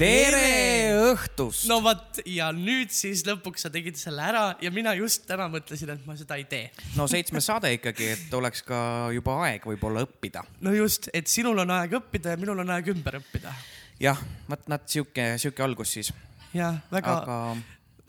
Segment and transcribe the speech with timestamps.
[0.00, 5.26] tere õhtust no vot ja nüüd siis lõpuks sa tegid selle ära ja mina just
[5.26, 6.70] täna mõtlesin, et ma seda ei tee.
[6.94, 10.46] no seitsmes saade ikkagi, et oleks ka juba aeg võib-olla õppida.
[10.62, 13.52] no just, et sinul on aeg õppida ja minul on aeg ümber õppida.
[14.00, 16.12] Jah, vot nad sihuke, sihuke algus siis.
[16.56, 17.36] jah, väga Aga...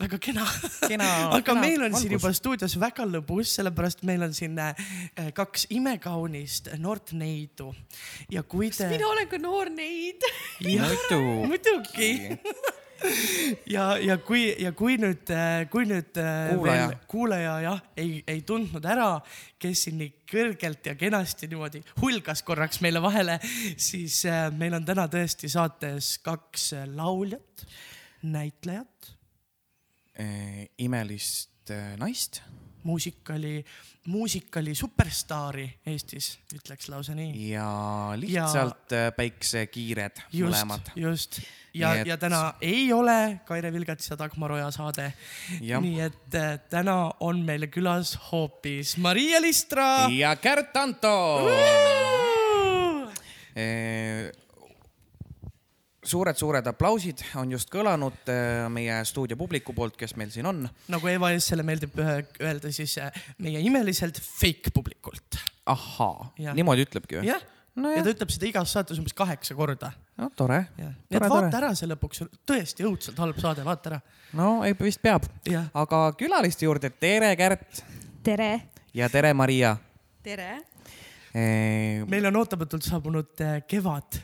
[0.02, 0.46] väga kena,
[0.88, 2.18] Kena- aga kena meil on siin algus.
[2.18, 4.74] juba stuudios väga lõbus, sellepärast meil on siin äh,
[5.36, 7.70] kaks imekaunist noort neidu
[8.32, 8.88] ja kui te.
[8.90, 10.24] mina olen ka noor neid.
[10.64, 11.20] muidu.
[11.46, 12.12] muidugi
[13.74, 15.30] ja, ja kui, ja kui nüüd,
[15.72, 16.88] kui nüüd äh, Kuulaja.
[17.10, 19.08] kuulaja jah, ei, ei tundnud ära,
[19.62, 23.38] kes siin nii kõrgelt ja kenasti niimoodi hulgas korraks meile vahele,
[23.80, 27.66] siis äh, meil on täna tõesti saates kaks äh, lauljat,
[28.22, 29.12] näitlejat,
[30.78, 32.42] imelist äh, naist
[32.82, 33.64] muusikali,
[34.06, 37.50] muusikali superstaari Eestis, ütleks lausa nii.
[37.52, 37.66] ja
[38.18, 39.12] lihtsalt ja...
[39.16, 41.40] päiksekiired just mõlemad., just
[41.74, 45.12] ja et- ja täna ei ole Kaire Vilgats ja Dagmar Oja saade.
[45.60, 50.08] Nii et äh, täna on meil külas hoopis Maria Listra.
[50.10, 51.14] ja Kärt Anto.
[56.02, 60.64] Suured-suured aplausid on just kõlanud äh, meie stuudio publiku poolt, kes meil siin on.
[60.90, 65.38] nagu Eva Essele meeldib öelda, siis äh, meie imeliselt fake publikult.
[65.66, 67.30] ahaa Jah., niimoodi ütlebki või?
[67.32, 67.42] jah,
[67.72, 68.04] No ja jah.
[68.04, 69.92] ta ütleb seda igas saates umbes kaheksa korda.
[70.20, 71.56] no tore, nii et vaata tore.
[71.62, 74.00] ära see lõpuks, tõesti õudselt halb saade, vaata ära.
[74.36, 75.24] no ei, vist peab.
[75.72, 77.80] Aga külaliste juurde, tere Kärt
[78.22, 78.50] tere.
[78.92, 79.76] ja tere Maria.
[80.22, 80.50] tere.
[81.32, 84.20] meil on ootamatult saabunud äh, kevad.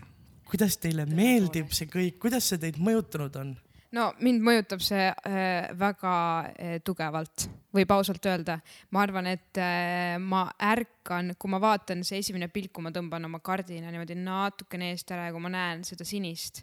[0.49, 3.55] Kuidas teile meeldib see kõik, kuidas see teid mõjutanud on?
[3.97, 6.15] no mind mõjutab see äh, väga
[6.51, 8.59] äh, tugevalt, võib ausalt öelda.
[8.95, 13.29] ma arvan, et äh, ma ärkan, kui ma vaatan, see esimene pilk, kui ma tõmban
[13.29, 16.63] oma kardina niimoodi natukene eest ära ja kui ma näen seda sinist,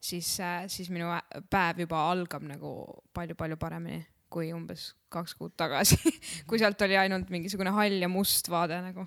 [0.00, 1.10] siis äh,, siis minu
[1.50, 2.74] päev juba algab nagu
[3.16, 5.98] palju-palju paremini kui umbes kaks kuud tagasi,
[6.48, 9.06] kui sealt oli ainult mingisugune hall ja must vaade nagu.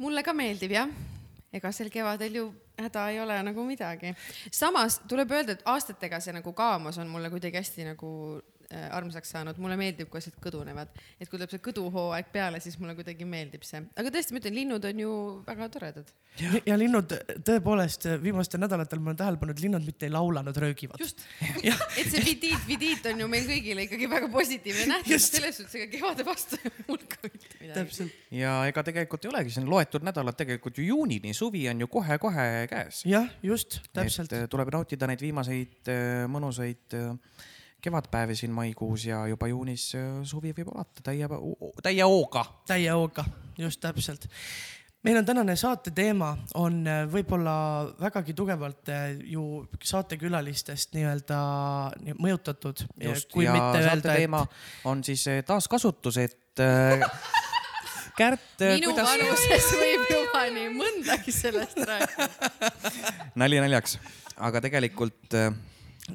[0.00, 0.88] mulle ka meeldib jah,
[1.52, 2.46] ega sel kevadel ju
[2.82, 4.14] häda ei ole nagu midagi.
[4.52, 8.10] samas tuleb öelda, et aastatega see nagu kaamos on mulle kuidagi hästi nagu
[8.70, 10.90] armsaks saanud, mulle meeldib, kui asjad kõdunevad,
[11.20, 14.56] et kui tuleb see kõduhooaeg peale, siis mulle kuidagi meeldib see, aga tõesti, ma ütlen,
[14.56, 15.12] linnud on ju
[15.46, 16.12] väga toredad.
[16.40, 17.14] ja, ja linnud
[17.46, 21.00] tõepoolest viimastel nädalatel ma olen tähele pannud, linnud mitte ei laula, nad röögivad.
[21.00, 21.22] just
[22.00, 25.90] et see vidiit, vidiit on ju meil kõigile ikkagi väga positiivne nähtus, selles suhtes ega
[25.92, 27.74] kevade vastu ei ole mul ka mitte midagi.
[27.80, 31.84] täpselt, ja ega tegelikult ei olegi, see on loetud nädalad tegelikult ju juunini, suvi on
[31.84, 33.04] ju kohe-kohe käes.
[33.08, 34.32] jah, just, täpselt.
[34.32, 37.12] et äh, tuleb nautida neid viimaseid äh, mõnusaid äh,
[37.82, 41.28] kevadpäevi siin maikuus ja juba juunis äh, suvi võib alata täie,
[41.82, 42.44] täie hooga.
[42.66, 43.24] täie hooga,
[43.58, 44.28] just täpselt.
[45.06, 47.56] meil on tänane saate teema on äh, võib-olla
[48.00, 51.40] vägagi tugevalt äh, ju saatekülalistest nii-öelda
[52.02, 52.86] nii- mõjutatud.
[53.02, 54.46] just, ja saate teema
[54.84, 56.36] on siis taaskasutus, et
[58.16, 62.60] Kärt, minu kuidas, vanuses võib juba nii mõndagi sellest rääkida.
[63.42, 63.98] nali naljaks,
[64.40, 65.50] aga tegelikult äh,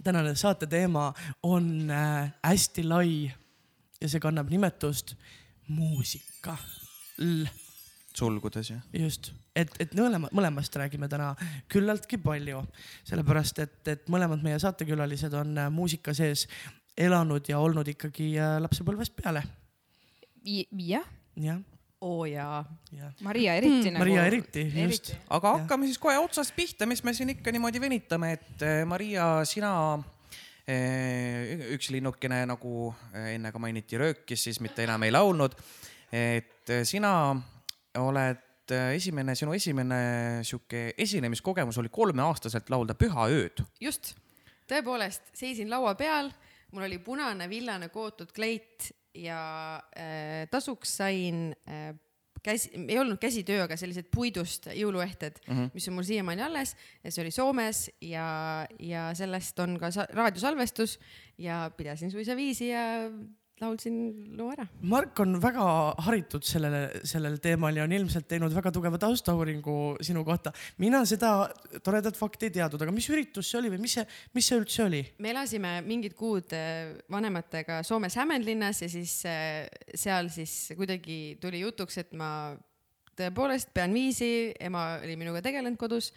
[0.03, 1.13] tänane saate teema
[1.43, 3.31] on äh, hästi lai
[4.01, 5.15] ja see kannab nimetust
[5.67, 6.57] muusika.
[8.15, 8.81] sulgudes jah.
[8.93, 11.31] just, et, et mõlema, mõlemast räägime täna
[11.71, 12.63] küllaltki palju,
[13.07, 16.47] sellepärast et, et mõlemad meie saatekülalised on äh, muusika sees
[16.97, 19.43] elanud ja olnud ikkagi äh, lapsepõlvest peale.
[20.43, 21.61] jah, jah,
[22.01, 22.61] oo jaa.
[22.91, 23.13] jah.
[23.21, 24.03] Maria eriti mm, nagu.
[24.03, 25.13] Maria eriti, just.
[25.29, 29.27] aga hakkame siis kohe otsast pihta, mis me siin ikka niimoodi venitame, et äh, Maria,
[29.47, 29.73] sina
[30.65, 35.57] äh, üks linnukene nagu äh, enne ka mainiti, röökis siis mitte enam ei laulnud.
[36.11, 37.31] et sina
[38.01, 39.99] oled esimene, sinu esimene
[40.43, 43.63] sihuke esinemiskogemus oli kolmeaastaselt laulda Pühaööd.
[43.79, 44.15] just,
[44.67, 46.31] tõepoolest seisin laua peal,
[46.71, 49.41] mul oli punane villane kootud kleit ja
[49.97, 51.95] äh, tasuks sain äh,
[52.43, 55.69] käsi, ei olnud käsitöö, aga sellised puidust jõuluehted mm, -hmm.
[55.73, 60.07] mis on mul siiamaani alles ja see oli Soomes ja, ja sellest on ka sa-
[60.13, 60.99] raadiosalvestus
[61.37, 63.11] ja pidasin suisa viisi ja
[63.61, 63.97] laulsin
[64.37, 64.65] loo ära.
[64.89, 65.65] Mark on väga
[66.07, 70.53] haritud sellele, sellel teemal ja on ilmselt teinud väga tugeva taustauuringu sinu kohta.
[70.81, 71.49] mina seda
[71.83, 74.85] toredat fakti ei teadnud, aga mis üritus see oli või mis see, mis see üldse
[74.85, 75.03] oli?
[75.19, 81.63] me elasime mingid kuud äh, vanematega Soomes Hämeenlinnas ja siis äh, seal siis kuidagi tuli
[81.63, 82.31] jutuks, et ma
[83.17, 86.11] tõepoolest pean viisi, ema oli minuga tegelenud kodus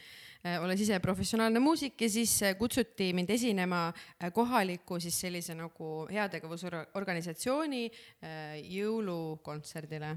[0.60, 6.04] olles ise professionaalne muusik ja siis äh, kutsuti mind esinema äh, kohaliku siis sellise nagu
[6.10, 10.12] heategevusorganisatsiooni äh, jõulukontserdile.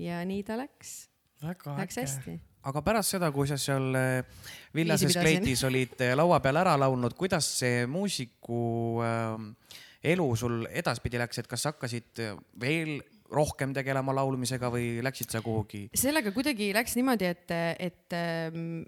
[0.00, 0.94] ja nii ta läks,
[1.42, 2.38] väga läks hästi.
[2.62, 3.90] Aga pärast seda, kui sa seal
[4.74, 9.74] villases kleitis olid laua peal ära laulnud, kuidas see muusiku äh,
[10.14, 12.22] elu sul edaspidi läks, et kas hakkasid
[12.62, 13.00] veel
[13.32, 15.88] rohkem tegelema laulmisega või läksid sa kuhugi?
[15.96, 17.54] sellega kuidagi läks niimoodi, et,
[17.90, 18.82] et ähm,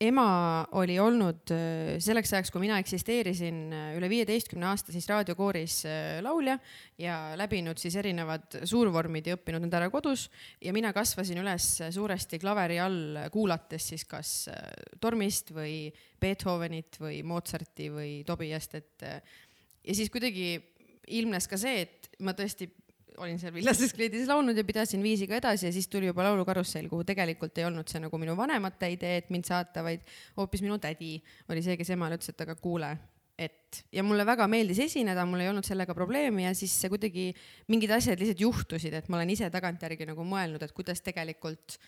[0.00, 5.78] ema oli olnud äh, selleks ajaks, kui mina eksisteerisin äh, üle viieteistkümne aasta siis raadiokooris
[5.90, 6.58] äh, laulja
[7.02, 10.28] ja läbinud siis erinevad suurvormid ja õppinud need ära kodus.
[10.62, 14.32] Ja mina kasvasin üles suuresti klaveri all, kuulates siis kas
[15.02, 15.90] Tormist või
[16.20, 20.56] Beethovenit või Mozarti või Tobiast, et ja siis kuidagi
[21.18, 22.68] ilmnes ka see, et ma tõesti
[23.18, 27.04] olin seal villases kleidis laulnud ja pidasin viisiga edasi ja siis tuli juba laulukarussell, kuhu
[27.08, 30.04] tegelikult ei olnud see nagu minu vanemate idee, et mind saata, vaid
[30.38, 31.16] hoopis minu tädi
[31.50, 32.90] oli see, kes emale ütles, et aga kuule,
[33.38, 37.30] et ja mulle väga meeldis esineda, mul ei olnud sellega probleemi ja siis see kuidagi
[37.70, 41.78] mingid asjad lihtsalt juhtusid, et ma olen ise tagantjärgi nagu mõelnud, et kuidas tegelikult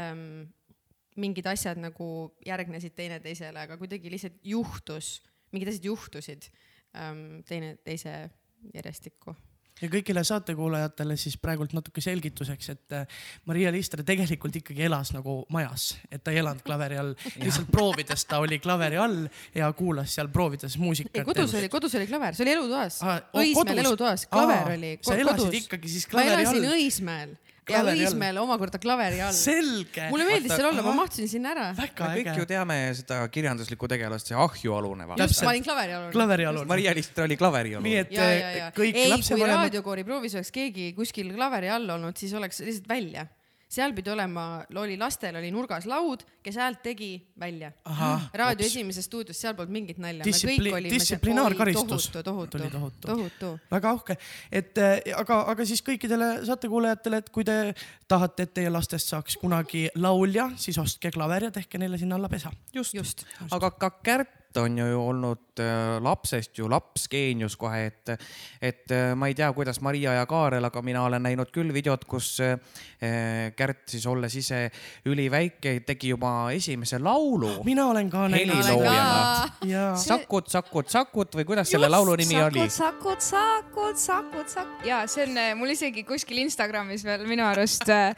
[0.00, 0.44] ähm,
[1.20, 2.08] mingid asjad nagu
[2.46, 5.16] järgnesid teineteisele, aga kuidagi lihtsalt juhtus,
[5.54, 6.48] mingid asjad juhtusid
[6.98, 8.16] ähm, teineteise
[8.72, 9.36] järjestikku
[9.82, 13.06] ja kõigile saatekuulajatele siis praegult natuke selgituseks, et äh,
[13.50, 18.26] Maria Liistre tegelikult ikkagi elas nagu majas, et ta ei elanud klaveri all, lihtsalt proovides
[18.30, 19.24] ta oli klaveri all
[19.54, 21.24] ja kuulas seal proovides muusikat.
[21.26, 23.86] kodus oli, kodus oli klaver, see oli elutoas oo, Õismäel kodus?
[23.86, 25.64] elutoas, klaver Aa, oli sa elasid kodus.
[25.64, 26.78] ikkagi siis ma klaveri elasin all?
[26.78, 27.34] Õismäel
[27.70, 27.82] ja.
[27.94, 29.36] Õismäel omakorda klaveri all.
[29.36, 30.08] selge.
[30.12, 31.68] mulle meeldis seal olla, ma mahtusin sinna ära.
[31.78, 32.50] väga me kõik ju äge.
[32.54, 35.08] teame seda kirjanduslikku tegelast, see Ahju Alune.
[35.20, 36.10] just, ma olin klaveri all.
[36.14, 36.68] klaveri alune.
[36.70, 38.02] Maria Lister oli klaveri alune nii.
[38.02, 41.96] et ja, ja, ja kõik ei, kui lapsevanemad, raadiokoori proovis oleks keegi kuskil klaveri all
[41.96, 43.26] olnud, siis oleks lihtsalt välja.
[43.74, 44.44] Seal pidi olema,
[44.80, 47.10] oli lastel oli nurgas laud, kes häält tegi
[47.40, 47.72] välja.
[48.34, 50.24] raadio esimeses stuudios, seal polnud mingit nalja.
[50.24, 52.10] Distsipli- distsiplinaarkaristus.
[52.10, 53.52] tohutu, tohutu, tohutu.
[53.70, 54.18] väga uhke,
[54.52, 57.58] et äh, aga, aga siis kõikidele saatekuulajatele, et kui te
[58.08, 62.28] tahate, et teie lastest saaks kunagi laulja, siis ostke klaver ja tehke neile sinna alla
[62.28, 62.52] pesa.
[62.74, 63.26] just, just..
[63.50, 63.90] aga ka
[64.54, 68.10] Kärt on ju olnud äh, lapsest ju lapsgeenius kohe, et,
[68.62, 72.04] et äh, ma ei tea, kuidas Maria ja Kaarel, aga mina olen näinud küll videot,
[72.06, 72.58] kus äh,
[73.56, 74.68] Kärt siis olles ise
[75.10, 77.64] üliväike, tegi juba esimese laulu.
[77.66, 78.54] mina olen ka näinud.
[78.54, 79.48] heliloojana.
[79.66, 82.68] ja Sakud, Sakud, Sakud või kuidas selle laulu nimi oli?
[82.70, 84.86] sakud, sakud, sakud, sakud.
[84.86, 88.14] ja see on mul isegi kuskil Instagramis veel minu arust äh,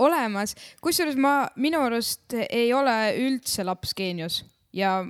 [0.00, 0.56] olemas.
[0.80, 2.96] kusjuures ma minu arust ei ole
[3.26, 4.40] üldse lapsgeenius
[4.72, 5.02] ja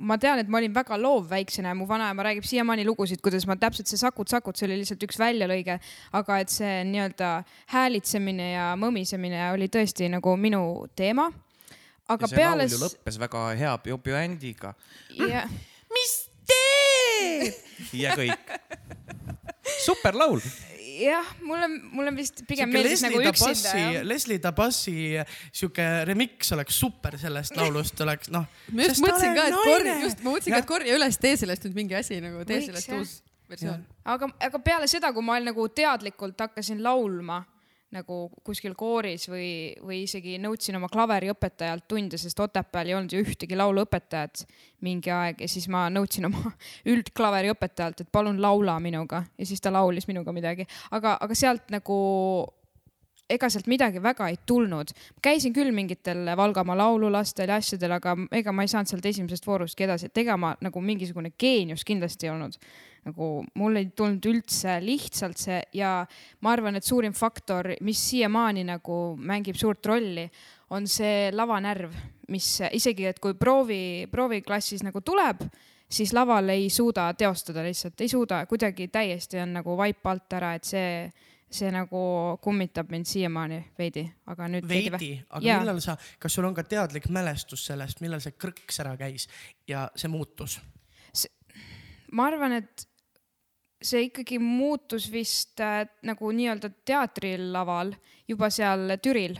[0.00, 3.46] ma tean, et ma olin väga loov väiksena ja mu vanaema räägib siiamaani lugusid, kuidas
[3.48, 5.76] ma täpselt see sakud-sakud, see oli lihtsalt üks väljalõige,
[6.16, 7.30] aga et see nii-öelda
[7.74, 10.62] häälitsemine ja mõmisemine oli tõesti nagu minu
[10.96, 11.30] teema.
[12.10, 14.74] aga ja see peale lõppes väga hea bjändiga.
[15.18, 15.44] ja,
[15.94, 16.16] mis
[16.48, 17.62] teed?
[17.92, 18.58] ja kõik.
[19.84, 20.42] super laul.
[20.98, 24.94] jah, mulle, mulle vist pigem meeldis Leslie nagu üksinda Leslie Tabassi
[25.52, 28.46] siuke remix oleks super sellest laulust oleks noh.
[28.74, 31.66] ma just mõtlesin ka, et korja, just ma mõtlesin ka, et korja üles, tee sellest
[31.66, 33.16] nüüd mingi asi nagu, tee sellest uus
[33.50, 33.86] versioon.
[34.04, 37.42] aga, aga peale seda, kui ma nagu teadlikult hakkasin laulma
[37.94, 43.22] nagu kuskil kooris või, või isegi nõudsin oma klaveriõpetajalt tunde, sest Otepääl ei olnud ju
[43.24, 44.44] ühtegi lauluõpetajat
[44.86, 45.42] mingi aeg.
[45.42, 46.52] Ja siis ma nõudsin oma
[46.92, 49.24] üldklaveriõpetajalt, et palun laula minuga.
[49.38, 51.98] Ja siis ta laulis minuga midagi, aga, aga sealt nagu
[53.30, 54.90] ega sealt midagi väga ei tulnud.
[55.22, 59.86] käisin küll mingitel Valgamaa laululastel ja asjadel, aga ega ma ei saanud sealt esimesest voorustki
[59.86, 62.58] edasi, et ega ma nagu mingisugune geenius kindlasti ei olnud
[63.06, 66.00] nagu mul ei tulnud üldse lihtsalt see ja
[66.44, 70.26] ma arvan, et suurim faktor, mis siiamaani nagu mängib suurt rolli,
[70.70, 71.94] on see lavanärv,
[72.30, 75.42] mis isegi, et kui proovi, prooviklassis nagu tuleb,
[75.90, 80.52] siis laval ei suuda teostada lihtsalt, ei suuda, kuidagi täiesti on nagu vaip alt ära,
[80.58, 80.92] et see,
[81.50, 82.02] see nagu
[82.42, 85.64] kummitab mind siiamaani veidi, aga nüüd veidi, aga Jaa.
[85.64, 89.26] millal sa, kas sul on ka teadlik mälestus sellest, millal see krõks ära käis
[89.68, 90.60] ja see muutus?
[92.10, 92.89] ma arvan, et
[93.82, 97.94] see ikkagi muutus vist äh, nagu nii-öelda teatrilaval
[98.28, 99.38] juba seal Türil,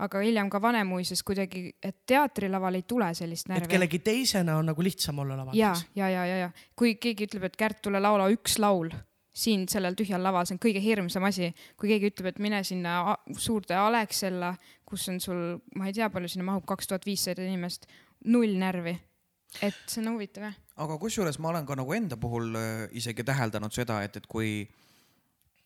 [0.00, 3.70] aga hiljem ka Vanemuises kuidagi, et teatrilaval ei tule sellist et närvi.
[3.72, 7.48] kellegi teisena on nagu lihtsam olla laval ja, ja, ja, ja, ja kui keegi ütleb,
[7.50, 8.92] et Kärt, tule laula üks laul
[9.40, 13.16] siin sellel tühjal laval, see on kõige hirmsam asi, kui keegi ütleb, et mine sinna
[13.38, 14.52] suurde Alexela,
[14.88, 15.42] kus on sul,
[15.78, 17.86] ma ei tea, palju sinna mahub, kaks tuhat viissada inimest,
[18.26, 18.96] null närvi.
[19.62, 20.58] Et see on huvitav jah.
[20.84, 24.62] aga kusjuures ma olen ka nagu enda puhul äh, isegi täheldanud seda, et, et kui,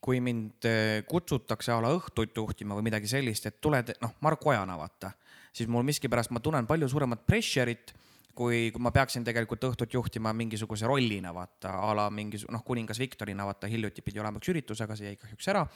[0.05, 4.55] kui mind äh, kutsutakse a la õhtut juhtima või midagi sellist, et tule, noh, Marko
[4.55, 5.13] Ojana, vaata.
[5.53, 7.95] siis mul miskipärast ma tunnen palju suuremat pressure'it
[8.35, 12.99] kui, kui ma peaksin tegelikult õhtut juhtima mingisuguse rollina, vaata a la mingi noh, kuningas
[12.99, 15.67] Viktorina, vaata hiljuti pidi olema üks üritus, aga see jäi kahjuks ära.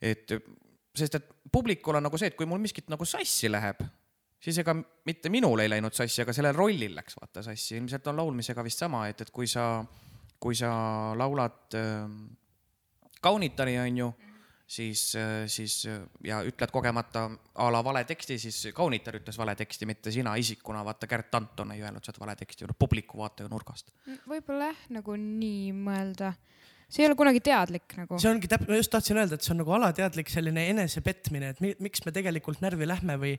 [0.00, 0.32] et
[0.96, 3.82] sest, et publikul on nagu see, et kui mul miskit nagu sassi läheb,
[4.40, 7.76] siis ega mitte minul ei läinud sassi, aga sellel rollil läks vaata sassi.
[7.76, 9.84] ilmselt on laulmisega vist sama, et, et kui sa,
[10.40, 10.72] kui sa
[11.18, 12.08] laulad äh,
[13.20, 14.12] kaunitari, onju
[14.70, 15.16] siis,
[15.50, 15.74] siis
[16.24, 20.84] ja ütled kogemata a la vale teksti, siis kaunitar ütles vale teksti, mitte sina isikuna.
[20.86, 23.90] vaata, Gert Anton ei öelnud sealt vale teksti, publiku vaataja nurgast.
[24.30, 26.32] võib-olla jah, nagu nii mõelda
[26.90, 28.18] see ei ole kunagi teadlik nagu.
[28.20, 31.62] see ongi täpselt, ma just tahtsin öelda, et see on nagu alateadlik selline enesepetmine, et
[31.64, 33.36] mi, miks me tegelikult närvi lähme või,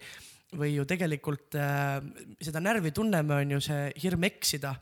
[0.58, 2.00] või ju tegelikult äh,
[2.44, 4.76] seda närvi tunneme, on ju see hirm eksida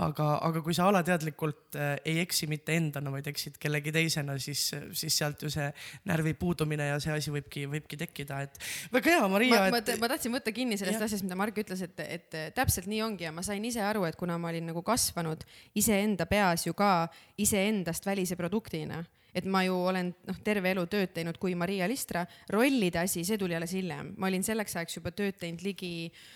[0.00, 4.64] aga, aga kui sa alateadlikult äh, ei eksi mitte endana, vaid eksid kellegi teisena, siis,
[4.96, 5.68] siis sealt ju see
[6.08, 8.60] närvi puudumine ja see asi võibki, võibki tekkida, et
[8.94, 9.62] väga hea, Maria.
[9.68, 9.92] ma, et...
[9.94, 11.08] ma, ma tahtsin võtta kinni sellest ja.
[11.10, 14.16] asjast, mida Mark ütles, et, et täpselt nii ongi ja ma sain ise aru, et
[14.20, 15.44] kuna ma olin nagu kasvanud
[15.78, 17.10] iseenda peas ju ka
[17.42, 22.26] iseendast välise produktina et ma ju olen noh, terve elu tööd teinud kui Maria Listra,
[22.52, 26.26] rollide asi, see tuli alles hiljem, ma olin selleks ajaks juba tööd teinud ligi äh,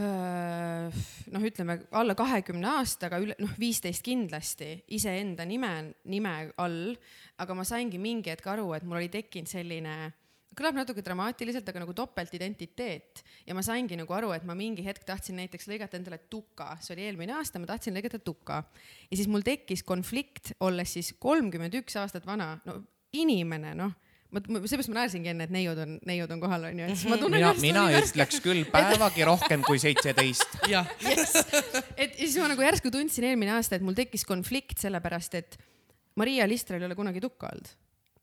[0.00, 5.70] noh, ütleme alla kahekümne aastaga üle noh, viisteist kindlasti iseenda nime,
[6.10, 6.96] nime all,
[7.38, 9.94] aga ma saingi mingi hetk aru, et mul oli tekkinud selline
[10.54, 13.24] kõlab natuke dramaatiliselt, aga nagu topeltidentiteet.
[13.48, 16.94] Ja ma saingi nagu aru, et ma mingi hetk tahtsin näiteks lõigata endale tuka, see
[16.94, 18.62] oli eelmine aasta, ma tahtsin lõigata tuka
[19.10, 22.80] ja siis mul tekkis konflikt, olles siis kolmkümmend üks aastat vana, no
[23.14, 23.94] inimene, noh
[24.34, 27.20] ma, seepärast ma naersingi enne, et neiud on, neiud on kohal, onju, et siis ma
[27.20, 27.38] tunnen.
[27.38, 30.58] mina, mina ütleks küll päevagi rohkem kui seitseteist.
[30.74, 30.90] jah.
[31.96, 35.58] et siis ma nagu järsku tundsin eelmine aasta, et mul tekkis konflikt sellepärast, et
[36.20, 37.72] Maria Listrel ei ole kunagi tukka olnud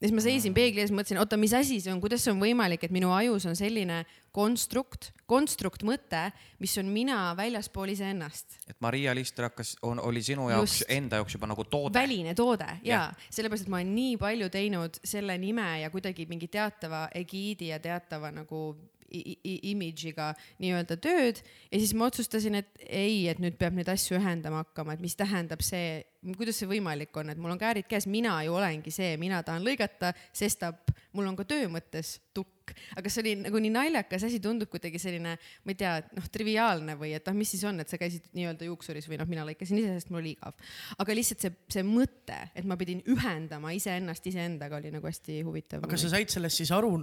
[0.02, 2.40] ja siis ma seisin peegli ees, mõtlesin, oota, mis asi see on, kuidas see on
[2.42, 4.00] võimalik, et minu ajus on selline
[4.34, 6.24] konstrukt, konstrukt mõte,
[6.62, 8.58] mis on mina väljaspool iseennast.
[8.66, 11.94] et Maria Lister hakkas, oli sinu jaoks enda jaoks juba nagu toode.
[11.94, 13.02] väline toode ja, ja.
[13.30, 17.78] sellepärast, et ma olen nii palju teinud selle nime ja kuidagi mingi teatava egiidi ja
[17.82, 18.64] teatava nagu
[19.12, 24.62] image'iga nii-öelda tööd ja siis ma otsustasin, et ei, et nüüd peab neid asju ühendama
[24.64, 26.00] hakkama, et mis tähendab see,
[26.36, 29.64] kuidas see võimalik on, et mul on käärid käes, mina ju olengi see, mina tahan
[29.66, 34.38] lõigata, sestap mul on ka töö mõttes tukk, aga see oli nagu nii naljakas asi,
[34.42, 37.90] tundub kuidagi selline, ma ei tea, noh, triviaalne või et noh, mis siis on, et
[37.90, 40.56] sa käisid nii-öelda juuksuris või noh, mina lõikasin ise, sest mul oli igav.
[41.02, 45.84] aga lihtsalt see, see mõte, et ma pidin ühendama iseennast iseendaga oli nagu hästi huvitav.
[45.84, 46.94] aga sa said sellest siis aru,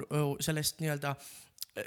[0.46, 1.14] sellest nii-öelda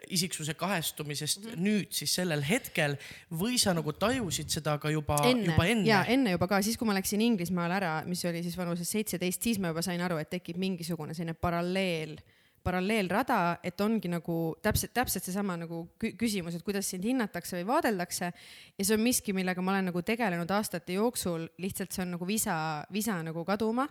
[0.09, 1.65] isiksuse kahestumisest mm -hmm.
[1.67, 2.97] nüüd siis sellel hetkel
[3.31, 5.89] või sa nagu tajusid seda ka juba enne, juba enne?
[5.89, 9.43] ja enne juba ka, siis kui ma läksin Inglismaale ära, mis oli siis vanuses seitseteist,
[9.43, 12.17] siis ma juba sain aru, et tekib mingisugune selline paralleel
[12.63, 18.33] paralleelrada, et ongi nagu täpselt, täpselt seesama nagu küsimus, et kuidas sind hinnatakse või vaadeldakse.
[18.79, 22.27] ja see on miski, millega ma olen nagu tegelenud aastate jooksul, lihtsalt see on nagu
[22.27, 22.57] visa,
[22.93, 23.89] visa nagu kaduma.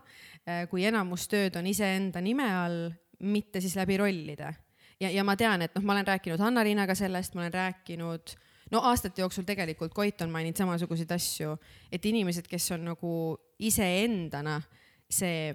[0.48, 4.54] Äh, kui enamus tööd on iseenda nime all, mitte siis läbi rollide
[5.02, 8.36] ja, ja ma tean, et noh, ma olen rääkinud Hanna-Liinaga sellest, ma olen rääkinud
[8.72, 11.56] no aastate jooksul tegelikult Koit on maininud samasuguseid asju,
[11.92, 13.16] et inimesed, kes on nagu
[13.60, 14.62] iseendana
[15.12, 15.52] see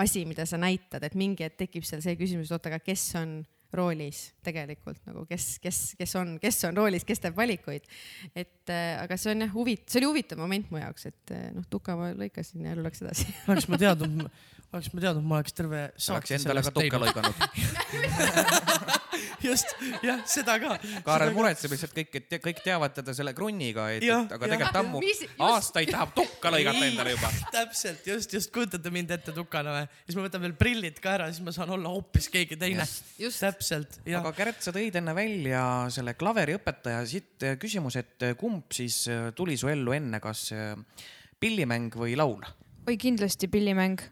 [0.00, 3.06] asi, mida sa näitad, et mingi hetk tekib seal see küsimus, et oota, aga kes
[3.20, 3.40] on
[3.76, 7.86] roolis tegelikult nagu, kes, kes, kes on, kes on roolis, kes teeb valikuid.
[8.34, 11.50] et äh, aga see on jah huvitav, see oli huvitav moment mu jaoks, et äh,
[11.56, 13.28] noh, tuka ma lõikasin ja elu läks edasi.
[13.50, 14.26] Oleks ma teadnud,
[14.70, 18.98] oleks ma teadnud, ma oleks terve saate endale ka tukka lõiganud
[19.48, 19.72] just,
[20.04, 20.76] jah, seda ka.
[21.06, 25.02] Kaarel muretseb lihtsalt kõik, et kõik teavad teda selle krunniga, et, et aga tegelikult ammu
[25.48, 27.32] aastaid tahab tukka lõigata endale juba.
[27.56, 29.88] täpselt, just, just kujutate mind ette tukana või?
[30.04, 32.86] siis ma võtan veel prillid ka ära, siis ma saan olla hoopis keegi teine.
[33.18, 34.00] täpselt.
[34.20, 39.02] aga Kärt, sa tõid enne välja selle klaveriõpetaja, siit küsimus, et kumb siis
[39.36, 40.48] tuli su ellu enne, kas
[41.40, 42.46] pillimäng või laul?
[42.88, 44.02] oi, kindlasti pillimäng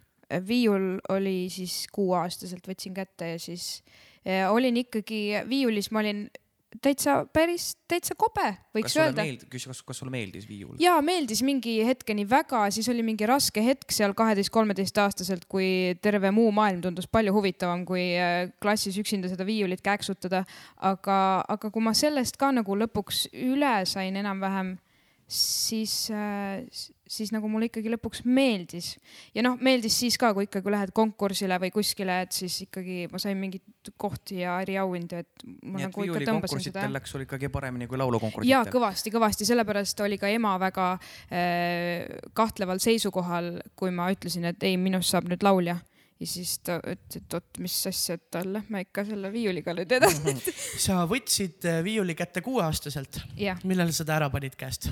[0.45, 4.08] viiul oli siis kuueaastaselt, võtsin kätte ja siis ja
[4.53, 6.27] olin ikkagi viiulis, ma olin
[6.83, 8.45] täitsa päris, täitsa kobe,
[8.77, 9.25] võiks kas öelda.
[9.51, 10.77] kas, kas sulle meeldis viiul?
[10.83, 16.51] ja meeldis mingi hetkeni väga, siis oli mingi raske hetk seal kaheteist-kolmeteistaastaselt, kui terve muu
[16.55, 20.45] maailm tundus palju huvitavam, kui äh, klassis üksinda seda viiulit kääksutada.
[20.77, 24.77] aga, aga kui ma sellest ka nagu lõpuks üle sain enam-vähem
[25.29, 26.65] siis, äh,
[27.09, 28.95] siis nagu mulle ikkagi lõpuks meeldis.
[29.37, 33.21] ja noh, meeldis siis ka, kui ikkagi lähed konkursile või kuskile, et siis ikkagi ma
[33.21, 36.87] sain mingeid kohti ja eriauhindu, et ma Nii nagu ikka tõmbasin seda.
[36.93, 38.55] läks sul ikkagi paremini kui laulukonkursitel?
[38.55, 44.65] jaa, kõvasti, kõvasti, sellepärast oli ka ema väga äh, kahtleval seisukohal, kui ma ütlesin, et
[44.65, 45.77] ei, minust saab nüüd laulja
[46.19, 50.35] ja siis ta ütles, et oot, mis asja, et lähme ikka selle viiuliga nüüd edasi.
[50.87, 53.23] sa võtsid äh, viiuli kätte kuueaastaselt,
[53.69, 54.91] millal sa ta ära panid käest?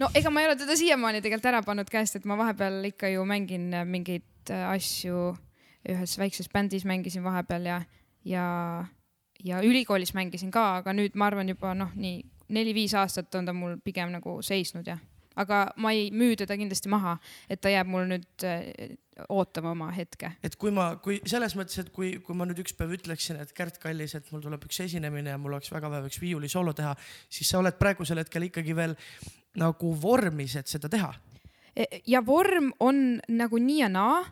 [0.00, 3.10] No ega ma ei ole teda siiamaani tegelikult ära pannud käest, et ma vahepeal ikka
[3.12, 5.32] ju mängin äh, mingeid äh, asju.
[5.84, 7.82] Ühes väikses bändis mängisin vahepeal ja,
[8.24, 8.44] ja,
[9.44, 12.22] ja ülikoolis mängisin ka, aga nüüd ma arvan juba noh, nii
[12.56, 14.96] neli-viis aastat on ta mul pigem nagu seisnud ja,
[15.36, 17.16] aga ma ei müü teda kindlasti maha,
[17.50, 18.96] et ta jääb mul nüüd äh,
[19.28, 20.32] ootama oma hetke.
[20.42, 23.52] et kui ma, kui selles mõttes, et kui, kui ma nüüd üks päev ütleksin, et
[23.56, 26.94] Kärt Kallis, et mul tuleb üks esinemine ja mul oleks väga vaja üks viiulisoolo teha,
[27.28, 28.96] siis sa oled praegusel hetkel ikkagi veel
[29.60, 31.12] nagu vormis, et seda teha.
[31.74, 34.22] E, ja vorm on nagu nii ja naa,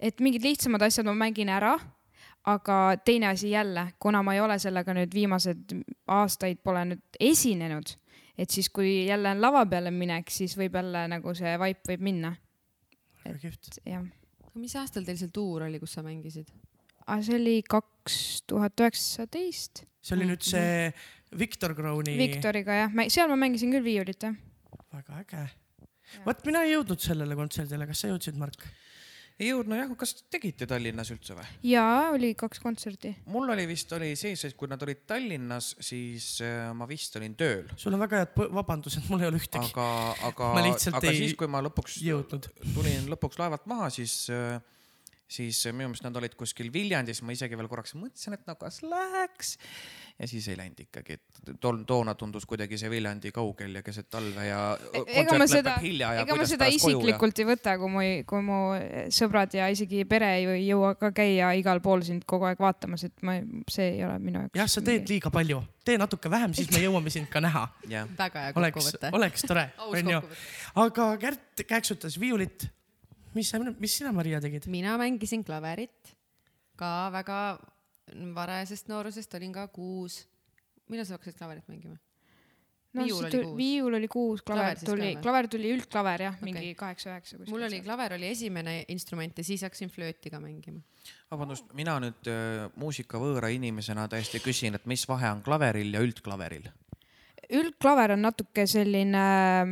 [0.00, 1.74] et mingid lihtsamad asjad ma mängin ära,
[2.48, 5.74] aga teine asi jälle, kuna ma ei ole sellega nüüd viimased
[6.08, 7.92] aastaid pole nüüd esinenud,
[8.40, 12.06] et siis, kui jälle on lava peale minek, siis võib jälle nagu see vaip võib
[12.06, 12.32] minna,
[13.24, 13.82] väga kihvt.
[13.84, 14.06] jah.
[14.54, 16.50] mis aastal teil see tuur oli, kus sa mängisid?
[17.20, 18.16] see oli kaks
[18.48, 20.92] tuhat üheksateist see oli nüüd see
[21.38, 22.16] Victor Crowni.
[22.18, 24.36] Viktoriga jah, seal ma mängisin küll viiulit jah.
[24.94, 25.46] väga äge.
[26.24, 28.64] vot mina ei jõudnud sellele kontserdile, kas sa jõudsid, Mark?
[29.40, 31.46] Ei jõudnud jah, kas tegite Tallinnas üldse või?
[31.70, 33.14] ja oli kaks kontserti.
[33.32, 37.36] mul oli vist oli sees, et kui nad olid Tallinnas, siis äh, ma vist olin
[37.38, 39.86] tööl, sul on väga head vabandused, mul ei ole ühtegi aga,
[40.28, 42.50] aga aga ei siis, kui ma lõpuks jõudnud.
[42.74, 44.16] tulin lõpuks laevalt maha, siis,
[45.30, 48.82] siis minu meelest nad olid kuskil Viljandis, ma isegi veel korraks mõtlesin, et no kas
[48.84, 49.56] läheks.
[50.20, 54.10] Ja siis ei läinud ikkagi, et tol, toona tundus kuidagi see Viljandi kaugel ja keset
[54.12, 54.60] talve ja
[54.92, 57.76] E-, ega ma seda lõpeb, hilja ja ega ma seda koju ja isiklikult ei võta,
[57.80, 58.58] kui mu, kui mu
[59.16, 63.06] sõbrad ja isegi pere ju ei jõua ka käia igal pool sind kogu aeg vaatamas,
[63.08, 63.38] et ma,
[63.72, 64.60] see ei ole minu jaoks.
[64.60, 67.64] jah, sa teed liiga palju, tee natuke vähem, siis me jõuame sind ka näha.
[67.88, 69.14] jah, väga hea oleks, kokkuvõte.
[69.16, 70.22] oleks tore, onju.
[70.84, 72.68] aga Kärt käksutas viiulit.
[73.32, 74.68] mis sa, mis sina, Maria, tegid?
[74.68, 76.16] mina mängisin klaverit
[76.80, 77.40] ka väga
[78.34, 80.24] varajasest noorusest, olin ka kuus.
[80.90, 81.98] millal sa hakkasid klaverit mängima?
[82.94, 86.46] no Viiul oli kuus., viiul oli kuus, klaver tuli klaver tuli üldklaver jah, Okei.
[86.48, 87.52] mingi kaheksa-üheksa kuskil.
[87.54, 90.82] mul oli klaver oli esimene instrument ja siis hakkasin flööti ka mängima.
[91.30, 96.66] vabandust, mina nüüd äh, muusikavõõra inimesena täiesti küsin, et mis vahe on klaveril ja üldklaveril?
[97.56, 99.24] Üldklaver on natuke selline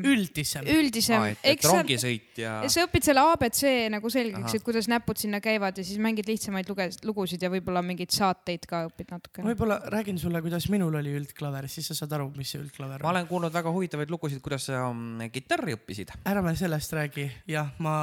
[0.07, 0.67] üldisem.
[0.69, 3.63] üldisem, et, et eks seal, rongisõit ja sa õpid selle abc
[3.93, 7.83] nagu selgeks et kuidas näpud sinna käivad ja siis mängid lihtsamaid luge-, lugusid ja võib-olla
[7.85, 9.47] mingeid saateid ka õpid natukene.
[9.51, 13.11] võib-olla räägin sulle, kuidas minul oli üldklaver, siis sa saad aru, mis see üldklaver ma
[13.11, 13.17] on.
[13.17, 16.15] olen kuulnud väga huvitavaid lugusid, kuidas sa mm, kitarri õppisid.
[16.29, 17.95] ära me sellest räägi, jah, ma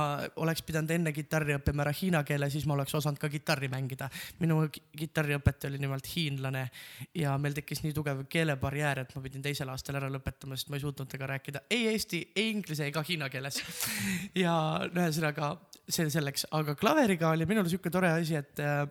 [0.43, 4.09] oleks pidanud enne kitarri õppima ära hiina keele, siis ma oleks osanud ka kitarri mängida.
[4.39, 6.67] minu ki- kitarriõpetaja oli nimelt hiinlane
[7.15, 10.77] ja meil tekkis nii tugev keelebarjäär, et ma pidin teisel aastal ära lõpetama, sest ma
[10.77, 13.61] ei suutnud temaga rääkida ei eesti, ei inglise ega hiina keeles.
[14.43, 14.53] ja
[14.85, 15.55] ühesõnaga
[15.87, 18.85] see selleks, aga klaveriga oli minul sihuke tore asi, et äh,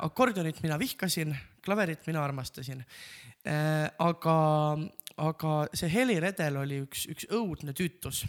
[0.00, 1.34] akordionit mina vihkasin,
[1.64, 2.82] klaverit mina armastasin
[3.46, 3.90] äh,.
[3.98, 4.38] aga,
[5.16, 8.24] aga see heliredel oli üks, üks õudne tüütus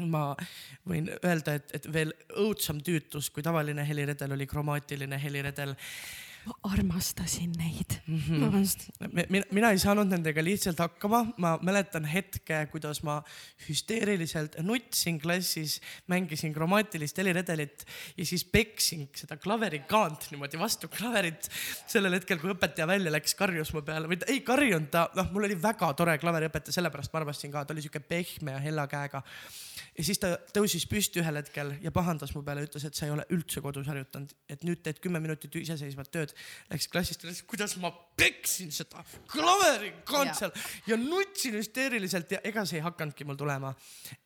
[0.00, 0.30] ma
[0.88, 5.74] võin öelda, et, et veel õudsam tüütus kui tavaline heliredel oli kromaatiline heliredel.
[6.50, 7.96] Ma armastasin neid.
[8.06, 8.40] Mhm.
[8.42, 8.86] vabandust.
[9.30, 13.20] mina, mina ei saanud nendega lihtsalt hakkama, ma mäletan hetke, kuidas ma
[13.68, 15.78] hüsteeriliselt nutsin klassis,
[16.10, 17.84] mängisin kromaatilist heliredelit
[18.16, 21.48] ja siis peksin seda klaverikaant niimoodi vastu klaverit.
[21.86, 25.30] sellel hetkel, kui õpetaja välja läks, karjus mu peale või ta ei karjunud ta, noh,
[25.32, 28.86] mul oli väga tore klaveriõpetaja, sellepärast ma armastasin ka, ta oli sihuke pehme ja hella
[28.90, 29.22] käega
[29.98, 33.14] ja siis ta tõusis püsti ühel hetkel ja pahandas mu peale, ütles, et sa ei
[33.14, 36.34] ole üldse kodus harjutanud, et nüüd teed kümme minutit iseseisvat tööd.
[36.70, 39.04] Läks klassist üles, kuidas ma peksin seda
[40.38, 40.54] seal
[40.88, 43.74] ja nutsin hüsteeriliselt ja ega see ei hakanudki mul tulema.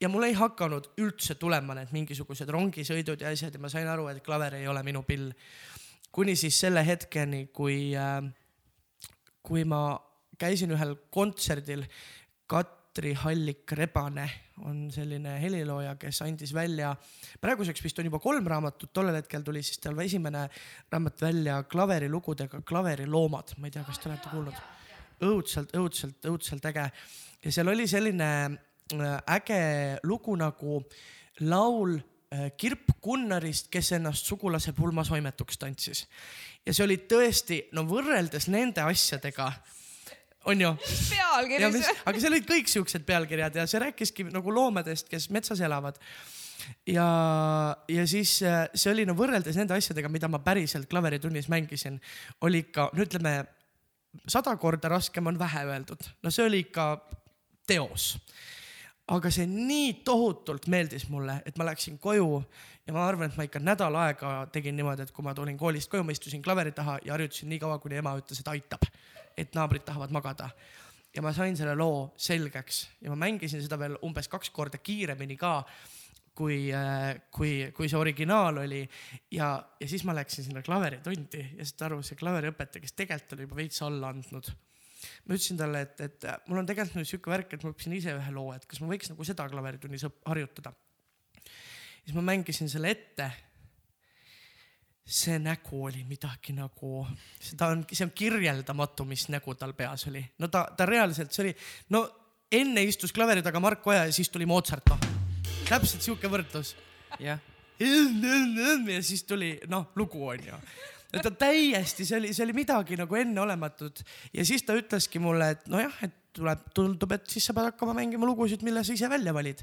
[0.00, 4.08] ja mul ei hakanud üldse tulema need mingisugused rongisõidud ja asjad ja ma sain aru,
[4.08, 5.32] et klaver ei ole minu pill.
[6.12, 8.22] kuni siis selle hetkeni, kui äh,
[9.44, 9.98] kui ma
[10.40, 11.84] käisin ühel kontserdil,
[12.48, 14.28] Katri Hallik-Rebane
[14.62, 16.92] on selline helilooja, kes andis välja,
[17.42, 20.46] praeguseks vist on juba kolm raamatut, tollel hetkel tuli siis tal esimene
[20.92, 24.62] raamat välja klaverilugudega Klaveriloomad, ma ei tea, kas te olete kuulnud.
[25.24, 26.88] õudselt, õudselt, õudselt äge
[27.44, 29.60] ja seal oli selline äh, äge
[30.02, 30.80] lugu nagu
[31.44, 36.06] laul äh, Kirp Kunnarist, kes ennast sugulase pulmasoimetuks tantsis.
[36.66, 39.50] ja see oli tõesti, no võrreldes nende asjadega,
[40.50, 40.70] on ju,
[41.16, 45.28] ja pealkiri mis, aga seal olid kõik siuksed pealkirjad ja see rääkiski nagu loomadest, kes
[45.34, 45.98] metsas elavad.
[46.88, 47.08] ja,
[47.88, 52.00] ja siis äh, see oli no võrreldes nende asjadega, mida ma päriselt klaveritunnis mängisin,
[52.46, 53.38] oli ikka, no ütleme
[54.28, 56.88] sada korda raskem on vähe öeldud, no see oli ikka
[57.66, 58.14] teos.
[59.04, 62.38] aga see nii tohutult meeldis mulle, et ma läksin koju
[62.86, 65.90] ja ma arvan, et ma ikka nädal aega tegin niimoodi, et kui ma tulin koolist
[65.92, 68.86] koju, ma istusin klaveri taha ja harjutasin nii kaua, kuni ema ütles, et aitab,
[69.36, 70.50] et naabrid tahavad magada
[71.14, 75.36] ja ma sain selle loo selgeks ja ma mängisin seda veel umbes kaks korda kiiremini
[75.38, 75.60] ka
[76.34, 76.58] kui,
[77.30, 78.82] kui, kui see originaal oli
[79.32, 83.46] ja, ja siis ma läksin sinna klaveritundi ja saad aru, see klaveriõpetaja, kes tegelikult oli
[83.46, 84.50] juba veits alla andnud.
[85.28, 88.16] ma ütlesin talle, et, et mul on tegelikult nüüd sihuke värk, et ma õppisin ise
[88.18, 90.74] ühe loo, et kas ma võiks nagu seda klaveritunnis harjutada.
[92.02, 93.30] siis ma mängisin selle ette
[95.04, 97.04] see nägu oli midagi nagu,
[97.36, 100.22] seda on, see on kirjeldamatu, mis nägu tal peas oli.
[100.40, 101.52] no ta, ta reaalselt, see oli,
[101.92, 102.06] no
[102.52, 105.04] enne istus klaveri taga Mark Oja ja siis tuli Mozart, noh.
[105.68, 106.72] täpselt sihuke võrdlus.
[107.20, 107.40] jah.
[107.80, 110.62] ja siis tuli, noh, lugu on ju.
[111.20, 114.00] ta täiesti, see oli, see oli midagi nagu enneolematut
[114.32, 117.92] ja siis ta ütleski mulle, et nojah, et tuleb, tundub, et siis sa pead hakkama
[118.00, 119.60] mängima lugusid, mille sa ise välja valid.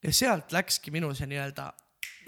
[0.00, 1.72] ja sealt läkski minu see nii-öelda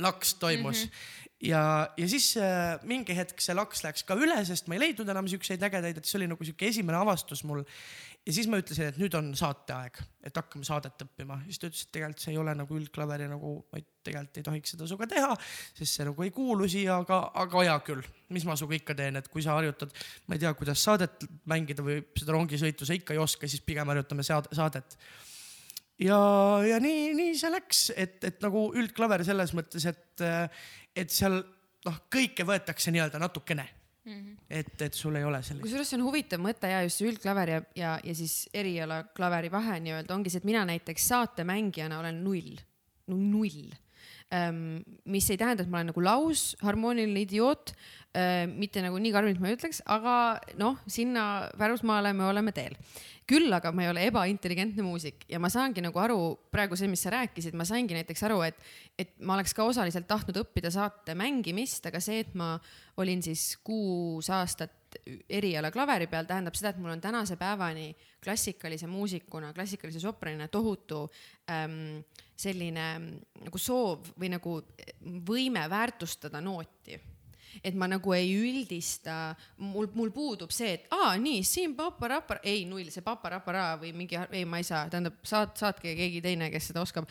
[0.02, 0.88] laks toimus mm.
[0.90, 1.62] -hmm ja,
[1.98, 5.28] ja siis äh, mingi hetk see laks läks ka üle, sest ma ei leidnud enam
[5.31, 7.64] siukseid ägedaid, et see oli nagu sihuke esimene avastus mul.
[8.22, 11.40] ja siis ma ütlesin, et nüüd on saateaeg, et hakkame saadet õppima.
[11.48, 14.74] siis ta ütles, et tegelikult see ei ole nagu üldklaveri nagu, vaid tegelikult ei tohiks
[14.76, 15.33] seda sinuga teha,
[15.78, 19.18] sest see nagu ei kuulu siia, aga, aga hea küll, mis ma sinuga ikka teen,
[19.18, 19.94] et kui sa harjutad,
[20.28, 23.90] ma ei tea, kuidas saadet mängida või seda rongisõitu sa ikka ei oska, siis pigem
[23.90, 24.98] harjutame saadet
[26.02, 26.18] ja,
[26.66, 30.22] ja nii, nii see läks, et, et nagu üldklaver selles mõttes, et,
[30.96, 31.38] et seal
[31.87, 33.64] noh, kõike võetakse nii-öelda natukene
[34.05, 34.12] mm.
[34.12, 34.37] -hmm.
[34.50, 35.64] et, et sul ei ole sellist.
[35.66, 39.78] kusjuures see on huvitav mõte ja just see üldklaver ja, ja, ja siis erialaklaveri vahe
[39.85, 42.59] nii-öelda ongi see, et mina näiteks saatemängijana olen null,
[43.11, 43.72] null
[44.33, 44.83] ähm,.
[45.05, 47.74] mis ei tähenda, et ma olen nagu laus, harmooniline idioot
[48.16, 52.78] äh,, mitte nagu nii karmilt ma ei ütleks, aga noh, sinna Pärusmaale me oleme teel
[53.28, 56.18] küll aga ma ei ole ebaintelligentne muusik ja ma saangi nagu aru,
[56.52, 58.59] praegu see, mis sa rääkisid, ma saingi näiteks aru, et,
[58.98, 62.55] et ma oleks ka osaliselt tahtnud õppida saate mängimist, aga see, et ma
[63.00, 64.98] olin siis kuus aastat
[65.33, 67.88] eriala klaveri peal, tähendab seda, et mul on tänase päevani
[68.22, 71.07] klassikalise muusikuna, klassikalise sopranina tohutu
[71.50, 72.02] ähm,
[72.37, 72.88] selline
[73.40, 74.59] nagu soov või nagu
[75.24, 77.00] võime väärtustada nooti
[77.60, 82.64] et ma nagu ei üldista, mul, mul puudub see, et aa, nii siin paparapara, ei
[82.68, 86.70] null, see paparapara või mingi, ei, ma ei saa, tähendab, saat-, saatke keegi teine, kes
[86.72, 87.08] seda oskab.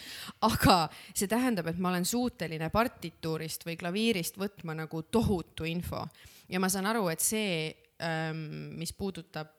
[0.47, 0.77] aga
[1.13, 6.05] see tähendab, et ma olen suuteline partituurist või klaviirist võtma nagu tohutu info
[6.51, 7.71] ja ma saan aru, et see,
[8.03, 9.55] ähm, mis puudutab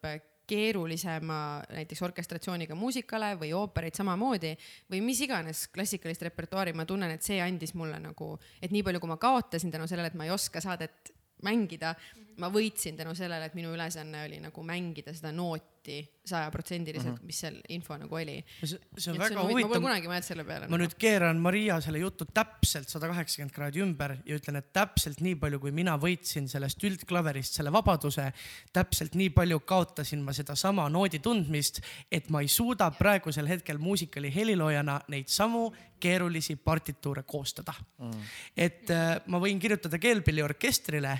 [0.52, 1.38] keerulisema
[1.72, 4.52] näiteks orkestratsiooniga muusikale või oopereid samamoodi
[4.92, 9.00] või mis iganes klassikalist repertuaari, ma tunnen, et see andis mulle nagu, et nii palju,
[9.02, 11.94] kui ma kaotasin tänu sellele, et ma ei oska saadet mängida,
[12.40, 17.26] ma võitsin tänu sellele, et minu ülesanne oli nagu mängida seda nooti sajaprotsendiliselt, mhm.
[17.26, 18.36] mis seal info nagu oli.
[18.62, 18.78] see
[19.10, 19.66] on et väga on huvitav.
[19.66, 20.68] ma pole kunagi mõelnud selle peale.
[20.70, 25.18] ma nüüd keeran Maria selle jutu täpselt sada kaheksakümmend kraadi ümber ja ütlen, et täpselt
[25.24, 28.28] nii palju, kui mina võitsin sellest üldklaverist selle vabaduse,
[28.72, 34.30] täpselt nii palju kaotasin ma sedasama noodi tundmist, et ma ei suuda praegusel hetkel muusikali
[34.34, 35.66] heliloojana neid samu
[36.02, 38.30] keerulisi partituure koostada mm..
[38.56, 41.18] et äh, ma võin kirjutada keelpilliorkestrile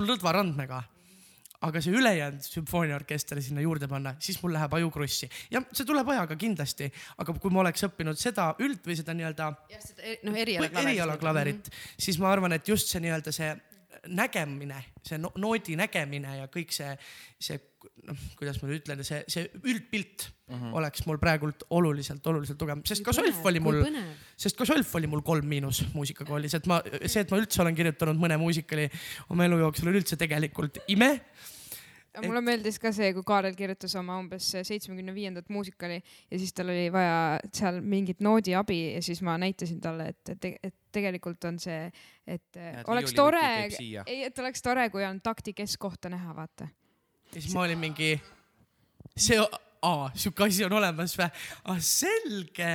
[0.00, 0.82] lõdva randmega
[1.64, 6.08] aga see ülejäänud sümfooniaorkester sinna juurde panna, siis mul läheb aju krussi ja see tuleb
[6.12, 6.90] ajaga kindlasti,
[7.22, 9.50] aga kui ma oleks õppinud seda üld või seda nii-öelda.
[9.72, 10.90] jah, seda noh, erialaklaverit.
[10.90, 12.02] erialaklaverit mm, -hmm.
[12.06, 13.54] siis ma arvan, et just see nii-öelda see
[14.08, 16.92] nägemine, see noodi nägemine ja kõik see,
[17.40, 17.60] see
[18.08, 20.62] noh, kuidas ma nüüd ütlen, see, see üldpilt uh mhm.
[20.64, 20.76] -huh.
[20.80, 23.80] oleks mul praegult oluliselt, oluliselt tugevam, sest ka solf oli mul,
[24.36, 27.74] sest ka solf oli mul kolm miinus muusikakoolis, et ma, see, et ma üldse olen
[27.74, 28.88] kirjutanud mõne muusikali
[29.28, 31.10] oma elu jooksul on üldse tegelikult ime
[32.14, 32.28] et...
[32.28, 36.70] mulle meeldis ka see, kui Kaarel kirjutas oma umbes seitsmekümne viiendat muusikali ja siis tal
[36.72, 41.44] oli vaja seal mingit noodi abi ja siis ma näitasin talle, et, et, et tegelikult
[41.50, 41.88] on see,
[42.26, 43.42] et ja, oleks tore,
[43.80, 46.68] ei, et oleks tore, kui on takti keskkohta näha, vaata.
[47.34, 48.14] Ja siis ma olin mingi,
[49.16, 49.38] see
[49.84, 51.30] aa, sihuke asi on olemas või?
[51.70, 52.74] ah selge,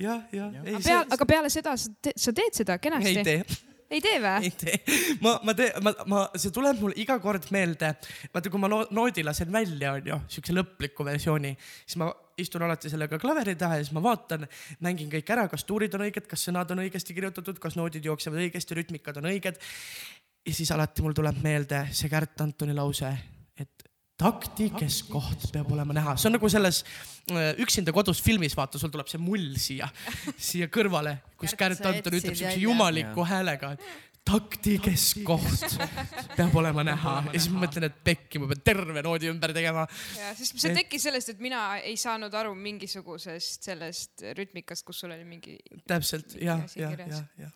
[0.00, 0.52] jah, jah.
[0.64, 3.16] aga, peale, aga peale seda sa, te, sa teed seda kenasti?
[3.16, 4.48] ei tee ei tee või?
[4.48, 4.78] ei tee,
[5.24, 7.94] ma, ma teen, ma, ma, see tuleb mul iga kord meelde.
[8.34, 13.18] vaata, kui ma noodi lasen välja, onju, siukse lõpliku versiooni, siis ma istun alati sellega
[13.18, 14.46] klaveri taha ja siis ma vaatan,
[14.84, 18.44] mängin kõik ära, kas tuurid on õiged, kas sõnad on õigesti kirjutatud, kas noodid jooksevad
[18.44, 19.58] õigesti, rütmikad on õiged.
[20.46, 23.16] ja siis alati mul tuleb meelde see Kärt Antoni lause
[24.18, 26.82] takti keskkoht peab olema näha, see on nagu selles
[27.30, 29.88] äh, Üksinda kodus filmis, vaata, sul tuleb see mull siia,
[30.50, 33.76] siia kõrvale, kus Kärt Anton ütleb siukse jumaliku häälega,
[34.28, 35.78] taktikeskkoht
[36.36, 39.86] peab olema näha ja siis ma mõtlen, et pekki, ma pean terve noodi ümber tegema.
[40.18, 45.14] ja siis see tekkis sellest, et mina ei saanud aru mingisugusest sellest rütmikast, kus sul
[45.14, 45.56] oli mingi.
[45.88, 47.50] täpselt ja, ja, ja, ja.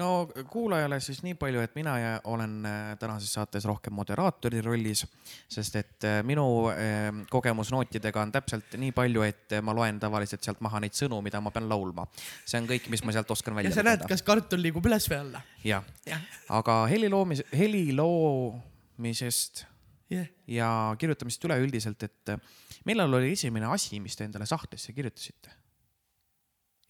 [0.00, 5.04] No kuulajale siis nii palju, et mina ja olen äh, tänases saates rohkem moderaatori rollis,
[5.52, 10.44] sest et äh, minu äh, kogemus nootidega on täpselt nii palju, et ma loen tavaliselt
[10.44, 12.06] sealt maha neid sõnu, mida ma pean laulma.
[12.44, 13.72] see on kõik, mis ma sealt oskan välja.
[13.72, 15.44] ja sa näed, kas kartul liigub üles või alla?
[15.64, 19.66] jah ja., aga heli loomis, heli loomisest
[20.12, 20.28] yeah.
[20.48, 22.36] ja kirjutamisest üleüldiselt, et
[22.88, 25.61] millal oli esimene asi, mis te endale sahtlisse kirjutasite?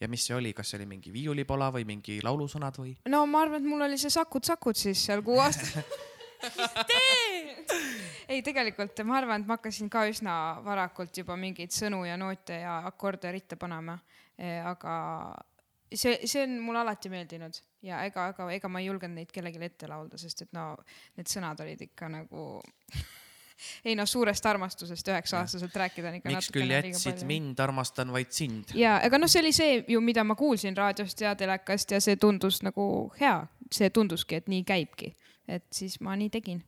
[0.01, 2.95] Ja mis see oli, kas see oli mingi viiulipala või mingi laulusõnad või?
[3.11, 5.93] no ma arvan, et mul oli see Sakud-Sakud siis seal kuu aastat
[8.31, 12.59] ei, tegelikult ma arvan, et ma hakkasin ka üsna varakult juba mingeid sõnu ja noote
[12.63, 13.97] ja akorde ritta panema.
[14.67, 14.93] aga
[15.93, 19.61] see, see on mulle alati meeldinud ja ega, ega, ega ma ei julgenud neid kellelegi
[19.63, 20.73] ette laulda, sest et no
[21.17, 22.47] need sõnad olid ikka nagu
[23.87, 27.23] ei noh, suurest armastusest üheksa-aastaselt rääkida on ikka miks küll jätsid?
[27.29, 28.73] mind, armastan vaid sind.
[28.77, 32.17] ja, ega noh, see oli see ju, mida ma kuulsin raadiost ja telekast ja see
[32.21, 32.87] tundus nagu
[33.19, 33.37] hea,
[33.73, 35.13] see tunduski, et nii käibki,
[35.47, 36.63] et siis ma nii tegin.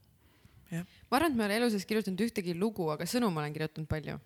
[0.76, 3.54] ma arvan, et ma ei ole elu sees kirjutanud ühtegi lugu, aga sõnu ma olen
[3.56, 4.18] kirjutanud palju.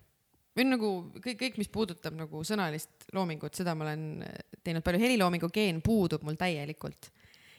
[0.56, 0.88] Või nagu
[1.22, 4.24] kõik, kõik, mis puudutab nagu sõnalist loomingut, seda ma olen
[4.66, 7.12] teinud palju, heliloomingu geen puudub mul täielikult.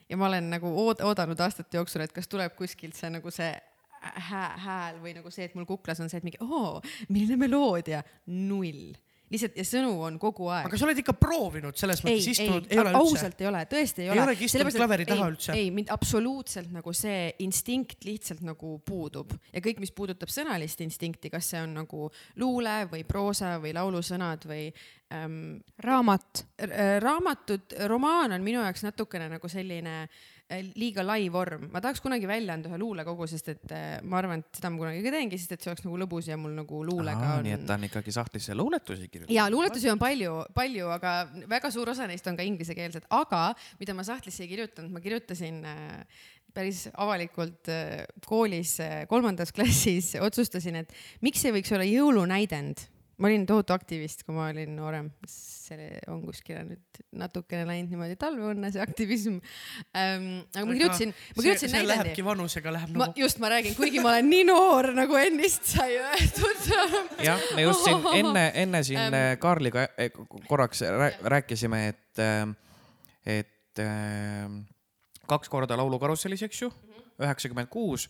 [0.09, 3.53] ja ma olen nagu ood, oodanud aastate jooksul, et kas tuleb kuskilt see nagu see
[4.01, 8.03] hää, hääl või nagu see, et mul kuklas on see, et mingi oo, milline meloodia,
[8.33, 8.91] null
[9.31, 10.67] lihtsalt ja sõnu on kogu aeg.
[10.67, 13.01] aga sa oled ikka proovinud selles mõttes istunud, ei ole üldse?
[13.01, 14.17] ausalt ei ole, tõesti ei, ei ole.
[14.17, 15.55] ei olegi istunud klaveri taha ei, üldse?
[15.57, 21.31] ei, mind absoluutselt nagu see instinkt lihtsalt nagu puudub ja kõik, mis puudutab sõnalist instinkti,
[21.33, 22.09] kas see on nagu
[22.41, 24.67] luule või proosa või laulusõnad või
[25.15, 25.61] ähm,.
[25.79, 26.45] raamat.
[27.03, 30.40] raamatud, romaan on minu jaoks natukene nagu selline äh, Äh,
[30.75, 34.43] liiga lai vorm, ma tahaks kunagi välja anda ühe luulekogu, sest et äh, ma arvan,
[34.43, 36.81] et seda ma kunagi ka teengi, sest et see oleks nagu lõbus ja mul nagu
[36.87, 37.47] luulega Aha, on.
[37.47, 39.35] nii et ta on ikkagi sahtlisse luuletusi kirjutanud.
[39.35, 41.15] ja luuletusi on palju, palju, aga
[41.55, 43.43] väga suur osa neist on ka inglisekeelsed, aga
[43.81, 47.69] mida ma sahtlisse ei kirjutanud, ma kirjutasin äh, päris avalikult
[48.27, 48.75] koolis
[49.07, 52.90] kolmandas klassis otsustasin, et miks ei võiks olla jõulunäidend
[53.21, 58.17] ma olin tohutu aktivist, kui ma olin noorem, see on kuskile nüüd natukene läinud niimoodi
[58.19, 59.37] talveõnne, see aktivism
[59.97, 60.25] ähm,.
[60.55, 61.91] aga ma kirjutasin, ma kirjutasin näidendi.
[61.91, 63.21] Lähebki vanusega läheb nagu.
[63.21, 66.65] just, ma räägin, kuigi ma olen nii noor, nagu ennist sai öeldud.
[67.27, 70.11] jah, me just siin enne, enne siin ähm, Kaarliga eh,
[70.49, 70.83] korraks
[71.35, 74.49] rääkisime, et, äh, et äh,
[75.29, 76.73] kaks korda Laulukarussellis, eks ju,
[77.21, 78.09] üheksakümmend kuus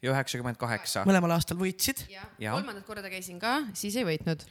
[0.00, 1.02] ja üheksakümmend kaheksa.
[1.08, 2.06] mõlemal aastal võitsid.
[2.38, 4.46] kolmandat korda käisin ka, siis ei võitnud.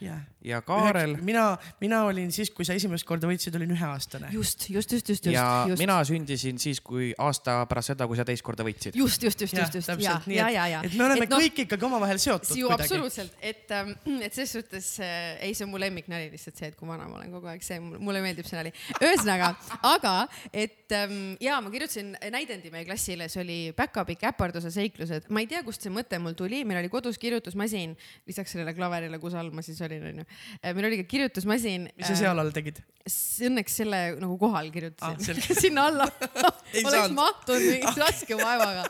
[0.45, 1.15] ja Kaarel.
[1.25, 4.29] mina, mina olin siis, kui sa esimest korda võitsid, olin üheaastane.
[4.33, 5.33] just, just, just, just, just.
[5.33, 5.81] ja just.
[5.81, 8.97] mina sündisin siis, kui aasta pärast seda, kui sa teist korda võitsid.
[8.99, 9.89] just, just, just, just, just.
[10.03, 10.83] ja, ja, ja, ja.
[10.85, 12.53] et me oleme et no, kõik ikkagi omavahel seotud.
[12.59, 16.69] ju absoluutselt, et, ähm, et selles suhtes äh, ei, see on mu lemmiknali lihtsalt see,
[16.69, 18.75] et kui vana ma olen kogu aeg, see mulle meeldib see nali.
[19.01, 19.55] ühesõnaga,
[19.95, 20.15] aga
[20.53, 25.25] et ähm, ja ma kirjutasin näidendi meie klassile, see oli päkapikk äparduse seiklused.
[25.33, 27.95] ma ei tea, kust see mõte mul tuli, meil oli kodus kirjutusmasin,
[28.29, 30.27] lisaks sellele klaverile, kus all ma siis olin, onju.
[30.59, 31.89] Äh, meil oli ka kirjutusmasin.
[31.95, 32.81] mis sa seal all tegid?
[33.49, 36.09] Õnneks selle nagu kohal kirjutasin ah, sinna alla
[36.87, 38.85] oleks mahtunud mingi raske vaevaga.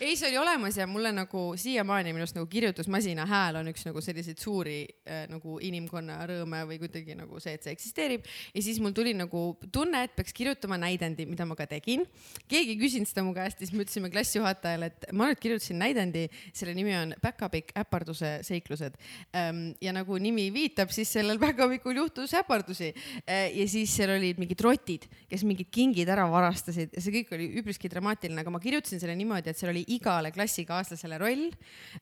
[0.00, 3.86] Ei, see oli olemas ja mulle nagu siiamaani minu arust nagu kirjutusmasina hääl on üks
[3.88, 8.26] nagu selliseid suuri äh, nagu inimkonna rõõme või kuidagi nagu see, et see eksisteerib.
[8.54, 12.06] ja siis mul tuli nagu tunne, et peaks kirjutama näidendi, mida ma ka tegin.
[12.48, 16.26] keegi ei küsinud seda mu käest, siis me ütlesime klassijuhatajale, et ma nüüd kirjutasin näidendi,
[16.56, 18.96] selle nimi on Päkapikk äparduse seiklused.
[19.36, 24.40] Ähm, ja nagu nimi viitab, siis sellel päkapikul juhtus äpardusi äh, ja siis seal olid
[24.40, 28.60] mingid rotid, kes mingid kingid ära varastasid ja see kõik oli üpriski dramaatiline, aga ma
[28.62, 31.46] kirjutasin selle niimoodi, et seal oli igale klassikaaslasele roll.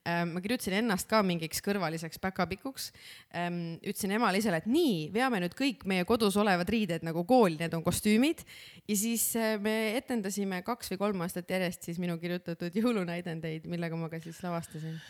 [0.07, 2.91] Ähm, ma kirjutasin ennast ka mingiks kõrvaliseks päkapikuks.
[3.35, 7.75] Ähm, ütlesin emale-isale, et nii, veame nüüd kõik meie kodus olevad riided nagu kooli, need
[7.77, 8.45] on kostüümid.
[8.89, 13.97] ja siis äh, me etendasime kaks või kolm aastat järjest siis minu kirjutatud jõulunäidendeid, millega
[13.97, 15.01] ma ka siis lavastasin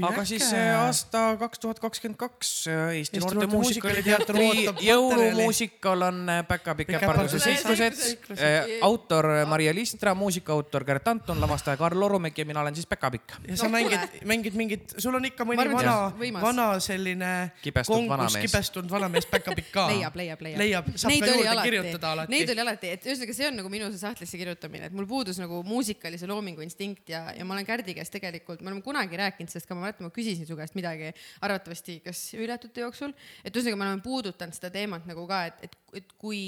[0.00, 0.24] aga äke.
[0.32, 4.48] siis aasta kaks tuhat kakskümmend kaks Eesti Noorte Muusikaaliteatri
[4.86, 8.00] jõulumuusikal on äh, Päkapikk äparduse seiklused.
[8.36, 13.38] Äh, autor Maria Listra, muusikaautor Gert Anton, lavastaja Karl Orumägi ja mina olen siis Päkapikk.
[13.48, 15.96] ja sa mängid, mängid mingit, sul on ikka mõni vana,
[16.42, 19.86] vana selline kibestunud vanamees, kibestunud vanamees Päkapikk ka.
[19.92, 20.60] leiab, leiab, leiab.
[20.62, 21.70] leiab, saab Neid ka juurde alati.
[21.70, 22.34] kirjutada alati.
[22.34, 25.40] Neid oli alati, et ühesõnaga, see on nagu minu see sahtlisse kirjutamine, et mul puudus
[25.42, 29.52] nagu muusikalise loomingu instinkt ja, ja ma olen Kärdi käest tegelikult, me oleme kunagi rääkinud
[29.52, 31.12] sellest ka ma mäletan, ma küsisin su käest midagi
[31.44, 35.76] arvatavasti kas ületute jooksul, et ühesõnaga me oleme puudutanud seda teemat nagu ka, et, et,
[36.00, 36.42] et kui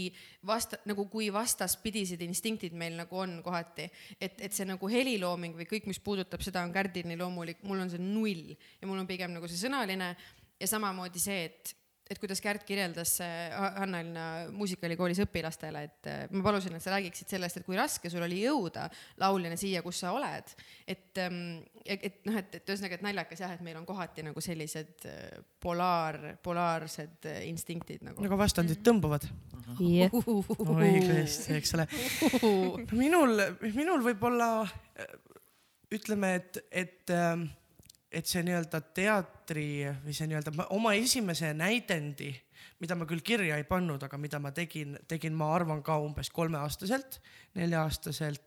[0.48, 3.88] vasta-, nagu kui vastaspidised instinktid meil nagu on kohati,
[4.18, 7.84] et, et see nagu helilooming või kõik, mis puudutab seda, on Kärdil nii loomulik, mul
[7.84, 10.14] on see null ja mul on pigem nagu see sõnaline.
[10.58, 11.77] Ja samamoodi see, et
[12.08, 17.30] et kuidas Kärt kirjeldas Ha- Hanna-Elina muusikaalikoolis õpilastele, et äh, ma palusin, et sa räägiksid
[17.34, 18.86] sellest, et kui raske sul oli jõuda
[19.20, 20.54] lauljana siia, kus sa oled.
[20.88, 24.42] et, et, et noh, et, et ühesõnaga, et naljakas jah, et meil on kohati nagu
[24.44, 28.24] sellised äh, polaar, polaarsed äh, instinktid nagu.
[28.24, 29.28] nagu vastandid tõmbuvad.
[29.78, 31.88] õigesti, eks ole.
[32.96, 33.42] minul,
[33.74, 34.66] minul võib-olla
[35.92, 37.12] ütleme, et, et,
[38.08, 39.70] et see nii-öelda teatri
[40.04, 42.30] või see nii-öelda ma- oma esimese näidendi,
[42.82, 46.30] mida ma küll kirja ei pannud, aga mida ma tegin, tegin, ma arvan ka umbes
[46.34, 47.20] kolmeaastaselt,
[47.58, 48.44] nelja-aastaselt.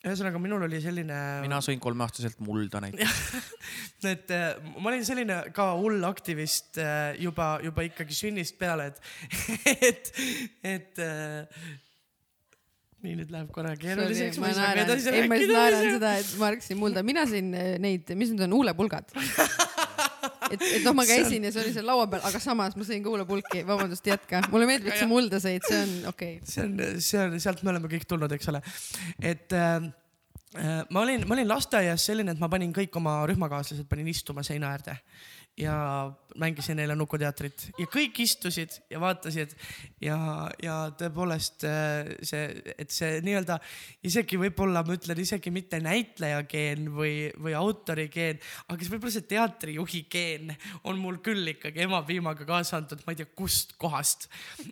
[0.00, 1.16] ühesõnaga, minul oli selline.
[1.42, 3.22] mina sõin kolmeaastaselt mulda näiteks.
[4.12, 9.02] et äh, ma olin selline ka hull aktivist äh, juba, juba ikkagi sünnist peale, et,
[9.90, 10.12] et,
[10.62, 11.64] et äh,
[13.04, 14.38] nii nüüd läheb korra keeruliseks.
[14.42, 18.10] ma naeran, ei ma lihtsalt naeran seda, et ma ärkasin mulda, mina sõin äh, neid,
[18.18, 19.14] mis need on, huulepulgad.
[20.52, 23.04] et, et noh, ma käisin ja see oli seal laua peal, aga samas ma sõin
[23.04, 24.42] ka huulepulki, vabandust, jätka.
[24.52, 26.52] mulle meeldib, et sa mulda sõid, see on okei okay..
[26.52, 26.76] see on,
[27.08, 28.60] see on, sealt me oleme kõik tulnud, eks ole.
[29.32, 29.88] et äh,
[30.60, 34.44] äh, ma olin, ma olin lasteaias selline, et ma panin kõik oma rühmakaaslased panin istuma
[34.46, 34.98] seina äärde
[35.60, 35.76] ja
[36.38, 37.70] mängisin neile Nukuteatrit.
[37.78, 39.52] Ja kõik istusid ja vaatasid
[40.02, 40.16] ja,
[40.62, 43.58] ja tõepoolest äh, see, et see nii-öelda
[44.06, 49.14] isegi võib-olla ma ütlen isegi mitte näitleja geen või, või autori geen, aga siis võib-olla
[49.16, 54.28] see teatrijuhi geen on mul küll ikkagi emapiimaga kaasa antud, ma ei tea kust kohast.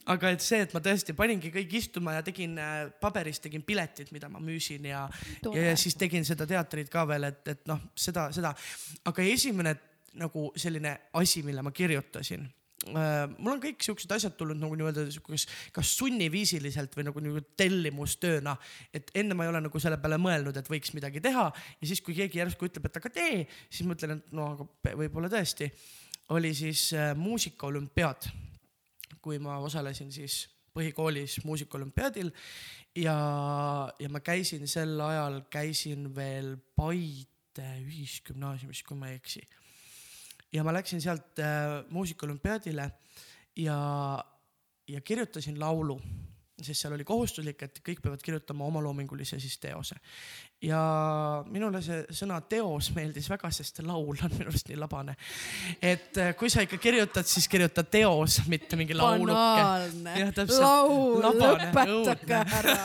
[0.06, 4.12] aga et see, et ma tõesti paningi kõik istuma ja tegin äh, paberist tegin piletid,
[4.14, 5.04] mida ma müüsin ja,
[5.42, 8.54] ja, ja siis tegin seda teatrit ka veel, et, et noh, seda, seda,
[9.08, 9.76] aga esimene
[10.14, 12.46] nagu selline asi, mille ma kirjutasin.
[12.86, 15.44] Äh, mul on kõik siuksed asjad tulnud nagu nii-öelda kas,
[15.74, 18.54] kas sunniviisiliselt või nagu nii-öelda tellimustööna,
[18.94, 21.48] et enne ma ei ole nagu selle peale mõelnud, et võiks midagi teha.
[21.80, 24.94] Ja siis, kui keegi järsku ütleb, et aga tee, siis ma ütlen, et no aga
[25.02, 25.72] võib-olla tõesti.
[26.36, 28.30] oli siis äh, muusikaolümpiaad,
[29.20, 32.30] kui ma osalesin siis põhikoolis muusikaolümpiaadil.
[32.94, 33.18] Ja,
[33.98, 39.42] ja ma käisin sel ajal, käisin veel Paide ühisgümnaasiumis, kui ma ei eksi
[40.52, 42.90] ja ma läksin sealt äh, muusikaolümpiaadile
[43.56, 43.78] ja,
[44.88, 46.00] ja kirjutasin laulu,
[46.62, 49.94] sest seal oli kohustuslik, et kõik peavad kirjutama omaloomingulise siis teose.
[50.62, 50.78] ja
[51.46, 55.14] minule see sõna teos meeldis väga, sest laul on minu arust nii labane.
[55.82, 59.36] et äh, kui sa ikka kirjutad, siis kirjuta teos, mitte mingi lauluke.
[60.58, 62.78] laul, lõpetage ära.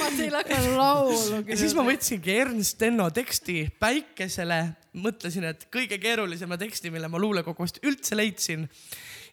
[0.00, 5.98] ma teile hakkan laulu ja siis ma võtsingi Ernst Enno teksti Päikesele, mõtlesin, et kõige
[6.02, 8.66] keerulisema teksti, mille ma luulekogust üldse leidsin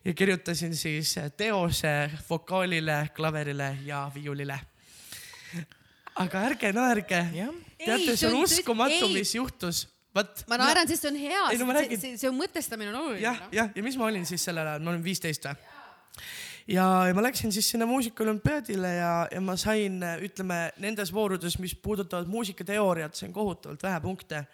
[0.06, 1.94] ja kirjutasin siis teose
[2.30, 4.60] vokaalile, klaverile ja viiulile.
[6.16, 10.44] aga ärge naerge, jah, teate, see on uskumatu, mis juhtus, vot.
[10.50, 13.22] ma naeran, sest see on hea no ma, räägin- see, see, see mõtestamine on oluline.
[13.22, 15.58] jah, jah, ja mis ma olin siis sellel ajal, ma olin viisteist või?
[16.68, 21.76] ja, ja ma läksin siis sinna muusikaolümpiaadile ja, ja ma sain, ütleme nendes voorudes, mis
[21.76, 24.46] puudutavad muusikateooriat, sain kohutavalt vähe punkte.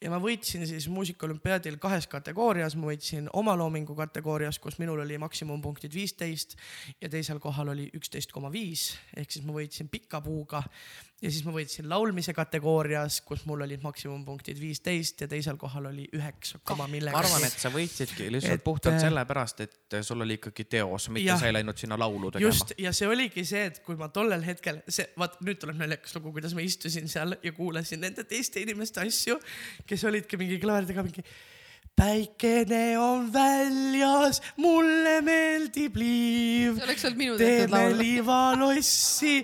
[0.00, 5.94] Ja ma võitsin siis muusikaolümpiaadil kahes kategoorias, ma võitsin omaloomingu kategoorias, kus minul oli maksimumpunktid
[5.94, 6.56] viisteist
[7.00, 8.94] ja teisel kohal oli üksteist koma viis.
[9.16, 10.62] Ehk siis ma võitsin pika puuga
[11.20, 16.06] ja siis ma võitsin laulmise kategoorias, kus mul olid maksimumpunktid viisteist ja teisel kohal oli
[16.16, 17.16] üheksa koma millegagi.
[17.16, 21.10] ma arvan, et sa võitsidki lihtsalt Et, puhtalt äh, sellepärast, et sul oli ikkagi teos,
[21.12, 21.40] mitte Jah.
[21.40, 22.72] sa ei läinud sinna laulu tegema just.
[22.80, 26.32] ja see oligi see, et kui ma tollel hetkel, see, vaat nüüd tuleb naljakas lugu,
[26.38, 29.36] kuidas ma istusin seal ja kuulasin nende teiste inimeste asju,
[29.86, 31.24] kes olidki mingi klaveridega mingi.
[32.00, 37.98] päikene on väljas, mulle meeldib liiv see, oleks olnud minu tehtud teeme laul.
[38.00, 39.42] liivalossi.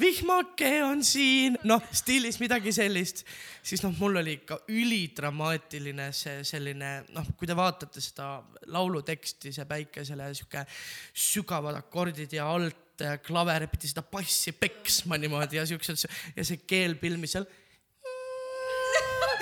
[0.00, 3.24] Vihmake on siin, noh stiilis midagi sellist,
[3.64, 8.36] siis noh, mul oli ikka ülidramaatiline see selline noh, kui te vaatate seda
[8.72, 10.66] laulu teksti, see päikesele sihuke
[11.12, 16.06] sügavad akordid ja alt klaver pidi seda bassi peksma niimoodi ja siuksed
[16.36, 17.36] ja see keel pilmis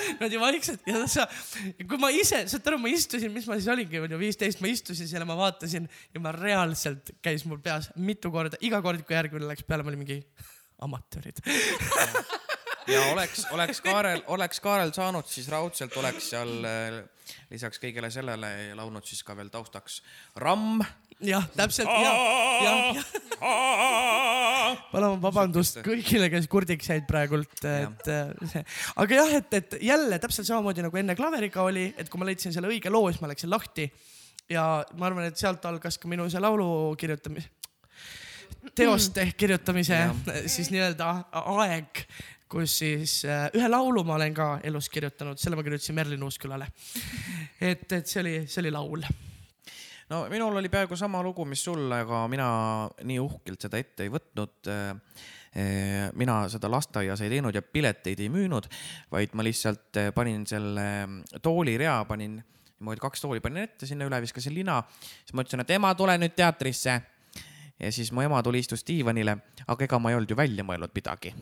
[0.04, 1.26] seal niimoodi vaikselt ja sa,
[1.88, 5.08] kui ma ise, saad aru, ma istusin, mis ma siis olingi, onju viisteist, ma istusin
[5.10, 9.16] seal ja ma vaatasin ja ma reaalselt käis mul peas mitu korda, iga kord, kui
[9.16, 10.20] järgmine läks peale, ma olin mingi
[10.84, 11.40] amatöörid.
[12.92, 17.00] ja oleks, oleks Kaarel, oleks Kaarel saanud, siis raudselt oleks seal äh,
[17.50, 20.00] lisaks kõigele sellele laulnud siis ka veel taustaks
[20.40, 20.83] Ramm.
[21.25, 22.14] jah, täpselt ja,
[22.64, 23.04] ja, ja
[24.92, 28.64] palun vabandust kõigile, kes kurdiks jäid praegult, et äh, see,
[29.02, 32.54] aga jah, et, et jälle täpselt samamoodi nagu enne klaveriga oli, et kui ma leidsin
[32.54, 33.88] selle õige loo, siis ma läksin lahti.
[34.52, 36.66] Ja ma arvan, et sealt algas ka minu see laulu
[37.00, 37.48] kirjutamise,
[38.77, 40.00] teoste kirjutamise
[40.52, 41.10] siis nii-öelda
[41.64, 42.04] aeg,
[42.55, 46.69] kus siis äh, ühe laulu ma olen ka elus kirjutanud, selle ma kirjutasin Merlin Uuskülale.
[47.61, 49.07] et, et see oli, see oli laul
[50.13, 52.48] no minul oli peaaegu sama lugu, mis sul, aga mina
[53.02, 54.71] nii uhkelt seda ette ei võtnud.
[56.19, 58.67] mina seda lasteaias ei teinud ja pileteid ei müünud,
[59.11, 60.87] vaid ma lihtsalt panin selle
[61.42, 64.81] toolirea, panin niimoodi kaks tooli panin ette sinna üle, viskasin lina,
[65.23, 66.98] siis ma ütlesin, et ema, tule nüüd teatrisse.
[67.85, 70.94] Ja siis mu ema tuli, istus diivanile, aga ega ma ei olnud ju välja mõelnud
[70.96, 71.35] midagi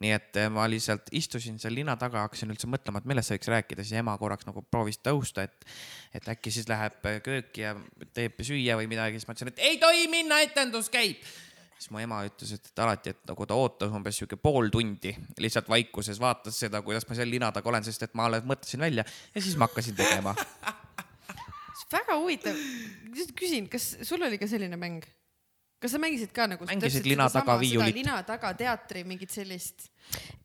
[0.00, 3.50] nii et eh, ma lihtsalt istusin seal lina taga, hakkasin üldse mõtlema, et millest võiks
[3.52, 5.68] rääkida, siis ema korraks nagu proovis tõusta, et,
[6.16, 7.74] et äkki siis läheb eh, kööki ja
[8.16, 11.20] teeb süüa või midagi, siis ma ütlesin, et ei tohi minna, etendus käib.
[11.76, 15.68] siis mu ema ütles, et alati, et nagu ta ootas umbes sihuke pool tundi, lihtsalt
[15.68, 19.04] vaikuses vaatas seda, kuidas ma seal lina taga olen, sest et ma alles mõtlesin välja
[19.04, 20.32] ja siis ma hakkasin tegema.
[21.92, 22.56] väga huvitav,
[23.36, 25.04] küsin, kas sul oli ka selline mäng?
[25.80, 27.96] Kas sa mängisid ka nagu Mängisid lina taga viiulit?
[27.96, 29.88] lina taga teatri mingit sellist?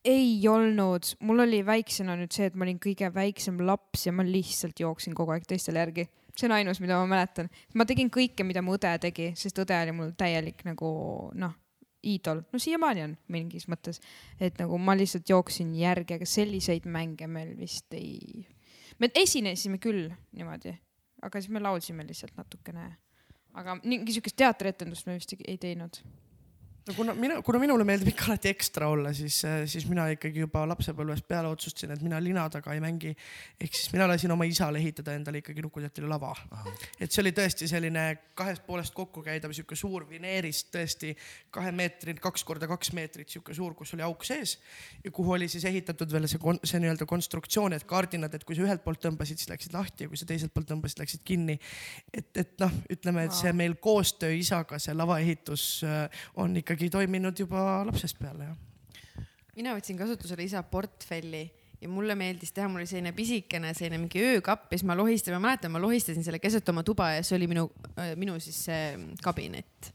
[0.06, 4.26] ei olnud, mul oli väiksena nüüd see, et ma olin kõige väiksem laps ja ma
[4.28, 6.08] lihtsalt jooksin kogu aeg teistele järgi.
[6.36, 7.50] see on ainus, mida ma mäletan.
[7.74, 10.90] ma tegin kõike, mida mu õde tegi, sest õde oli mul täielik nagu
[11.34, 11.56] noh,
[12.06, 14.00] iidol, no siiamaani on mingis mõttes,
[14.40, 18.46] et nagu ma lihtsalt jooksin järgi, aga selliseid mänge meil vist ei.
[19.00, 20.76] me esinesime küll niimoodi,
[21.26, 22.94] aga siis me laulsime lihtsalt natukene.
[23.56, 26.02] Aga mingi siukest teatrietendust me vist ei- ei teinud.
[26.88, 29.40] No kuna mina, kuna minule meeldib ikka alati ekstra olla, siis,
[29.72, 33.14] siis mina ikkagi juba lapsepõlvest peale otsustasin, et mina lina taga ei mängi.
[33.60, 36.34] ehk siis mina lasin oma isale ehitada endale ikkagi Nukuteatri lava.
[37.00, 38.04] et see oli tõesti selline
[38.38, 41.16] kahest poolest kokku käidav sihuke suur vineerist tõesti
[41.50, 44.60] kahe meetrit, kaks korda kaks meetrit sihuke suur, kus oli auk sees
[45.04, 48.66] ja kuhu oli siis ehitatud veel see, see nii-öelda konstruktsioon, et kardinad, et kui sa
[48.68, 51.58] ühelt poolt tõmbasid, siis läksid lahti ja kui sa teiselt poolt tõmbasid, läksid kinni.
[52.14, 57.40] et, et noh, ütleme, et see meil koostöö isaga, see lavaehitus äh, on ikkagi toiminud
[57.40, 59.26] juba lapsest peale jah.
[59.56, 61.46] mina võtsin kasutusele isa portfelli
[61.80, 65.38] ja mulle meeldis teha, mul oli selline pisikene selline mingi öökapp ja siis ma lohistasin,
[65.38, 67.68] ma mäletan, ma lohistasin selle keset oma tuba ja see oli minu,
[68.20, 68.90] minu siis see
[69.24, 69.92] kabinet.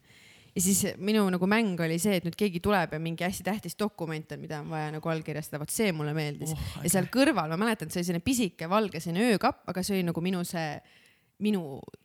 [0.55, 3.77] ja siis minu nagu mäng oli see, et nüüd keegi tuleb ja mingi hästi tähtis
[3.79, 7.53] dokument on, mida on vaja nagu allkirjastada, vot see mulle meeldis Oh, ja seal kõrval
[7.53, 10.45] ma mäletan, et see oli selline pisike valge selline öökapp, aga see oli nagu minu
[10.49, 10.73] see
[11.41, 11.63] minu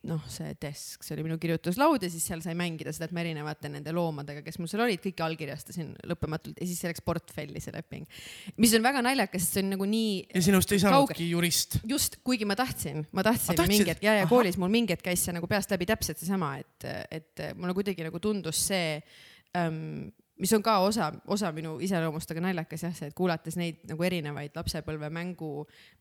[0.08, 3.24] noh, see desk, see oli minu kirjutuslaud ja siis seal sai mängida seda, et ma
[3.24, 7.62] erinevate nende loomadega, kes mul seal olid, kõiki allkirjastasin lõppematult ja siis see läks portfelli,
[7.64, 8.08] see leping.
[8.62, 11.80] mis on väga naljakas, sest see on nagu nii ja sinust ei saanudki jurist.
[11.90, 15.06] just, kuigi ma tahtsin, ma tahtsin Ah, mingi hetk ja, ja koolis mul mingi hetk
[15.06, 19.00] käis see nagu peast läbi täpselt seesama, et, et mulle kuidagi nagu tundus see
[19.58, 20.12] ähm,,
[20.42, 24.04] mis on ka osa, osa minu iseloomust, aga naljakas jah, see, et kuulates neid nagu
[24.04, 25.52] erinevaid lapsepõlve mängu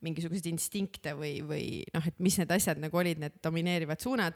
[0.05, 1.65] mingisuguseid instinkte või, või
[1.95, 4.35] noh, et mis need asjad nagu olid, need domineerivad suunad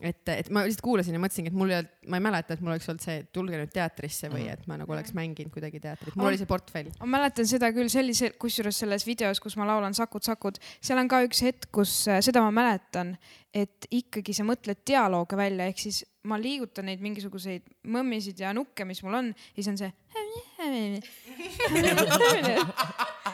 [0.00, 2.62] et, et ma lihtsalt kuulasin ja mõtlesingi, et mul ei olnud, ma ei mäleta, et
[2.64, 5.80] mul oleks olnud see, et tulge nüüd teatrisse või et ma nagu oleks mänginud kuidagi
[5.82, 6.90] teatrit, mul oli see portfell.
[7.00, 11.22] ma mäletan seda küll, see, kusjuures selles videos, kus ma laulan Sakud-Sakud, seal on ka
[11.26, 13.14] üks hetk, kus äh, seda ma mäletan,
[13.54, 17.62] et ikkagi sa mõtled dialoogi välja, ehk siis ma liigutan neid mingisuguseid
[17.94, 19.92] mõmmisid ja nukke, mis mul on ja siis on see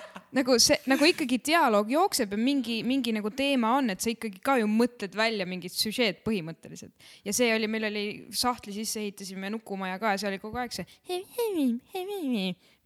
[0.37, 4.41] nagu see, nagu ikkagi dialoog jookseb ja mingi, mingi nagu teema on, et sa ikkagi
[4.45, 6.95] ka ju mõtled välja mingit süžeed põhimõtteliselt.
[7.27, 10.75] ja see oli, meil oli sahtli sisse ehitasime nukumaja ka ja see oli kogu aeg
[10.75, 10.87] see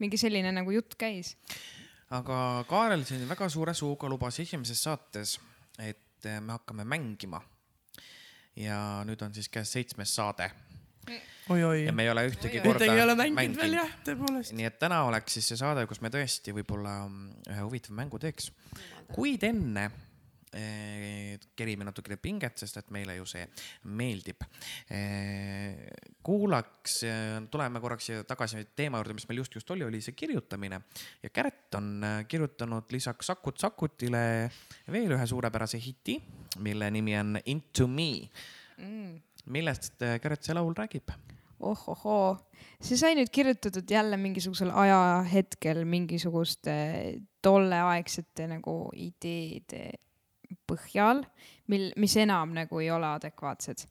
[0.03, 1.35] mingi selline nagu jutt käis.
[2.11, 5.39] aga Kaarel siin väga suure suuga lubas esimeses saates,
[5.79, 7.43] et me hakkame mängima.
[8.57, 10.49] ja nüüd on siis käes seitsmes saade
[11.09, 11.93] ja.
[11.93, 14.55] me ei ole ühtegi korda ühtegi ei ole mänginud veel jah, tõepoolest.
[14.57, 18.21] nii et täna oleks siis see saade, kus me tõesti võib-olla mm, ühe huvitava mängu
[18.23, 18.51] teeks.
[19.13, 19.85] kuid enne
[20.57, 23.45] eh, kerime natukene pinget, sest et meile ju see
[23.93, 24.47] meeldib
[24.89, 25.85] eh,.
[26.25, 27.03] kuulaks,
[27.53, 30.81] tuleme korraks tagasi teema juurde, mis meil just just oli, oli see kirjutamine
[31.23, 34.27] ja Kärt on eh, kirjutanud lisaks Sakut Sakutile
[34.91, 36.21] veel ühe suurepärase hiti,
[36.65, 38.13] mille nimi on Into me
[38.79, 39.21] Mm.
[39.47, 41.13] Millest eh, Kärt see laul räägib?
[41.65, 42.37] ohohoo,
[42.83, 46.75] see sai nüüd kirjutatud jälle mingisugusel ajahetkel mingisuguste
[47.43, 49.95] tolleaegsete nagu ideede
[50.69, 51.23] põhjal,
[51.73, 53.87] mil, mis enam nagu ei ole adekvaatsed.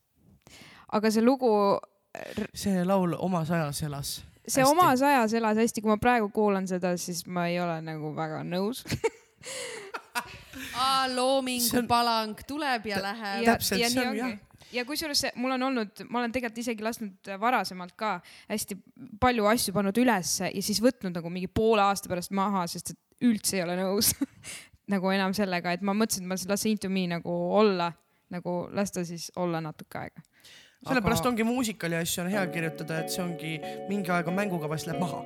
[0.94, 1.50] aga see lugu,
[2.54, 4.14] see laul omas ajas elas.
[4.48, 4.70] see Hästi.
[4.72, 8.44] omas ajas elas hästi, kui ma praegu kuulan seda, siis ma ei ole nagu väga
[8.44, 8.84] nõus.
[11.16, 13.44] loomingu See on- palang tuleb ja läheb.
[13.44, 14.40] ja, täpselt, see nii on ongi
[14.74, 18.16] ja kusjuures mul on olnud, ma olen tegelikult isegi lasknud varasemalt ka
[18.50, 18.78] hästi
[19.22, 23.28] palju asju pannud ülesse ja siis võtnud nagu mingi poole aasta pärast maha, sest et
[23.28, 24.14] üldse ei ole nõus
[24.94, 27.92] nagu enam sellega, et ma mõtlesin, et ma las Into Me nagu olla,
[28.34, 30.24] nagu las ta siis olla natuke aega.
[30.88, 33.58] sellepärast Aga- ongi muusikali asju on hea kirjutada, et see ongi
[33.90, 35.24] mingi aeg on mängukava, siis läheb maha.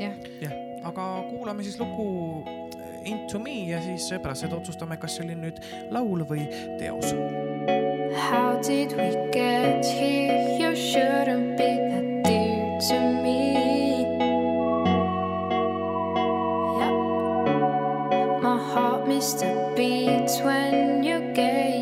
[0.00, 2.44] jah, aga kuulame siis lugu
[3.04, 5.62] Into me ja siis pärast seda otsustame, kas see oli nüüd
[5.94, 6.44] laul või
[6.76, 7.16] teos.
[8.14, 10.56] How did we get here?
[10.58, 14.02] You shouldn't be that dear to me.
[16.80, 18.42] Yep.
[18.42, 21.79] My heart missed a beat when you gazed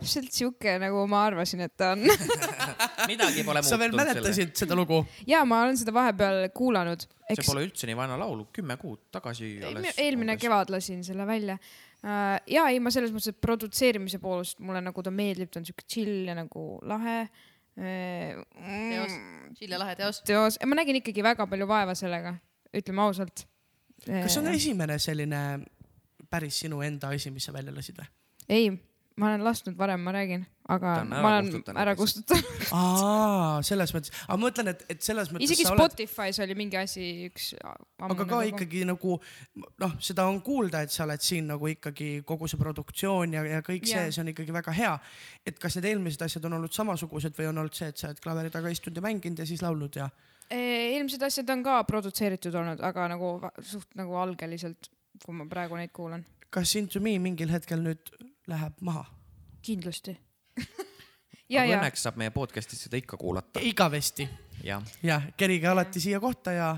[0.00, 2.06] täpselt sihuke, nagu ma arvasin, et ta on.
[3.10, 4.22] midagi pole sa veel muutunud selle.
[4.22, 5.02] mäletasid seda lugu?
[5.28, 7.04] ja ma olen seda vahepeal kuulanud.
[7.30, 10.00] see pole üldse nii vana laul, kümme kuud tagasi alles.
[10.00, 10.36] eelmine.
[10.40, 11.58] kevad lasin selle välja.
[12.02, 15.86] ja ei, ma selles mõttes, et produtseerimise poolest mulle nagu ta meeldib, ta on sihuke
[15.86, 17.22] chill ja nagu lahe.
[17.76, 19.18] teos,
[19.58, 20.22] chill ja lahe teos.
[20.26, 22.34] teos, ma nägin ikkagi väga palju vaeva sellega,
[22.76, 23.44] ütleme ausalt.
[24.06, 25.42] kas see on esimene selline
[26.30, 28.08] päris sinu enda asi, mis sa välja lasid või?
[28.50, 28.70] ei,
[29.18, 32.62] ma olen lasknud varem, ma räägin, aga ma olen kustutanud ära kustutanud.
[32.76, 36.56] aa, selles mõttes, aga ma mõtlen, et, et selles mõttes isegi sa oled, Spotify's oli
[36.58, 37.50] mingi asi, üks.
[38.06, 38.40] aga ka.
[38.52, 39.18] ikkagi nagu
[39.82, 43.60] noh, seda on kuulda, et sa oled siin nagu ikkagi kogu see produktsioon ja, ja
[43.66, 44.96] kõik see Jaa., see on ikkagi väga hea.
[45.46, 48.22] et kas need eelmised asjad on olnud samasugused või on olnud see, et sa oled
[48.22, 50.08] klaveri taga istunud ja mänginud ja siis laulnud ja?
[50.50, 54.90] eelmised asjad on ka produtseeritud olnud, aga nagu suht nagu algeliselt,
[55.24, 56.24] kui ma praegu neid kuulan.
[56.50, 58.10] kas Into Me mingil hetkel nüüd
[58.50, 59.06] läheb maha?
[59.62, 60.14] kindlasti.
[61.52, 63.62] ja, aga ja õnneks saab meie podcast'is seda ikka kuulata.
[63.62, 64.28] igavesti
[64.64, 66.70] jah, jah, kerige alati siia kohta ja,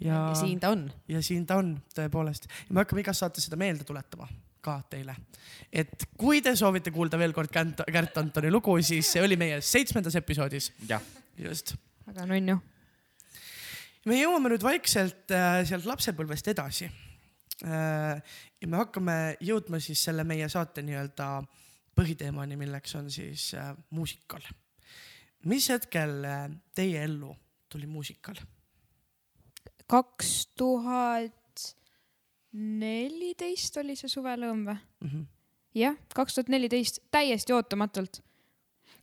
[0.00, 0.86] ja, ja siin ta on.
[1.08, 2.48] ja siin ta on tõepoolest.
[2.70, 4.28] me hakkame igas saates seda meelde tuletama
[4.64, 5.16] ka teile.
[5.72, 9.60] et kui te soovite kuulda veel kord Kärt, Kärt Antoni lugu, siis see oli meie
[9.60, 10.72] seitsmendas episoodis.
[11.38, 11.74] just.
[12.06, 12.58] väga nunnu.
[14.06, 16.90] me jõuame nüüd vaikselt äh, sealt lapsepõlvest edasi.
[17.62, 21.28] Ja me hakkame jõudma siis selle meie saate nii-öelda
[21.98, 24.44] põhiteemani, milleks on siis äh, muusikal.
[25.50, 27.34] mis hetkel äh, teie ellu
[27.68, 28.38] tuli muusikal?
[29.88, 31.34] kaks tuhat
[32.52, 34.78] neliteist oli see suvelõõm või?
[35.04, 35.26] Mhm.
[35.78, 38.22] jah, kaks tuhat neliteist, täiesti ootamatult.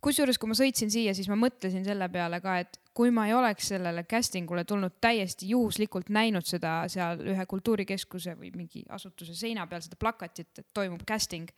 [0.01, 3.33] kusjuures, kui ma sõitsin siia, siis ma mõtlesin selle peale ka, et kui ma ei
[3.35, 9.35] oleks sellele casting ule tulnud täiesti juhuslikult näinud seda seal ühe kultuurikeskuse või mingi asutuse
[9.35, 11.51] seina peal seda plakatit, et toimub casting,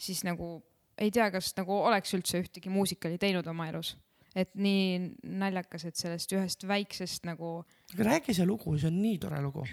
[0.00, 0.56] siis nagu
[1.00, 3.96] ei tea, kas nagu oleks üldse ühtegi muusikali teinud oma elus.
[4.34, 4.98] et nii
[5.40, 7.64] naljakas, et sellest ühest väiksest nagu
[7.94, 9.66] aga räägi see lugu, see on nii tore lugu.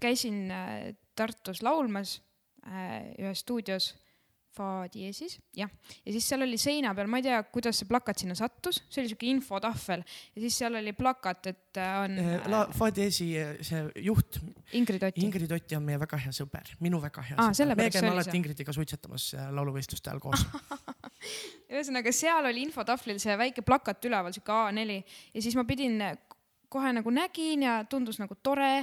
[0.00, 2.20] käisin äh, Tartus laulmas
[2.66, 3.94] äh, ühes stuudios
[4.50, 5.70] Fa diesis, jah,
[6.02, 9.04] ja siis seal oli seina peal, ma ei tea, kuidas see plakat sinna sattus, see
[9.04, 12.16] oli siuke infotahvel ja siis seal oli plakat, et äh, on
[12.50, 13.28] La äh, Fadiesi
[13.62, 14.40] see juht
[14.74, 15.22] Ingrid Otti.
[15.22, 17.78] Ingrid Otti on meie väga hea sõber, minu väga hea Aa, sõber.
[17.78, 18.40] me käime alati see.
[18.40, 20.42] Ingridiga suitsetamas äh, lauluvõistluste ajal koos.
[21.70, 26.02] ühesõnaga, seal oli infotahvlil see väike plakat üleval, siuke A4 ja siis ma pidin
[26.70, 28.74] kohe nagu nägin ja tundus nagu tore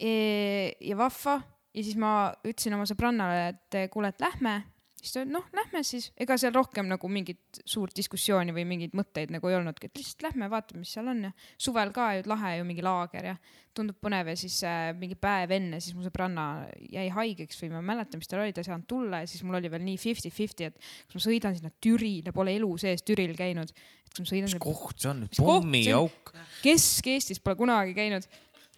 [0.00, 1.38] ja vahva
[1.74, 2.12] ja siis ma
[2.42, 4.58] ütlesin oma sõbrannale, et kuule, et lähme.
[5.00, 9.32] Siis ta, noh, lähme siis, ega seal rohkem nagu mingit suurt diskussiooni või mingeid mõtteid
[9.34, 12.56] nagu ei olnudki, et lihtsalt lähme, vaatame, mis seal on ja suvel ka ju lahe
[12.58, 13.36] ju mingi laager ja
[13.76, 17.80] tundub põnev ja siis äh, mingi päev enne siis mu sõbranna jäi haigeks või ma
[17.82, 19.96] ei mäleta, mis tal oli, ta ei saanud tulla ja siis mul oli veel nii
[20.00, 24.32] fifty-fifty, et kas ma sõidan sinna Türile, pole elu sees Türil käinud, et kui ma
[24.32, 25.24] sõidan Mis koht see on?
[25.38, 26.32] pommiauk.
[26.64, 28.26] Kesk-Eestis pole kunagi käinud.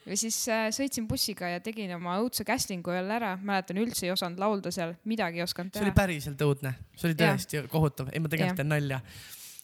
[0.06, 4.14] Ja siis äh, sõitsin bussiga ja tegin oma õudse casting'u jälle ära, mäletan üldse ei
[4.14, 5.98] osanud laulda seal, midagi ei osanud see oli teha.
[6.00, 9.02] päriselt õudne, see oli tõesti kohutav, ei ma tegelikult teen nalja.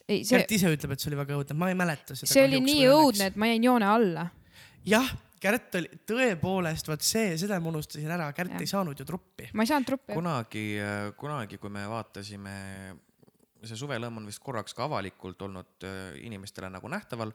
[0.07, 2.31] ei, see, Kärt ise ütleb, et see oli väga õudne, ma ei mäleta seda.
[2.33, 4.29] see oli nii õudne, et ma jäin joone alla.
[4.87, 5.11] jah,
[5.43, 8.63] Kärt oli tõepoolest, vot see, seda ma unustasin ära, Kärt Jah.
[8.63, 9.51] ei saanud ju truppi.
[9.55, 10.15] ma ei saanud truppi.
[10.15, 10.65] kunagi,
[11.19, 12.55] kunagi, kui me vaatasime,
[13.63, 17.35] see suvelõmm on vist korraks ka avalikult olnud äh, inimestele nagu nähtaval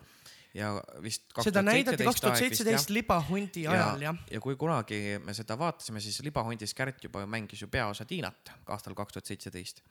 [0.53, 0.69] ja
[1.01, 1.25] vist.
[1.41, 4.21] seda näidati kaks tuhat seitseteist libahundi ajal jah.
[4.31, 8.93] ja kui kunagi me seda vaatasime, siis Libahundis Kärt juba mängis ju peaosa Tiinat aastal
[8.97, 9.81] kaks tuhat seitseteist.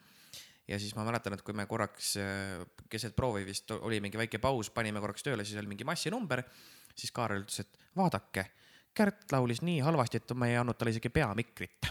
[0.69, 4.39] ja siis ma mäletan, et kui me korraks äh, keset proovi vist oli mingi väike
[4.39, 6.45] paus, panime korraks tööle, siis oli mingi massinumber,
[6.95, 8.47] siis Kaarel ütles, et vaadake,
[8.95, 11.89] Kärt laulis nii halvasti, et ma ei andnud talle isegi peamikrit.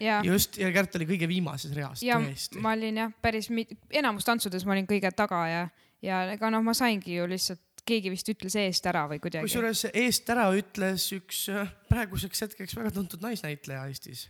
[0.00, 2.58] ja, just, ja Kärt oli kõige viimases reas, ja tõesti.
[2.64, 5.62] ma olin jah, päris mit-, enamus tantsudes ma olin kõige taga ja,
[6.02, 9.48] ja ega noh, ma saingi ju lihtsalt, keegi vist ütles eest ära või kuidagi.
[9.48, 14.26] kusjuures eest ära ütles üks äh, praeguseks hetkeks väga tuntud naisnäitleja Eestis,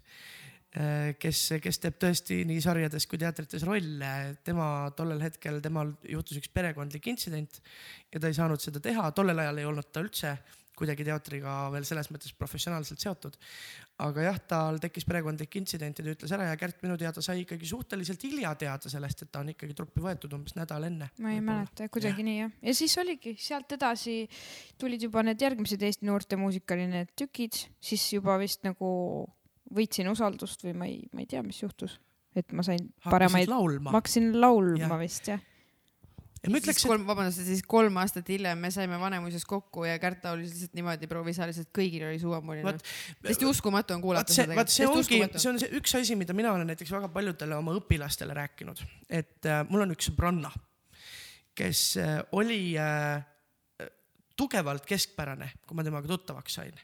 [1.19, 4.13] kes, kes teeb tõesti nii sarjades kui teatrites rolle.
[4.47, 7.59] tema tollel hetkel, temal juhtus üks perekondlik intsident
[8.13, 10.37] ja ta ei saanud seda teha, tollel ajal ei olnud ta üldse
[10.81, 13.37] kuidagi teatriga veel selles mõttes professionaalselt seotud.
[14.01, 17.43] Aga jah, tal tekkis perekondlik intsident ja ta ütles ära ja Kärt minu teada sai
[17.45, 21.11] ikkagi suhteliselt hilja teada sellest, et ta on ikkagi truppi võetud umbes nädal enne.
[21.21, 22.55] ma ei mäleta, kuidagi nii jah.
[22.71, 24.23] ja siis oligi, sealt edasi
[24.81, 28.91] tulid juba need järgmised Eesti noortemuusikali need tükid, siis juba vist nagu
[29.75, 31.99] võitsin usaldust või ma ei, ma ei tea, mis juhtus.
[32.37, 33.99] et ma sain paremaid, laulma ma.
[33.99, 34.99] hakkasin laulma Jah.
[35.01, 35.41] vist jah.
[36.49, 40.24] Ma ütleks, et kolm, vabandust, siis kolm aastat hiljem me saime Vanemuises kokku ja Kärt
[40.24, 42.84] laulis lihtsalt niimoodi provisaalselt, kõigil oli suu ammuline Vot-.
[43.20, 44.57] täiesti uskumatu on kuulata seda.
[44.57, 47.76] vaat see ongi, see on see üks asi, mida mina olen näiteks väga paljudele oma
[47.76, 50.53] õpilastele rääkinud, et äh, mul on üks sõbranna,
[51.61, 53.20] kes äh, oli äh,
[54.41, 56.78] tugevalt keskpärane, kui ma temaga tuttavaks sain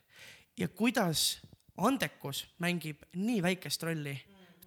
[0.60, 1.38] ja kuidas
[1.76, 4.14] andekus mängib nii väikest rolli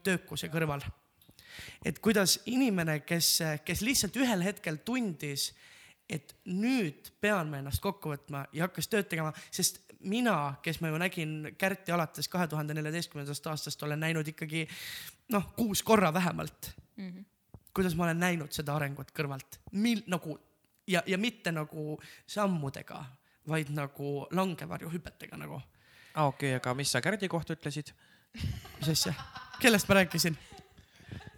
[0.05, 0.83] töökuse kõrval.
[1.85, 5.51] Et kuidas inimene, kes, kes lihtsalt ühel hetkel tundis,
[6.09, 10.89] et nüüd pean ma ennast kokku võtma ja hakkas tööd tegema, sest mina, kes ma
[10.89, 14.65] ju nägin Kärti alates kahe tuhande neljateistkümnendast aastast, olen näinud ikkagi
[15.35, 17.09] noh, kuus korra vähemalt mm.
[17.09, 17.25] -hmm.
[17.73, 20.39] kuidas ma olen näinud seda arengut kõrvalt, mil- nagu
[20.87, 23.03] ja, ja mitte nagu sammudega,
[23.47, 25.61] vaid nagu langevarjuhüpetega nagu.
[26.13, 27.93] aa okei, aga mis sa Kärdi kohta ütlesid?
[28.79, 29.13] mis asja,
[29.59, 30.37] kellest ma rääkisin?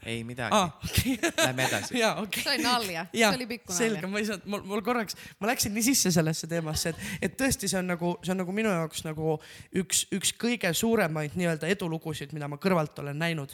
[0.06, 2.00] Ei midagi ah., okei okay., lähme edasi.
[2.00, 4.12] jaa, okei see oli nalja, see oli pikk selge, nalja.
[4.12, 7.70] ma ei saanud, mul, mul korraks, ma läksin nii sisse sellesse teemasse, et, et tõesti,
[7.72, 9.36] see on nagu, see on nagu minu jaoks nagu
[9.84, 13.54] üks, üks kõige suuremaid nii-öelda edulugusid, mida ma kõrvalt olen näinud.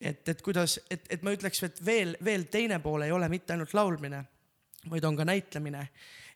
[0.00, 3.56] et, et kuidas, et, et ma ütleks, et veel, veel teine pool ei ole mitte
[3.56, 4.24] ainult laulmine,
[4.90, 5.88] vaid on ka näitlemine.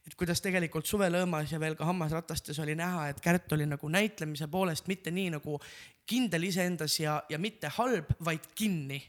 [0.07, 4.49] Et kuidas tegelikult Suvelõõmas ja veel ka Hammasratastes oli näha, et Kärt oli nagu näitlemise
[4.51, 5.59] poolest mitte nii nagu
[6.07, 9.03] kindel iseendas ja, ja mitte halb, vaid kinni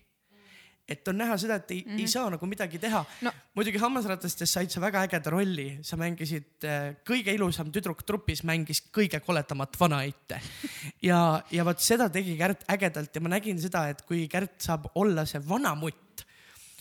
[0.83, 1.99] et on näha seda, et ei mm, -hmm.
[1.99, 3.31] ei saa nagu midagi teha No.
[3.55, 8.83] muidugi Hammasratastes said sa väga ägeda rolli, sa mängisid äh, kõige ilusam tüdruk trupis mängis
[8.91, 10.41] kõige koletamat vanaeitte.
[11.01, 14.91] ja, ja vot seda tegi Kärt ägedalt ja ma nägin seda, et kui Kärt saab
[14.95, 16.25] olla see vanamutt,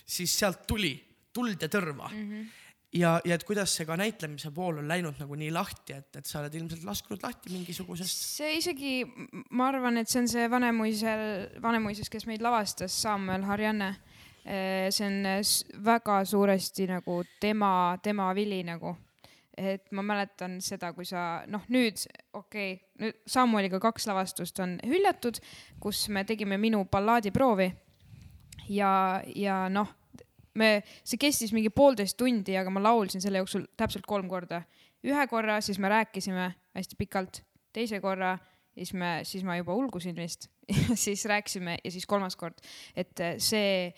[0.06, 0.96] siis sealt tuli
[1.32, 2.30] tuld ja tõrva mm.
[2.30, 2.61] -hmm
[2.93, 6.28] ja, ja et kuidas see ka näitlemise pool on läinud nagu nii lahti, et, et
[6.28, 8.24] sa oled ilmselt lasknud lahti mingisugusest.
[8.38, 8.95] see isegi,
[9.51, 11.24] ma arvan, et see on see Vanemuisel,
[11.62, 13.95] Vanemuises, kes meid lavastas, Samuel Harjanne.
[14.43, 18.97] see on väga suuresti nagu tema, tema vili nagu.
[19.57, 22.01] et ma mäletan seda, kui sa noh, nüüd
[22.32, 25.38] okei okay,, nüüd Samueliga kaks lavastust on hüljatud,
[25.80, 27.72] kus me tegime minu ballaadiproovi.
[28.68, 29.93] ja, ja noh,
[30.59, 34.62] me, see kestis mingi poolteist tundi, aga ma laulsin selle jooksul täpselt kolm korda.
[35.03, 37.40] ühe korra, siis me rääkisime hästi pikalt,
[37.74, 38.36] teise korra,
[38.76, 40.48] siis me, siis ma juba ulgusin vist,
[41.05, 42.61] siis rääkisime ja siis kolmas kord,
[42.96, 43.90] et eh, see,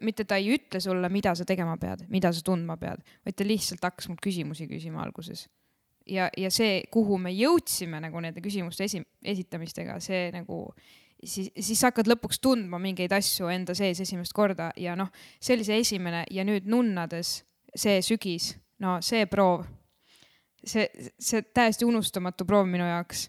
[0.00, 3.46] mitte ta ei ütle sulle, mida sa tegema pead, mida sa tundma pead, vaid ta
[3.46, 5.48] lihtsalt hakkas mult küsimusi küsima alguses.
[6.06, 9.04] ja, ja see, kuhu me jõudsime nagu nende küsimuste esi-,
[9.34, 10.68] esitamistega, see nagu
[11.24, 15.66] siis, siis hakkad lõpuks tundma mingeid asju enda sees esimest korda ja noh, see oli
[15.66, 17.42] see esimene ja nüüd nunnades
[17.74, 18.52] see sügis,
[18.82, 19.64] no see proov,
[20.64, 23.28] see, see täiesti unustamatu proov minu jaoks.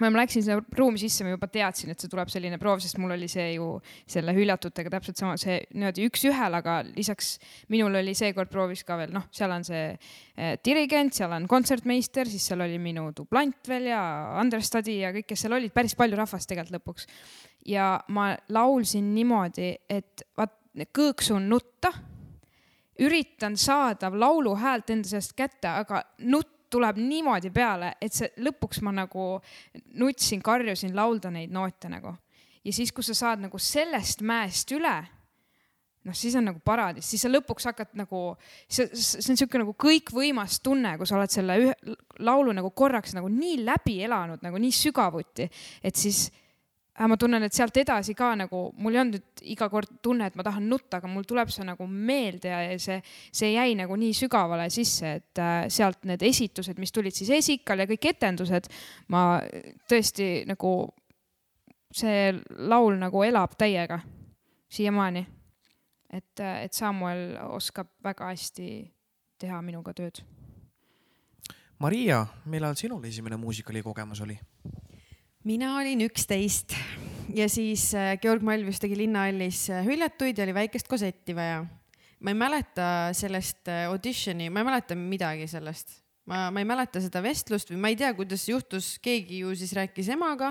[0.00, 2.98] Ma ma läksin sinna ruumi sisse, ma juba teadsin, et see tuleb selline proov, sest
[3.02, 3.70] mul oli see ju
[4.08, 7.34] selle hüljatutega täpselt sama, see niimoodi üks-ühele, aga lisaks
[7.72, 12.30] minul oli seekord proovis ka veel noh, seal on see eh, dirigent, seal on kontsertmeister,
[12.30, 14.02] siis seal oli minu dublant veel ja
[14.40, 17.08] understudy ja kõik, kes seal olid, päris palju rahvast tegelikult lõpuks.
[17.66, 20.54] ja ma laulsin niimoodi, et vaat
[20.94, 21.90] kõõksun nutta
[22.98, 28.92] üritan saada lauluhäält enda seast kätte, aga nutt tuleb niimoodi peale, et see lõpuks ma
[28.94, 29.28] nagu
[30.00, 32.14] nutsin, karjusin laulda neid noote nagu.
[32.64, 34.96] ja siis, kui sa saad nagu sellest mäest üle,
[36.04, 38.22] noh, siis on nagu paradiis, siis sa lõpuks hakkad nagu,
[38.68, 43.14] see, see on niisugune nagu kõikvõimas tunne, kui sa oled selle ühe laulu nagu korraks
[43.16, 45.48] nagu nii läbi elanud nagu nii sügavuti,
[45.82, 46.28] et siis
[47.00, 50.36] äh, ma tunnen, et sealt edasi ka nagu mul ei olnud iga kord tunne, et
[50.38, 52.98] ma tahan nutta, aga mul tuleb see nagu meelde ja see,
[53.32, 57.84] see jäi nagu nii sügavale sisse, et äh, sealt need esitused, mis tulid siis Esikal
[57.84, 58.70] ja kõik etendused,
[59.14, 59.40] ma
[59.90, 60.74] tõesti nagu,
[61.94, 62.32] see
[62.68, 64.00] laul nagu elab täiega
[64.68, 65.26] siiamaani.
[66.12, 68.68] et, et Samuel oskab väga hästi
[69.38, 70.22] teha minuga tööd.
[71.78, 74.34] Maria, millal sinul esimene muusikali kogemus oli?
[75.46, 76.74] Mina olin üksteist
[77.34, 81.64] ja siis äh, Georg Malvius tegi Linnahallis äh, hüljatuid ja oli väikest kosetti vaja.
[82.20, 86.00] ma ei mäleta sellest äh, auditioni, ma ei mäleta midagi sellest.
[86.26, 89.54] ma, ma ei mäleta seda vestlust või ma ei tea, kuidas see juhtus, keegi ju
[89.54, 90.50] siis rääkis emaga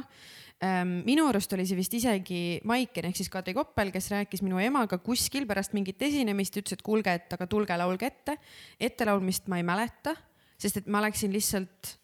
[0.63, 1.01] ähm,.
[1.05, 5.01] minu arust oli see vist isegi Maiken ehk siis Kadri Koppel, kes rääkis minu emaga
[5.03, 8.39] kuskil pärast mingit esinemist, ütles, et kuulge, et aga tulge laulge ette.
[8.79, 10.15] ettelaulmist ma ei mäleta,
[10.57, 11.97] sest et ma läksin lihtsalt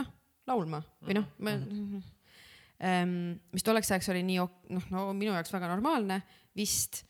[0.00, 0.08] noh,
[0.48, 2.00] laulma või noh, ma ähm,
[2.82, 6.22] mis tolleks ajaks oli nii noh, no minu jaoks väga normaalne
[6.58, 7.04] vist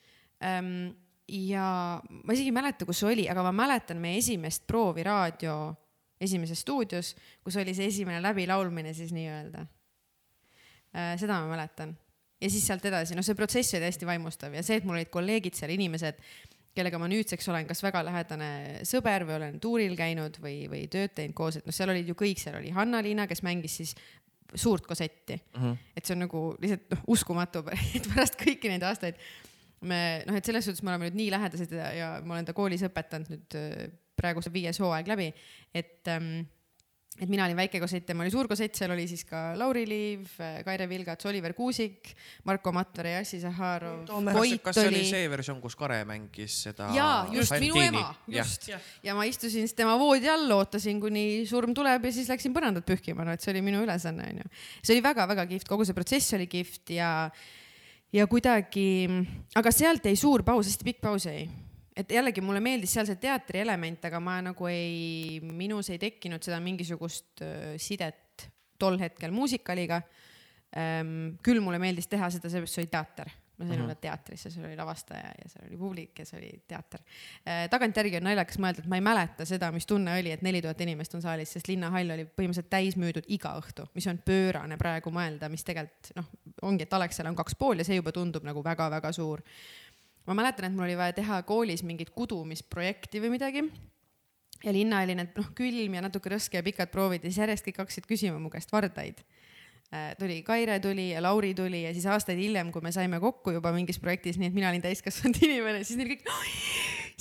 [0.44, 0.92] ähm,.
[1.32, 1.64] ja
[2.02, 5.56] ma isegi ei mäleta, kus see oli, aga ma mäletan meie esimest proovi raadio
[6.22, 11.14] esimeses stuudios, kus oli see esimene läbilaulmine siis nii-öelda äh,.
[11.20, 11.96] seda ma mäletan
[12.42, 15.12] ja siis sealt edasi, noh, see protsess oli hästi vaimustav ja see, et mul olid
[15.14, 16.18] kolleegid seal, inimesed,
[16.76, 18.50] kellega ma nüüdseks olen kas väga lähedane
[18.88, 22.16] sõber või olen tuuril käinud või, või tööd teinud koos, et noh, seal olid ju
[22.18, 23.94] kõik, seal oli Hanna-Liina, kes mängis siis
[24.54, 25.62] suurt kosetti mm.
[25.62, 25.76] -hmm.
[25.96, 27.64] et see on nagu lihtsalt noh, uskumatu,
[27.96, 29.20] et pärast kõiki neid aastaid
[29.82, 32.54] me noh, et selles suhtes me oleme nüüd nii lähedased ja, ja ma olen ta
[32.56, 33.86] koolis õpetanud nüüd äh,
[34.18, 35.30] praegu see viies hooaeg läbi,
[35.74, 36.44] et ähm,
[37.20, 40.30] et mina olin väike kossett, tema oli suur kossett, seal oli siis ka Lauri Liiv,
[40.64, 42.12] Kaire Vilgats, Oliver Kuusik,
[42.48, 44.06] Marko Matvere, Jassi Zaharov,
[44.64, 46.88] kas see oli see versioon, kus Kare mängis seda?
[46.96, 48.70] jaa, just minu ema, just.
[49.04, 52.86] ja ma istusin siis tema voodi all, ootasin, kuni surm tuleb ja siis läksin põrandat
[52.88, 54.48] pühkima, no et see oli minu ülesanne, onju.
[54.80, 57.12] see oli väga-väga kihvt, kogu see protsess oli kihvt ja,
[58.14, 58.88] ja kuidagi,
[59.60, 61.44] aga sealt jäi suur paus, hästi pikk paus jäi
[61.96, 66.42] et jällegi mulle meeldis seal see teatri element, aga ma nagu ei, minus ei tekkinud
[66.44, 67.44] seda mingisugust
[67.82, 68.48] sidet
[68.82, 70.02] tol hetkel muusikaliga.
[71.44, 73.28] küll mulle meeldis teha seda, seepärast see oli teater,
[73.60, 76.48] ma sain olla teatris ja seal oli lavastaja ja seal oli publik ja see oli
[76.68, 77.02] teater.
[77.70, 80.80] tagantjärgi on naljakas mõelda, et ma ei mäleta seda, mis tunne oli, et neli tuhat
[80.80, 85.12] inimest on saalis, sest linnahall oli põhimõtteliselt täis müüdud iga õhtu, mis on pöörane praegu
[85.12, 86.32] mõelda, mis tegelikult noh,
[86.70, 89.44] ongi, et Alexela on kaks pool ja see juba tundub nagu väga-väga suur
[90.26, 93.64] ma mäletan, et mul oli vaja teha koolis mingit kudumisprojekti või midagi.
[94.62, 97.66] ja linna oli need noh, külm ja natuke rõske ja pikad proovid ja siis järjest
[97.66, 99.24] kõik hakkasid küsima mu käest vardaid
[99.92, 103.52] Äh, tuli Kaire tuli ja Lauri tuli ja siis aastaid hiljem, kui me saime kokku
[103.52, 106.36] juba mingis projektis, nii et mina olin täiskasvanud inimene, siis neil kõik no,.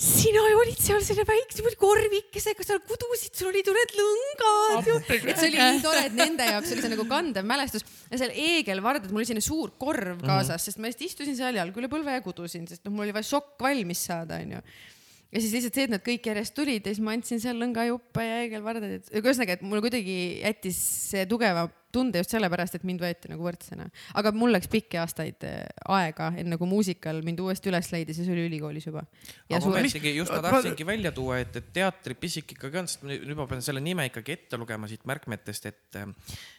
[0.00, 4.96] Sina olid seal selle väikse korvikesega, seal kudusid, sul olid ju need lõngad ju.
[5.08, 7.84] et see oli nii tore, et nende jaoks oli see nagu kandev mälestus.
[8.12, 11.76] Ja seal Eegelvardad, mul oli selline suur korv kaasas, sest ma lihtsalt istusin seal jalg
[11.78, 14.62] üle põlve ja kudusin, sest noh, mul oli vaja šokk valmis saada, onju.
[15.32, 18.24] Ja siis lihtsalt see, et nad kõik järjest tulid ja siis ma andsin seal lõngajuppe
[18.26, 20.80] ja Eegelvardaid, et ühesõnaga, et mulle kuidagi jättis
[21.12, 23.88] see tugeva tunde just sellepärast, et mind võeti nagu võrdsena.
[24.18, 28.26] aga mul läks pikki aastaid äh, aega, enne kui muusikal mind uuesti üles leidis ja
[28.26, 29.04] see oli ülikoolis juba.
[29.48, 33.04] ja aga suure, ometigi just ma tahtsingi välja tuua, et, et teatripisik ikkagi on, sest
[33.08, 36.00] nüüd ma pean selle nime ikkagi ette lugema siit märkmetest, et,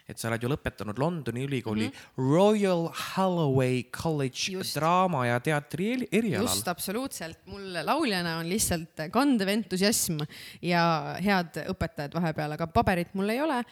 [0.10, 2.34] et sa oled ju lõpetanud Londoni ülikooli mm -hmm.
[2.34, 4.52] Royal Holloway College.
[4.54, 4.76] Just.
[4.76, 6.68] draama ja teatri eri- erialal just.
[6.68, 10.22] absoluutselt, mul lauljana on lihtsalt kandev entusiasm
[10.62, 10.84] ja
[11.24, 13.64] head õpetajad vahepeal, aga paberit mul ei ole.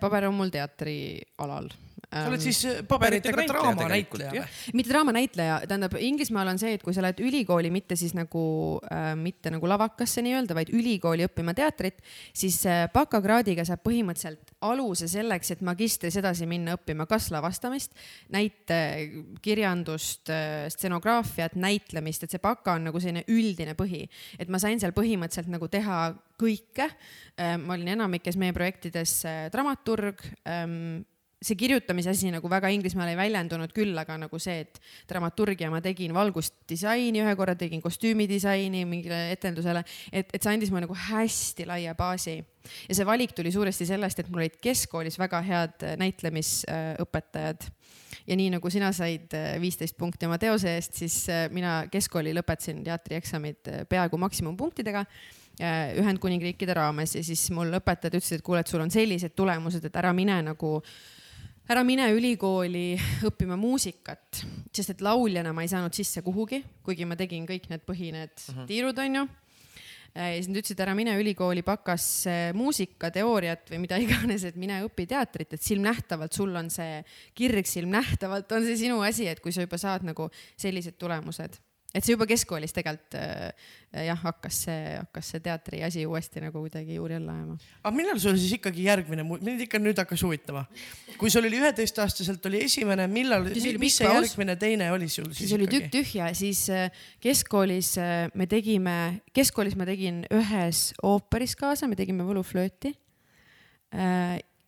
[0.00, 0.50] paber on mul
[0.98, 1.70] teatrialal.
[2.08, 4.74] sa oled siis äh, paberitega Paberitega näitleja draamanäitleja või?
[4.78, 8.44] mitte draamanäitleja, tähendab Inglismaal on see, et kui sa lähed ülikooli mitte siis nagu
[8.88, 12.00] äh,, mitte nagu lavakasse nii-öelda, vaid ülikooli õppima teatrit,
[12.32, 17.92] siis äh, bakakraadiga saab põhimõtteliselt aluse selleks, et magistris edasi minna õppima kas lavastamist,
[18.34, 20.32] näitekirjandust,
[20.74, 24.02] stsenograafiat, näitlemist, et see baka on nagu selline üldine põhi,
[24.38, 26.00] et ma sain seal põhimõtteliselt nagu teha
[26.38, 26.88] kõike.
[27.38, 31.04] ma olin enamikes meie projektides äh, dramaturg ähm,
[31.42, 34.80] see kirjutamise asi nagu väga Inglismaal ei väljendunud küll, aga nagu see, et
[35.10, 40.88] dramaturgia ma tegin valgusdisaini ühe korra, tegin kostüümidisaini mingile etendusele, et, et see andis mulle
[40.88, 42.40] nagu hästi laia baasi.
[42.88, 47.68] ja see valik tuli suuresti sellest, et mul olid keskkoolis väga head äh, näitlemisõpetajad
[48.28, 52.34] ja nii nagu sina said äh, viisteist punkti oma teose eest, siis äh, mina keskkooli
[52.36, 58.64] lõpetasin teatrieksamid äh, peaaegu maksimumpunktidega äh, Ühendkuningriikide raames ja siis mul õpetajad ütlesid, et kuule,
[58.64, 60.80] et sul on sellised tulemused, et ära mine nagu
[61.68, 62.94] ära mine ülikooli
[63.28, 64.40] õppima muusikat,
[64.74, 68.32] sest et lauljana ma ei saanud sisse kuhugi, kuigi ma tegin kõik need põhi, need
[68.32, 68.66] uh -huh.
[68.70, 69.26] tiirud, onju.
[70.14, 72.24] ja siis nad ütlesid, ära mine ülikooli bakas
[72.56, 77.04] muusikateooriat või mida iganes, et mine õpi teatrit, et silmnähtavalt sul on see
[77.34, 81.60] kirg, silmnähtavalt on see sinu asi, et kui sa juba saad nagu sellised tulemused.
[81.94, 83.68] Et see juba keskkoolis tegelikult äh,
[84.04, 87.56] jah, hakkas see, hakkas see teatri asi uuesti nagu kuidagi juuri alla ajama.
[87.80, 90.66] aga millal sul siis ikkagi järgmine, mind ikka nüüd hakkas huvitama.
[91.20, 94.18] kui sul oli üheteistaastaselt oli esimene, millal, mis pikk see paus.
[94.20, 95.94] järgmine teine oli sul siis, siis oli tükk ikkagi?
[95.96, 98.98] tühja, siis äh, keskkoolis äh, me tegime,
[99.36, 102.92] keskkoolis ma tegin ühes ooperis kaasa, me tegime võluflööti.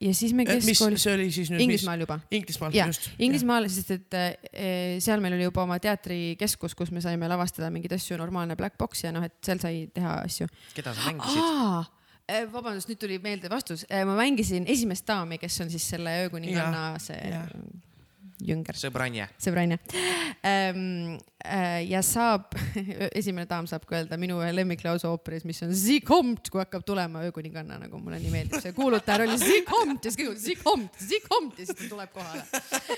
[0.00, 1.64] Ja siis me Eh, mis keskkoolis, see oli siis nüüd?
[1.66, 2.18] Inglismaal juba.
[2.34, 7.28] Inglismaal, just., Inglismaal, sest et äh, seal meil oli juba oma teatrikeskus, kus me saime
[7.30, 10.48] lavastada mingeid asju, normaalne black box ja noh, et seal sai teha asju.
[10.76, 11.96] keda sa mängisid?
[12.52, 13.84] vabandust, nüüd tuli meelde vastus.
[13.90, 17.48] ma mängisin esimest daami, kes on siis selle öökuninganna see jah.
[18.46, 18.78] jünger.
[18.78, 19.28] sõbranje.
[19.42, 19.80] sõbranna
[20.46, 21.18] ähm,.
[21.40, 22.52] Äh, ja saab,
[23.16, 26.82] esimene daam saab ka öelda minu ühe lemmiklause ooperis, mis on Sie kommt, kui hakkab
[26.84, 30.56] tulema öökuninganna, nagu mulle nii meeldib, see kuulutaja oli Sie kommt ja siis kõik Sie
[30.60, 32.44] kommt, Sie kommt ja siis ta tuleb kohale.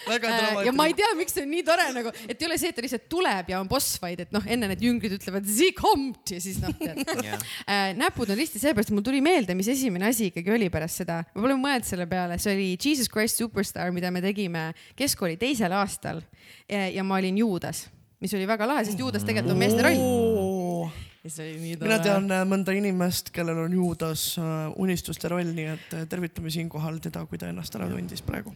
[0.08, 0.32] väga
[0.66, 2.80] ja ma ei tea, miks see on nii tore nagu, et ei ole see, et
[2.80, 6.34] ta lihtsalt tuleb ja on boss, vaid et noh, enne need jüngrid ütlevad Sie kommt
[6.34, 7.46] ja siis noh, tead Jah.
[7.70, 11.04] Äh, näpud on risti sellepärast, et mul tuli meelde, mis esimene asi ikkagi oli pärast
[11.04, 11.22] seda.
[11.30, 15.78] ma pole mõelnud selle peale, see oli Jesus Christ Superstar, mida me tegime keskkooli teisel
[15.78, 16.24] aastal.
[16.66, 17.86] ja ma olin Juudas,
[18.22, 20.90] mis oli väga lahe, sest Juudas tegelikult on meeste roll.
[21.22, 24.46] ja see oli nii mina tean äh, mõnda inimest, kellel on Juudas äh,
[24.82, 28.54] unistuste roll, nii et äh, tervitame siinkohal teda, kui ta ennast ära tundis praegu.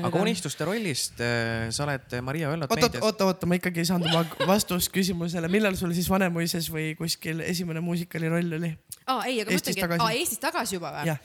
[0.00, 3.06] aga unistuste rollist sa oled, Maria, öelnud oota, oota, meedias.
[3.08, 7.44] oota, oota, ma ikkagi ei saanud oma vastust küsimusele, millal sul siis Vanemuises või kuskil
[7.44, 8.74] esimene muusikaliroll oli?
[9.06, 10.04] aa, ei, aga Eestis mõtlengi, et tagasi.
[10.04, 11.20] aa, Eestis tagasi juba või?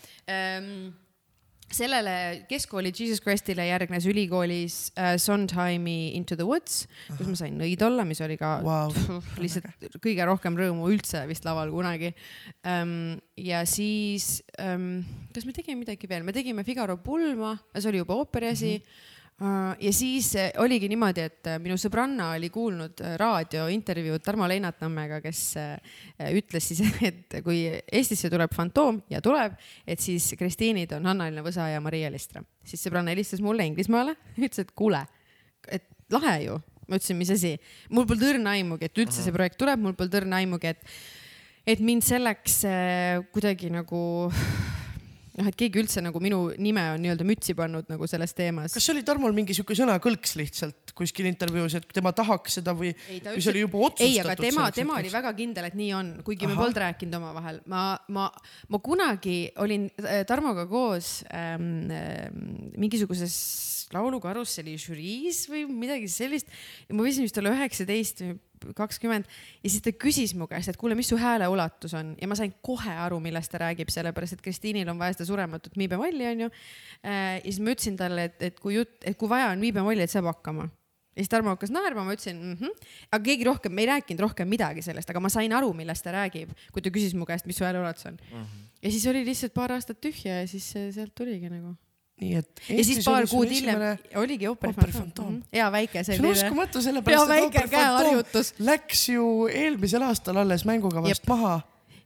[1.74, 6.86] Sellele keskkooli Jesus Christile järgnes ülikoolis äh, Sondheimi Into the Woods,
[7.18, 8.94] kus ma sain nõid olla, mis oli ka wow.
[9.44, 12.14] lihtsalt kõige rohkem rõõmu üldse vist laval kunagi
[12.68, 13.18] ähm,.
[13.40, 15.04] ja siis ähm,,
[15.34, 18.82] kas me tegime midagi veel, me tegime Figaro pulma, see oli juba ooperi asi mm.
[18.86, 19.14] -hmm
[19.80, 25.20] ja siis äh, oligi niimoodi, et äh, minu sõbranna oli kuulnud äh, raadiointervjuud Tarmo Leinatammega,
[25.24, 25.74] kes äh,
[26.38, 26.80] ütles siis,
[27.10, 29.58] et kui Eestisse tuleb Fantoom ja tuleb,
[29.88, 32.46] et siis Kristiinid on Hanna-Liina Võsa ja Maria Listra.
[32.64, 35.04] siis sõbranna helistas mulle Inglismaale, ütles, et kuule,
[35.68, 36.62] et lahe ju.
[36.88, 37.56] ma ütlesin, mis asi,
[37.90, 40.98] mul polnud õrna aimugi, et üldse see projekt tuleb, mul polnud õrna aimugi, et,
[41.76, 44.00] et mind selleks äh, kuidagi nagu
[45.40, 48.74] noh, et keegi üldse nagu minu nime on nii-öelda mütsi pannud nagu selles teemas.
[48.76, 52.94] kas see oli Tarmol mingi sihuke sõnakõlks lihtsalt kuskil intervjuus, et tema tahaks seda või,
[52.96, 54.08] või see oli juba otsustatud?
[54.08, 56.64] ei, aga tema, tema oli väga kindel, et nii on, kuigi me Ahah.
[56.64, 57.62] polnud rääkinud omavahel.
[57.72, 58.30] ma, ma,
[58.72, 63.36] ma kunagi olin äh, Tarmoga koos ähm, ähm, mingisuguses
[63.94, 66.50] laulukarusselli žüriis või midagi sellist
[66.88, 70.80] ja ma võisin vist olla üheksateist või kakskümmend ja siis ta küsis mu käest, et
[70.80, 74.38] kuule, mis su hääle ulatus on ja ma sain kohe aru, millest ta räägib, sellepärast
[74.38, 76.50] et Kristiinil on vaja seda surematut viibemolli onju.
[77.04, 80.14] ja siis ma ütlesin talle, et, et kui jutt, et kui vaja on viibemolli, et
[80.14, 80.70] saab hakkama
[81.16, 82.58] ja siis Tarmo hakkas naerma, ma ütlesin mm.
[82.60, 82.88] -hmm.
[83.12, 86.12] aga keegi rohkem, me ei rääkinud rohkem midagi sellest, aga ma sain aru, millest ta
[86.12, 88.44] räägib, kui ta küsis mu käest, mis su hääleulatus on mm.
[88.44, 88.68] -hmm.
[88.82, 91.76] ja siis oli lihtsalt paar aastat tühja ja siis äh, sealt tuligi nagu.
[92.22, 92.62] Nii et.
[92.70, 93.82] ja siis paar kuud hiljem
[94.22, 96.34] oligi Operi Operi Fantoom ja väike see on selline.
[96.46, 101.28] uskumatu, ja sellepärast väike Opera Fantoom läks ju eelmisel aastal alles mängukavast Jep.
[101.28, 101.56] maha.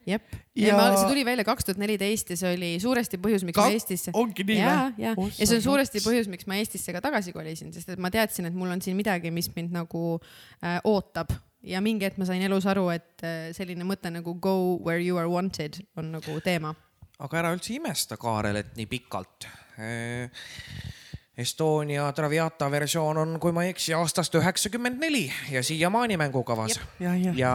[0.10, 0.24] jep,
[0.56, 3.56] Ja- ja ma, see tuli välja kaks tuhat neliteist ja see oli suuresti põhjus, miks
[3.56, 4.12] Ka- ma Eestisse.
[4.18, 5.04] ongi nii ja, või?
[5.04, 8.00] ja, Oh ja see on suuresti põhjus, miks ma Eestisse ka tagasi kolisin, sest et
[8.02, 10.18] ma teadsin, et mul on siin midagi, mis mind nagu
[10.64, 11.30] äh, ootab
[11.62, 15.18] ja mingi hetk ma sain elus aru, et äh, selline mõte nagu go where you
[15.22, 16.74] are wanted on nagu teema.
[17.20, 19.46] aga ära üldse imesta, Kaarel, et nii pikalt.
[21.40, 26.80] Estonia Traviata versioon on, kui ma ei eksi, aastast üheksakümmend neli ja siiamaani mängukavas.
[27.00, 27.54] ja, ja, ja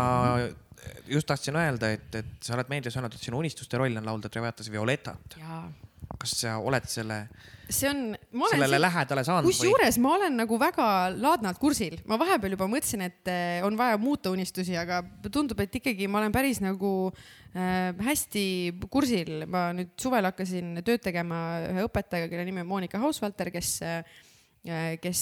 [1.07, 4.31] just tahtsin öelda, et, et sa oled meedias öelnud, et sinu unistuste roll on laulda
[4.33, 5.37] Traviatas Violetat.
[6.19, 7.27] kas sa oled selle,
[7.71, 8.03] see on,
[8.37, 9.55] ma olen sellele lähedale saanud või?
[9.55, 13.97] kusjuures ma olen nagu väga laadnalt kursil, ma vahepeal juba mõtlesin, et eh, on vaja
[14.01, 15.01] muuta unistusi, aga
[15.33, 18.47] tundub, et ikkagi ma olen päris nagu äh, hästi
[18.93, 19.47] kursil.
[19.51, 21.41] ma nüüd suvel hakkasin tööd tegema
[21.71, 24.03] ühe õpetajaga, kelle nimi on Monika Hausvalter, kes äh,
[24.97, 25.21] kes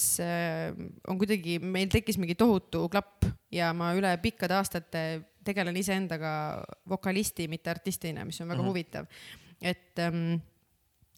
[1.11, 5.03] on kuidagi, meil tekkis mingi tohutu klapp ja ma üle pikkade aastate
[5.43, 8.69] tegelen iseendaga vokalisti, mitte artistina, mis on väga mm -hmm.
[8.71, 9.07] huvitav.
[9.63, 10.39] et ähm,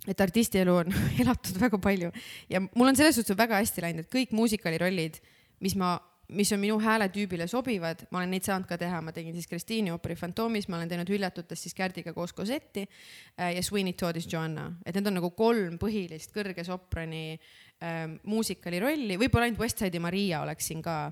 [0.09, 2.11] et artisti elu on elatud väga palju.
[2.51, 5.21] Ja mul on selles suhtes väga hästi läinud, et kõik muusikalirollid,
[5.65, 5.97] mis ma,
[6.35, 9.93] mis on minu hääletüübile sobivad, ma olen neid saanud ka teha, ma tegin siis Kristiini
[9.95, 14.71] ooperi Fantoomis, ma olen teinud Hüljatutes siis Kärdiga koos Cosetti äh, ja Sweeney Toddis Joanna,
[14.85, 20.45] et need on nagu kolm põhilist kõrge soprani äh, muusikalirolli, võib-olla ainult West Side'i Maria
[20.45, 21.05] oleks siin ka.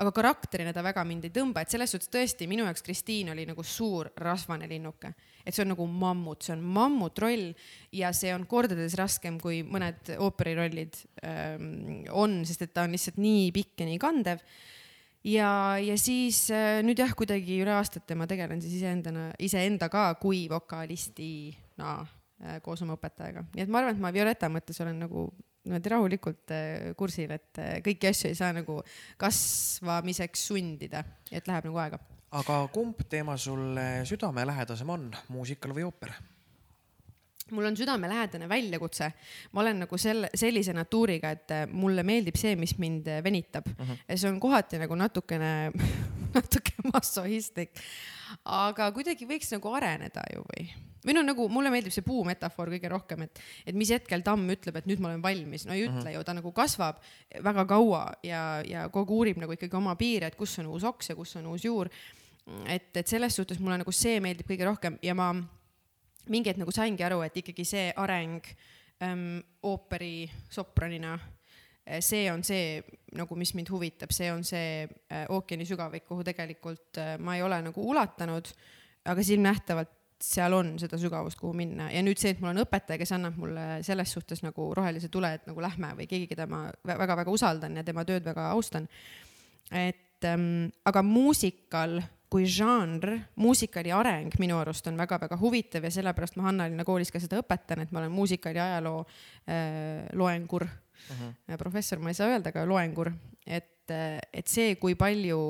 [0.00, 3.42] Aga karakterina ta väga mind ei tõmba, et selles suhtes tõesti minu jaoks Kristiin oli
[3.44, 5.10] nagu suur rasvane linnuke,
[5.44, 7.50] et see on nagu mammut, see on mammutroll
[7.96, 13.20] ja see on kordades raskem kui mõned ooperirollid ähm, on, sest et ta on lihtsalt
[13.20, 14.44] nii pikk ja nii kandev
[15.26, 15.50] ja,
[15.82, 21.96] ja siis äh, nüüd jah, kuidagi üle aastate ma tegelen siis iseendana, iseendaga kui vokalistina
[22.00, 25.28] äh, koos oma õpetajaga, nii et ma arvan, et ma Violeta mõttes olen nagu
[25.66, 28.80] niimoodi rahulikult äh, kursil, et kõiki asju ei saa nagu
[29.20, 32.00] kasvamiseks sundida, et läheb nagu aega.
[32.30, 36.14] Aga kumb teema sulle südamelähedasem on, muusikal või ooper?
[37.50, 39.12] mul on südamelähedane väljakutse,
[39.52, 43.66] ma olen nagu selle, sellise natuuriga, et äh, mulle meeldib see, mis mind äh, venitab
[43.66, 43.88] uh.
[43.88, 44.04] -huh.
[44.08, 45.72] ja see on kohati nagu natukene,
[46.36, 47.74] natuke massohistlik.
[48.44, 50.68] aga kuidagi võiks nagu areneda ju või?
[51.06, 54.76] või noh, nagu mulle meeldib see puumetafoor kõige rohkem, et, et mis hetkel tamm ütleb,
[54.76, 56.14] et nüüd ma olen valmis, no ei ütle uh -huh.
[56.14, 57.00] ju, ta nagu kasvab
[57.42, 61.08] väga kaua ja, ja kogu uurib nagu ikkagi oma piire, et kus on uus oks
[61.08, 61.88] ja kus on uus juur.
[62.66, 65.32] et, et selles suhtes mulle nagu see meeldib kõige rohkem ja ma
[66.30, 68.46] mingi hetk nagu saingi aru, et ikkagi see areng
[69.02, 71.16] ähm, ooperi sopranina,
[72.04, 72.80] see on see
[73.16, 77.42] nagu, mis mind huvitab, see on see äh, ookeani sügavik, kuhu tegelikult äh, ma ei
[77.42, 78.52] ole nagu ulatanud,
[79.10, 83.00] aga silmnähtavalt seal on seda sügavust, kuhu minna ja nüüd see, et mul on õpetaja,
[83.00, 86.66] kes annab mulle selles suhtes nagu rohelise tule, et nagu lähme või keegi, keda ma
[86.86, 88.88] väga-väga usaldan ja tema tööd väga austan.
[89.72, 96.38] et ähm, aga muusikal kui žanr, muusikali areng minu arust on väga-väga huvitav ja sellepärast
[96.38, 100.70] ma Hanna-Linna koolis ka seda õpetan, et ma olen muusikali ajaloo äh, loengur uh.
[101.10, 101.58] -huh.
[101.58, 103.12] professor ma ei saa öelda, aga loengur,
[103.46, 103.90] et,
[104.32, 105.40] et see, kui palju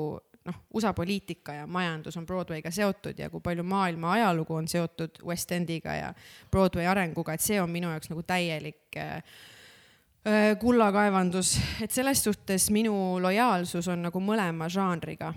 [0.45, 5.21] noh, USA poliitika ja majandus on Broadway'ga seotud ja kui palju maailma ajalugu on seotud
[5.25, 6.13] West Endiga ja
[6.51, 9.23] Broadway arenguga, et see on minu jaoks nagu täielik äh,
[10.25, 15.33] äh, kullakaevandus, et selles suhtes minu lojaalsus on nagu mõlema žanriga.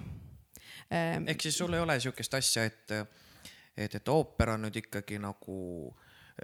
[0.94, 2.96] Ehk siis sul ei ole sihukest asja, et,
[3.76, 5.58] et, et ooper on nüüd ikkagi nagu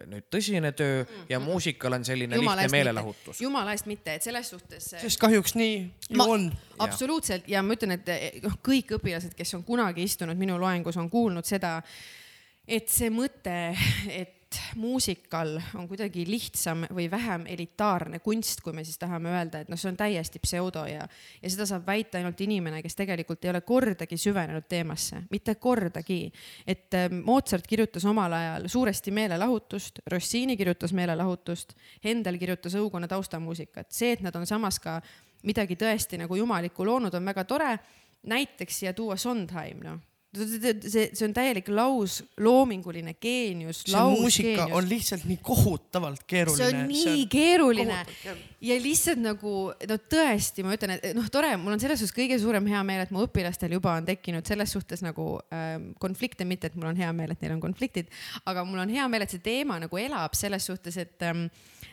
[0.06, 3.40] nüüd tõsine töö ja muusikal on selline lihtne meelelahutus.
[3.42, 4.92] jumala eest mitte, et selles suhtes.
[5.02, 5.76] sest kahjuks nii
[6.10, 6.46] ju Ma- on.
[6.78, 11.10] absoluutselt ja ma ütlen, et noh, kõik õpilased, kes on kunagi istunud minu loengus, on
[11.10, 11.80] kuulnud seda,
[12.68, 13.56] et see mõte,
[14.20, 19.60] et et muusikal on kuidagi lihtsam või vähem elitaarne kunst, kui me siis tahame öelda,
[19.62, 21.06] et noh, see on täiesti pseudo ja,
[21.42, 26.32] ja seda saab väita ainult inimene, kes tegelikult ei ole kordagi süvenenud teemasse, mitte kordagi.
[26.66, 33.92] et äh, Mozart kirjutas omal ajal suuresti meelelahutust, Rossini kirjutas meelelahutust, Hendel kirjutas õukonna taustamuusikat,
[33.92, 34.98] see, et nad on samas ka
[35.46, 37.78] midagi tõesti nagu jumalikku loonud, on väga tore.
[38.22, 43.82] näiteks siia tuua Sondheim, noh see, see on täielik laus, loominguline geenius.
[43.86, 46.58] see muusika on lihtsalt nii kohutavalt keeruline.
[46.60, 47.98] see on nii see on keeruline
[48.60, 49.54] ja lihtsalt nagu
[49.90, 53.02] no tõesti, ma ütlen, et noh, tore, mul on selles suhtes kõige suurem hea meel,
[53.06, 57.00] et mu õpilastel juba on tekkinud selles suhtes nagu ähm, konflikte, mitte et mul on
[57.00, 58.12] hea meel, et neil on konfliktid,
[58.50, 61.48] aga mul on hea meel, et see teema nagu elab selles suhtes, et ähm,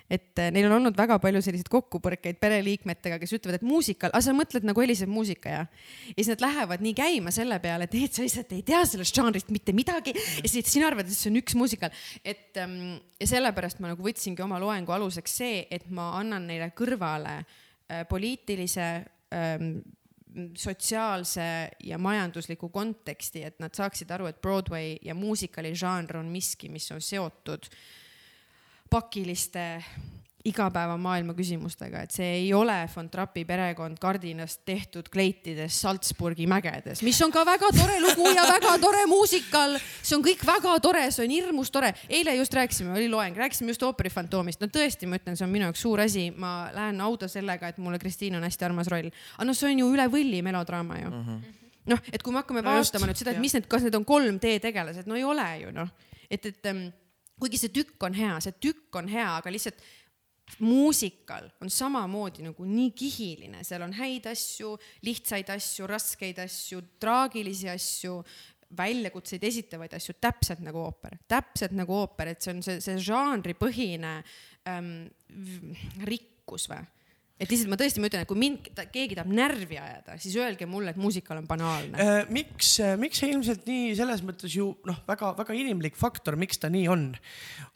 [0.10, 4.24] et äh, neil on olnud väga palju selliseid kokkupõrkeid pereliikmetega, kes ütlevad, et muusikal, aga
[4.24, 5.66] sa mõtled nagu helisev muusika ja.
[6.08, 9.51] ja siis nad lähevad nii käima selle peale, et sa lihtsalt ei tea sellest žanrist
[9.53, 11.91] mitte midagi ja siis sina arvad, et see on üks muusikal.
[12.24, 16.72] et ähm, ja sellepärast ma nagu võtsingi oma loengu aluseks see, et ma annan neile
[16.78, 18.89] kõrvale äh, poliitilise
[19.36, 19.70] ähm,
[20.55, 21.43] sotsiaalse
[21.84, 26.88] ja majandusliku konteksti, et nad saaksid aru, et Broadway ja muusikali žanr on miski, mis
[26.93, 27.80] on seotud äh,
[28.89, 29.83] pakiliste
[30.47, 37.19] igapäevamaailma küsimustega, et see ei ole von Trappi perekond kardinast tehtud kleitides Salzburgi mägedes, mis
[37.25, 39.75] on ka väga tore lugu ja väga tore muusikal.
[40.01, 41.93] see on kõik väga tore, see on hirmus tore.
[42.07, 44.61] eile just rääkisime, oli loeng, rääkisime just ooperi Fantoomist.
[44.63, 46.29] no tõesti, ma ütlen, see on minu jaoks suur asi.
[46.31, 49.11] ma lähen auto sellega, et mulle Kristiin on hästi armas roll.
[49.35, 51.23] aga noh, see on ju üle võlli melodraama ju mm.
[51.23, 51.55] -hmm
[51.88, 54.03] noh, et kui me hakkame no vaatama nüüd seda, et mis need, kas need on
[54.03, 55.88] 3D tegelased, no ei ole ju noh,
[56.29, 56.89] et, et ähm,
[57.39, 59.81] kuigi see tükk on hea, see tükk on hea, aga lihtsalt
[60.63, 64.75] muusikal on samamoodi nagu nii kihiline, seal on häid asju,
[65.05, 68.21] lihtsaid asju, raskeid asju, traagilisi asju,
[68.77, 74.13] väljakutseid esitavaid asju, täpselt nagu ooper, täpselt nagu ooper, et see on see, see žanripõhine
[74.67, 74.93] ähm,
[76.07, 76.83] rikkus või
[77.38, 80.67] et lihtsalt ma tõesti, ma ütlen, et kui mind keegi tahab närvi ajada, siis öelge
[80.69, 82.19] mulle, et muusikal on banaalne äh,.
[82.33, 86.88] miks, miks see ilmselt nii selles mõttes ju noh, väga-väga inimlik faktor, miks ta nii
[86.91, 87.09] on,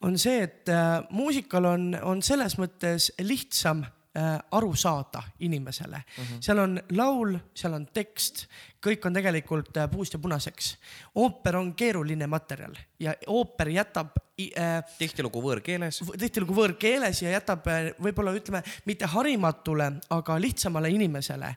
[0.07, 3.85] on see, et äh, muusikal on, on selles mõttes lihtsam
[4.17, 6.23] äh, aru saada inimesele uh.
[6.23, 6.37] -huh.
[6.41, 8.45] seal on laul, seal on tekst,
[8.85, 10.77] kõik on tegelikult äh, puust ja punaseks.
[11.15, 14.17] ooper on keeruline materjal ja ooper jätab
[14.57, 14.83] äh,.
[14.97, 16.01] tihtilugu võõrkeeles.
[16.19, 21.55] tihtilugu võõrkeeles ja jätab äh, võib-olla ütleme mitte harimatule, aga lihtsamale inimesele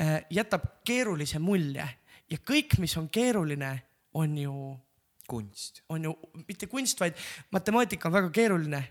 [0.00, 1.88] äh, jätab keerulise mulje
[2.30, 3.82] ja kõik, mis on keeruline,
[4.14, 4.54] on ju
[5.30, 5.82] kunst.
[5.88, 6.14] on ju
[6.46, 7.14] mitte kunst, vaid
[7.50, 8.82] matemaatika on väga keeruline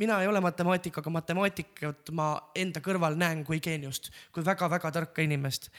[0.00, 5.22] mina ei ole matemaatik, aga matemaatikat ma enda kõrval näen kui geeniust, kui väga-väga tarka
[5.22, 5.70] inimest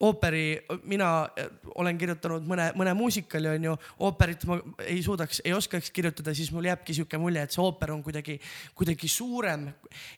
[0.00, 3.74] ooperi, mina äh, olen kirjutanud mõne, mõne muusikali onju,
[4.06, 7.92] ooperit ma ei suudaks, ei oskaks kirjutada, siis mul jääbki sihuke mulje, et see ooper
[7.94, 8.38] on kuidagi,
[8.78, 9.68] kuidagi suurem.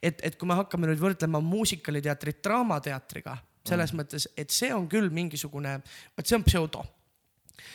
[0.02, 4.02] et, et kui me hakkame nüüd võrdlema muusikaliteatrit draamateatriga, selles mm.
[4.02, 5.78] mõttes, et see on küll mingisugune,
[6.16, 6.84] vot see on pseudo.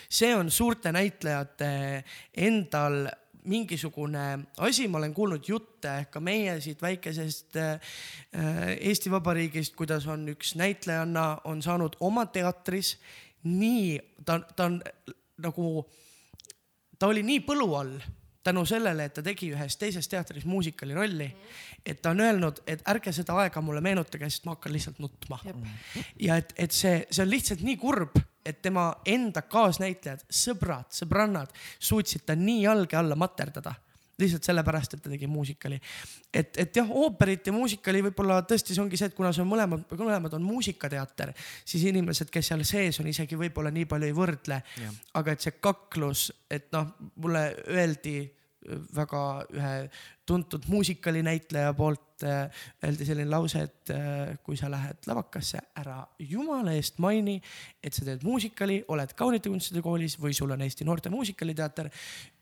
[0.09, 2.03] see on suurte näitlejate
[2.37, 3.05] endal
[3.45, 4.25] mingisugune
[4.57, 7.79] asi, ma olen kuulnud jutte ka meie siit väikesest äh,
[8.79, 12.95] Eesti Vabariigist, kuidas on üks näitlejanna on saanud oma teatris
[13.45, 14.79] nii, ta, ta on
[15.41, 15.71] nagu,
[16.99, 17.97] ta oli nii põlu all
[18.45, 21.25] tänu sellele, et ta tegi ühes teises teatris muusikali rolli,
[21.85, 25.39] et ta on öelnud, et ärge seda aega mulle meenutage, sest ma hakkan lihtsalt nutma.
[26.21, 31.51] ja et, et see, see on lihtsalt nii kurb et tema enda kaasnäitlejad, sõbrad, sõbrannad
[31.79, 33.73] suutsid ta nii jalge alla materdada
[34.19, 35.79] lihtsalt sellepärast, et ta tegi muusikali.
[36.33, 39.49] et, et jah, ooperit ja muusikali võib-olla tõesti see ongi see, et kuna see on
[39.51, 41.33] mõlemad, mõlemad on muusikateater,
[41.67, 44.61] siis inimesed, kes seal sees on, isegi võib-olla nii palju ei võrdle.
[45.19, 48.21] aga et see kaklus, et noh, mulle öeldi
[48.95, 49.21] väga
[49.53, 49.73] ühe
[50.25, 56.73] tuntud muusikalinäitleja poolt äh, öeldi selline lause, et äh, kui sa lähed lavakasse, ära jumala
[56.77, 57.37] eest maini,
[57.83, 61.91] et sa teed muusikali, oled kaunite kunstide koolis või sul on Eesti Noorte Muusikaliteater.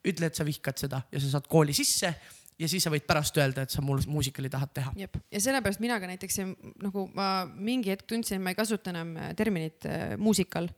[0.04, 2.14] ütle, et sa vihkad seda ja sa saad kooli sisse
[2.60, 4.94] ja siis sa võid pärast öelda, et sa mul muusikali tahad teha.
[4.96, 6.40] ja sellepärast mina ka näiteks
[6.84, 10.70] nagu ma mingi hetk tundsin, et ma ei kasuta enam äh, terminit muusikal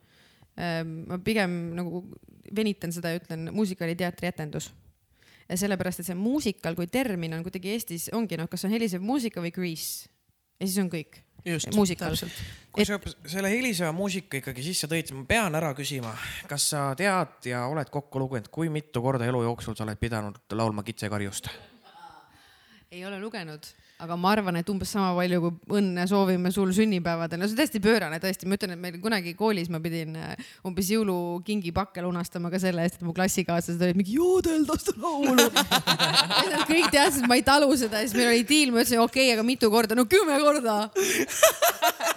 [0.58, 0.82] äh,.
[0.86, 2.06] ma pigem nagu
[2.56, 4.72] venitan seda ja ütlen muusikaliteatri etendus
[5.54, 9.44] sellepärast, et see muusikal kui termin on kuidagi Eestis ongi noh, kas on helisev muusika
[9.44, 10.10] või grease
[10.60, 11.22] ja siis on kõik.
[11.76, 12.16] muusikal.
[12.72, 12.98] kui sa
[13.30, 16.16] selle heliseva muusika ikkagi sisse tõid, siis ma pean ära küsima,
[16.50, 20.42] kas sa tead ja oled kokku lugenud, kui mitu korda elu jooksul sa oled pidanud
[20.58, 21.52] laulma Kitsekarjust?
[22.96, 23.66] Ei ole lugenud,
[24.00, 27.60] aga ma arvan, et umbes sama palju kui õnne soovime sul sünnipäevadel, no see on
[27.60, 30.34] täiesti pöörane tõesti, ma ütlen, et meil kunagi koolis ma pidin äh,
[30.68, 35.50] umbes jõulukingipakke lunastama ka selle eest, et mu klassikaaslased olid mingi joodelda seda laulu.
[36.54, 39.04] Nad kõik teadsid, et ma ei talu seda ja siis meil oli diil, ma ütlesin
[39.04, 40.84] okei okay,, aga mitu korda, no kümme korda.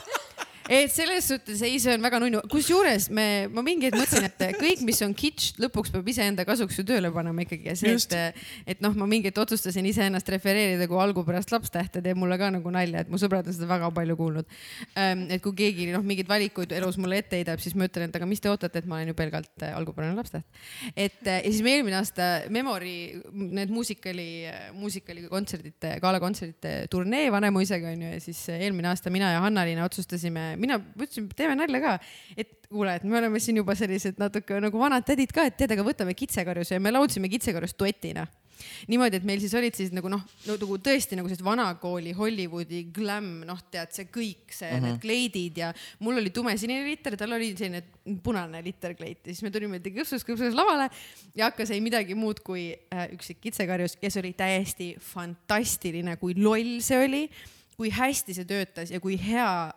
[0.68, 4.58] et selles suhtes ei, see on väga nunnu, kusjuures me, ma mingi hetk mõtlesin, et
[4.60, 8.42] kõik, mis on kitsch, lõpuks peab iseenda kasuks ju tööle panema ikkagi ja see, et,
[8.74, 12.72] et noh, ma mingi hetk otsustasin iseennast refereerida kui algupärast lapstähte, teeb mulle ka nagu
[12.74, 14.58] nalja, et mu sõbrad on seda väga palju kuulnud.
[14.96, 18.28] et kui keegi noh, mingeid valikuid elus mulle ette heidab, siis ma ütlen, et aga
[18.28, 20.44] mis te ootate, et ma olen ju pelgalt äh, algupärane lapstäht.
[20.94, 24.28] et äh, ja siis me eelmine aasta Memory, need muusikali,
[24.76, 30.50] muusikali kontserdite, galakontserdite turnee Vanemuisega onju ja siis äh, eelmine aasta mina ja Hanna-Liina otsustasime,
[30.60, 31.94] mina ütlesin, teeme nalja ka,
[32.36, 35.72] et kuule, et me oleme siin juba sellised natuke nagu vanad tädid ka, et tead,
[35.76, 38.26] aga võtame kitsekarjuse ja me laulsime kitsekarjust duetina
[38.88, 43.28] niimoodi, et meil siis olid siis nagu noh, nagu tõesti nagu sellised vanakooli Hollywoodi glam,
[43.48, 44.86] noh, tead see kõik see mm, -hmm.
[44.86, 45.72] need kleidid ja
[46.04, 47.82] mul oli tumesinine litter, tal oli selline
[48.24, 50.88] punane litterkleit ja siis me tulime kõpsus, kõpsus lavale
[51.36, 56.34] ja hakkas ei midagi muud kui äh, üksik kitsekarjus ja see oli täiesti fantastiline, kui
[56.38, 57.24] loll see oli,
[57.76, 59.70] kui hästi see töötas ja kui hea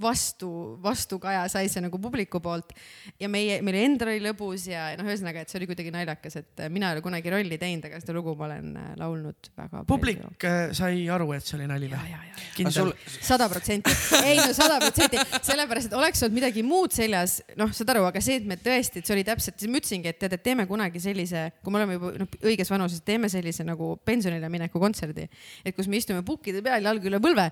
[0.00, 0.48] vastu,
[0.82, 2.72] vastukaja sai see nagu publiku poolt.
[3.20, 6.62] Ja meie, meil endal oli lõbus ja noh, ühesõnaga, et see oli kuidagi naljakas, et
[6.64, 9.82] äh, mina ei ole kunagi rolli teinud, aga seda lugu ma olen äh, laulnud väga
[9.88, 10.38] publik palju.
[10.48, 12.14] äh, sai aru, et see oli nali või?
[12.56, 12.94] kindel.
[13.14, 13.92] Sada protsenti,
[14.22, 18.24] ei no sada protsenti, sellepärast et oleks olnud midagi muud seljas, noh, saad aru, aga
[18.24, 20.64] see, et me tõesti, et see oli täpselt, siis ma ütlesingi, et tead, et teeme
[20.70, 25.28] kunagi sellise, kui me oleme juba noh, õiges vanuses, teeme sellise nagu pensionile mineku kontserdi,
[25.64, 27.50] et kus me istume pukkide peal, jalg üle põlve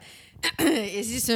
[0.96, 1.26] ja siis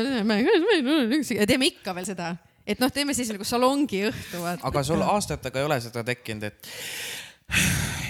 [1.47, 2.33] teeme ikka veel seda,
[2.67, 6.71] et noh, teeme siis nagu salongi õhtu, aga sul aastatega ei ole seda tekkinud, et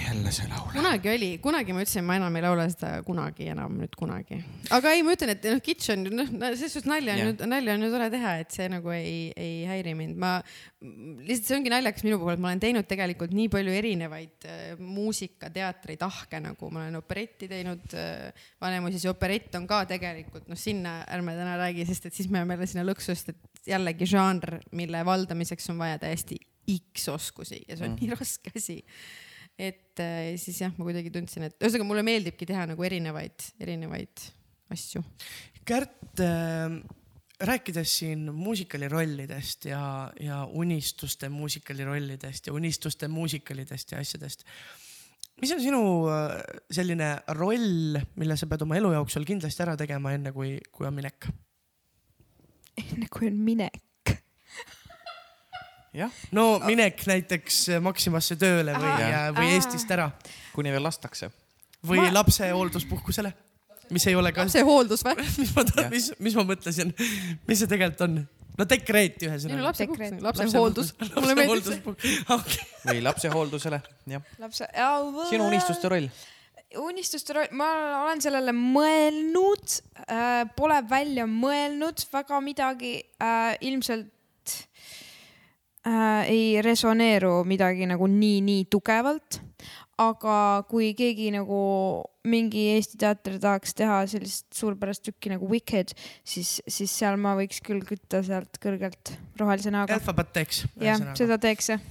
[0.07, 0.71] jälle see laul.
[0.71, 4.39] kunagi oli, kunagi ma ütlesin, ma enam ei laula seda kunagi enam nüüd kunagi.
[4.73, 7.75] aga ei, ma ütlen, et noh, kitsch on noh, selles suhtes nalja on ju, nalja
[7.77, 10.17] on ju tore teha, et see nagu ei, ei häiri mind.
[10.21, 10.37] ma
[10.81, 14.65] lihtsalt see ongi naljakas minu puhul, et ma olen teinud tegelikult nii palju erinevaid äh,
[14.81, 18.45] muusika, teatri tahke nagu ma olen operetti teinud äh,.
[18.61, 22.41] Vanemuises ja operett on ka tegelikult noh, sinna ärme täna räägi, sest et siis me
[22.41, 27.61] jääme jälle sinna lõksu, sest et jällegi žanr, mille valdamiseks on vaja täiesti X oskusi
[27.67, 28.01] ja see on mm.
[28.01, 28.79] nii raske asi
[29.57, 34.27] et äh, siis jah, ma kuidagi tundsin, et ühesõnaga mulle meeldibki teha nagu erinevaid, erinevaid
[34.73, 35.01] asju.
[35.67, 36.77] Kärt äh,,
[37.41, 44.45] rääkides siin muusikalirollidest ja, ja unistuste muusikalirollidest ja unistuste muusikalidest ja asjadest.
[45.41, 46.37] mis on sinu äh,
[46.71, 50.95] selline roll, mille sa pead oma elu jooksul kindlasti ära tegema, enne kui, kui on
[50.97, 51.29] minek?
[52.77, 53.86] enne kui on minek.
[55.97, 58.93] jah, no minek näiteks Maximasse tööle või
[59.37, 59.51] või.
[59.55, 60.11] Eestist ära
[60.55, 61.31] kuni veel lastakse.
[61.85, 63.33] või Ma- lapse hoolduspuhkusele,
[63.93, 65.17] mis ei ole ka, see hooldus või?
[65.41, 66.93] mis ma, mis, mis ma mõtlesin,
[67.47, 68.23] mis see tegelikult on?
[68.57, 69.67] no no ühesõnaga.
[69.67, 70.95] lapsepuhkus, lapsehooldus.
[71.13, 72.15] mulle meeldib see.
[72.37, 74.33] okei, või lapsehooldusele, jah.
[74.41, 74.69] lapse.
[75.29, 76.09] sinu unistuste roll.
[76.81, 77.69] unistuste roll, ma
[78.03, 84.13] olen sellele mõelnud äh,, pole välja mõelnud väga midagi äh,, ilmselt
[85.87, 89.41] äh, ei resoneeru midagi nagu nii, nii tugevalt.
[89.97, 91.59] aga kui keegi nagu
[92.29, 97.63] mingi Eesti teater tahaks teha sellist suurpärast tükki nagu Wicked, siis, siis seal ma võiks
[97.65, 99.97] küll kütta sealt kõrgelt rohelise näoga.
[99.97, 100.65] alfabet teeks.
[100.83, 101.87] jah, seda teeks jah,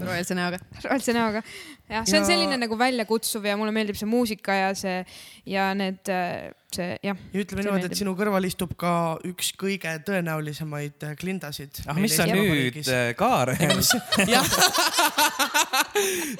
[0.00, 0.62] rohelise näoga.
[0.86, 1.44] rohelise näoga.
[1.88, 5.02] jah, see on Ja- selline nagu väljakutsuv ja mulle meeldib see muusika ja see
[5.50, 6.00] ja need,
[6.72, 7.18] see jah.
[7.34, 8.92] ja ütleme See niimoodi, et sinu kõrval istub ka
[9.28, 11.82] üks kõige tõenäolisemaid äh, klindasid.
[11.86, 12.80] ah, mis sa nüüd,
[13.18, 13.52] Kaar?
[14.34, 14.48] jah,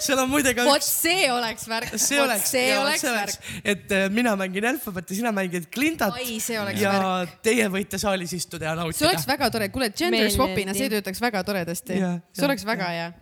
[0.00, 1.92] seal on muide ka vot üks, see oleks värk.
[1.92, 3.52] see oleks, see oleks värk..
[3.74, 7.36] et äh, mina mängin alfabeti, sina mängid klindat ai, see oleks ja värk.
[7.44, 9.28] teie võite saalis istuda ja see nautida oleks.
[9.28, 12.00] väga tore, kuule gender swap'ina see töötaks väga toredasti.
[12.32, 13.12] See oleks väga hea.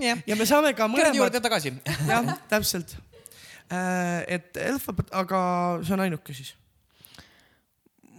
[0.00, 1.72] jah, ja me saame ka kõrge juurde mõlemad, tagasi.
[2.08, 2.96] jah, täpselt.
[4.28, 5.42] et alfabet, aga
[5.82, 6.54] see on ainuke siis.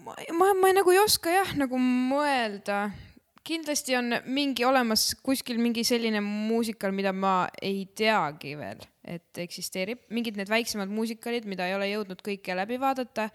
[0.04, 2.86] ma, ma, ma nagu ei oska jah nagu mõelda.
[3.44, 10.06] kindlasti on mingi olemas kuskil mingi selline muusikal, mida ma ei teagi veel, et eksisteerib.
[10.10, 13.30] mingid need väiksemad muusikalid, mida ei ole jõudnud kõike läbi vaadata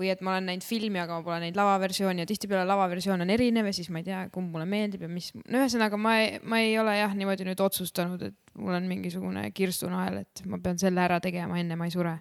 [0.00, 3.32] või et ma olen näinud filmi, aga ma pole näinud lavaversiooni ja tihtipeale lavaversioon on
[3.34, 6.38] erinev ja siis ma ei tea, kumb mulle meeldib ja mis, no ühesõnaga ma ei,
[6.42, 10.80] ma ei ole jah niimoodi nüüd otsustanud, et mul on mingisugune kirstunael, et ma pean
[10.80, 12.16] selle ära tegema, enne ma ei sure.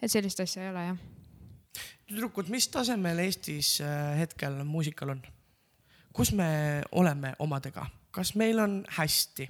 [0.00, 1.02] et sellist asja ei ole jah.
[2.10, 5.24] tüdrukud, mis tasemel Eestis äh, hetkel muusikal on?
[6.14, 9.48] kus me oleme omadega, kas meil on hästi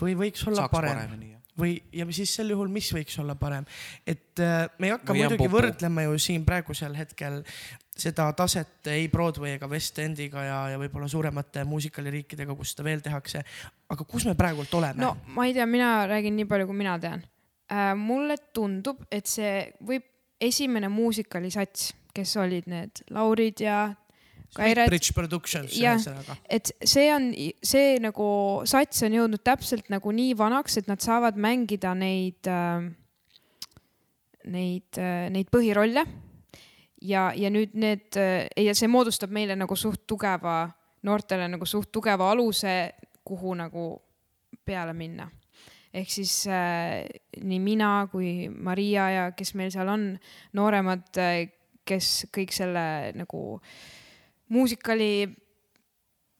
[0.00, 1.37] või võiks olla saaks parem.
[1.58, 3.66] või, ja siis sel juhul, mis võiks olla parem,
[4.06, 7.42] et äh, me ei hakka Või muidugi võrdlema ju siin praegusel hetkel
[7.98, 13.02] seda taset ei Broadway ega West Endiga ja, ja võib-olla suuremate muusikaliriikidega, kus seda veel
[13.02, 13.42] tehakse.
[13.90, 16.98] aga kus me praegult oleme no ma ei tea, mina räägin nii palju, kui mina
[17.02, 17.24] tean
[17.72, 17.94] äh,.
[17.98, 20.06] mulle tundub, et see võib,
[20.40, 23.88] esimene muusikalisats, kes olid need Laurid ja
[24.56, 26.36] Kaired, Bridge Productions ühesõnaga.
[26.48, 27.28] et see on,
[27.64, 28.28] see nagu
[28.68, 32.88] sats on jõudnud täpselt nagu nii vanaks, et nad saavad mängida neid äh,,
[34.48, 36.06] neid äh,, neid põhirolle.
[37.04, 40.62] ja, ja nüüd need äh, ja see moodustab meile nagu suht tugeva,
[41.04, 42.78] noortele nagu suht tugeva aluse,
[43.24, 43.90] kuhu nagu
[44.64, 45.28] peale minna.
[45.92, 47.04] ehk siis äh,
[47.36, 50.10] nii mina kui Maria ja kes meil seal on,
[50.56, 51.12] nooremad,
[51.84, 53.96] kes kõik selle nagu muusikali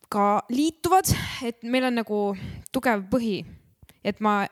[0.08, 1.10] ka liituvad,
[1.44, 2.20] et meil on nagu
[2.72, 3.44] tugev põhi.
[4.04, 4.46] et ma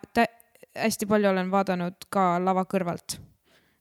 [0.76, 3.16] hästi palju olen vaadanud ka lava kõrvalt,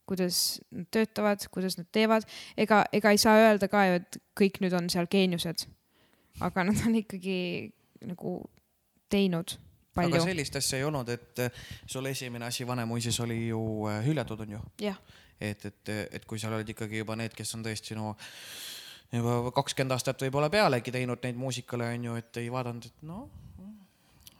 [0.07, 2.27] kuidas nad töötavad, kuidas nad teevad,
[2.57, 5.67] ega, ega ei saa öelda ka ju, et kõik nüüd on seal geeniused.
[6.39, 7.71] aga nad on ikkagi
[8.03, 8.39] nagu
[9.09, 9.55] teinud
[9.95, 10.23] aga palju.
[10.27, 14.57] sellist asja ei olnud, et äh, sul esimene asi Vanemuises oli ju äh, hüljatud, on
[14.57, 14.61] ju?
[15.39, 18.15] et, et, et kui seal olid ikkagi juba need, kes on tõesti no
[19.13, 23.25] juba kakskümmend aastat võib-olla pealegi teinud neid muusikale, on ju, et ei vaadanud, et noh.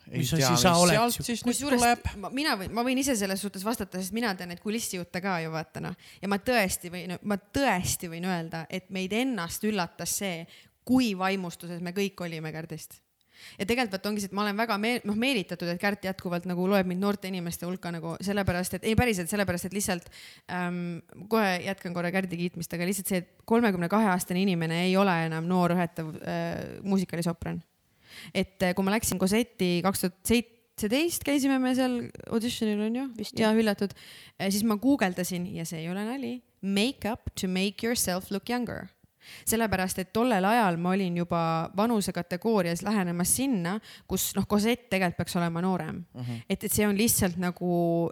[0.05, 2.03] Mis asi sa oled kusjuures tuleb.
[2.21, 5.39] ma- mina võin, ma võin ise selles suhtes vastata, sest mina tean neid kulissijutte ka
[5.41, 5.95] ju vaata noh.
[6.21, 10.45] ja ma tõesti võin, ma tõesti võin öelda, et meid ennast üllatas see,
[10.85, 12.99] kui vaimustuses me kõik olime Kärdist
[13.59, 16.47] ja tegelikult vaata ongi see, et ma olen väga meel, noh meelitatud, et Kärt jätkuvalt
[16.49, 20.09] nagu loeb mind noorte inimeste hulka nagu sellepärast, et ei päriselt sellepärast, et lihtsalt
[20.51, 20.99] ähm,
[21.31, 25.15] kohe jätkan korra Kärdi kiitmist, aga lihtsalt see, et kolmekümne kahe aastane inimene ei ole
[25.27, 27.61] enam noor õhetav äh, muusikalisopran.
[28.35, 31.97] Et eh, kui ma läksin Cosetti kaks tuhat seitseteist käisime me seal
[32.31, 33.95] auditionil onju Vist, ja hüllatud,
[34.39, 38.87] siis ma guugeldasin ja see ei ole nali, make up to make yourself look younger
[39.45, 41.41] sellepärast, et tollel ajal ma olin juba
[41.77, 43.77] vanusekategoorias lähenemas sinna,
[44.07, 46.21] kus noh, Cosette tegelikult peaks olema noorem mm.
[46.21, 46.41] -hmm.
[46.49, 47.69] et, et see on lihtsalt nagu,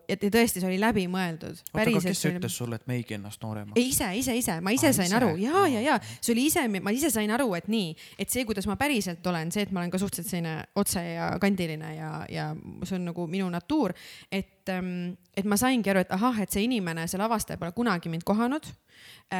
[0.07, 1.63] et tõesti, see oli läbimõeldud.
[1.73, 3.79] oota, aga kes ütles sulle, et meigi ennast nooremaks?
[3.81, 5.15] ise, ise, ise, ma ise Aa, sain ise?
[5.15, 8.45] aru ja, ja, ja see oli ise, ma ise sain aru, et nii, et see,
[8.45, 12.11] kuidas ma päriselt olen, see, et ma olen ka suhteliselt selline otse ja kandiline ja,
[12.29, 12.49] ja
[12.83, 13.93] see on nagu minu natuur,
[14.31, 18.25] et, et ma saingi aru, et ahah, et see inimene, see lavastaja pole kunagi mind
[18.27, 18.69] kohanud.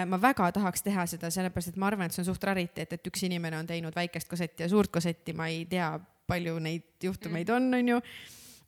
[0.09, 3.11] Ma väga tahaks teha seda, sellepärast et ma arvan, et see on suht rariteet, et
[3.11, 5.91] üks inimene on teinud väikest kosetti ja suurt kosetti, ma ei tea,
[6.27, 8.01] palju neid juhtumeid on, onju.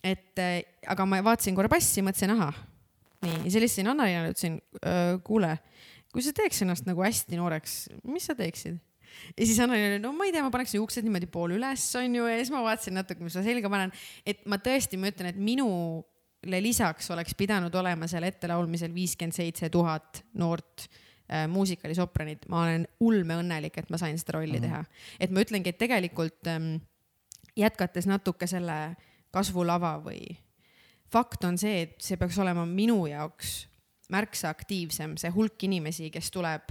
[0.05, 2.63] et äh, aga ma vaatasin korra passi, mõtlesin, ahah
[3.25, 4.57] nii, ja siis helistasin Annalinale, ütlesin,
[5.25, 5.53] kuule,
[6.13, 7.77] kui sa teeks ennast nagu hästi nooreks,
[8.09, 8.77] mis sa teeksid?
[9.35, 12.25] ja siis Anneli oli, no ma ei tea, ma paneks juuksed niimoodi pool üles, onju,
[12.29, 13.93] ja siis ma vaatasin natuke, mis ma selga panen.
[14.27, 16.03] et ma tõesti, ma ütlen, et minule
[16.45, 23.77] lisaks oleks pidanud olema seal ettelaulmisel viiskümmend seitse tuhat noort äh, muusikalisopranit, ma olen ulmeõnnelik,
[23.77, 24.67] et ma sain seda rolli mm -hmm.
[24.67, 24.85] teha.
[25.19, 26.75] et ma ütlengi, et tegelikult ähm,
[27.55, 28.95] jätkates natuke selle
[29.31, 30.37] kasvulava või
[31.11, 33.67] fakt on see, et see peaks olema minu jaoks
[34.09, 36.69] märksa aktiivsem, see hulk inimesi, kes tuleb,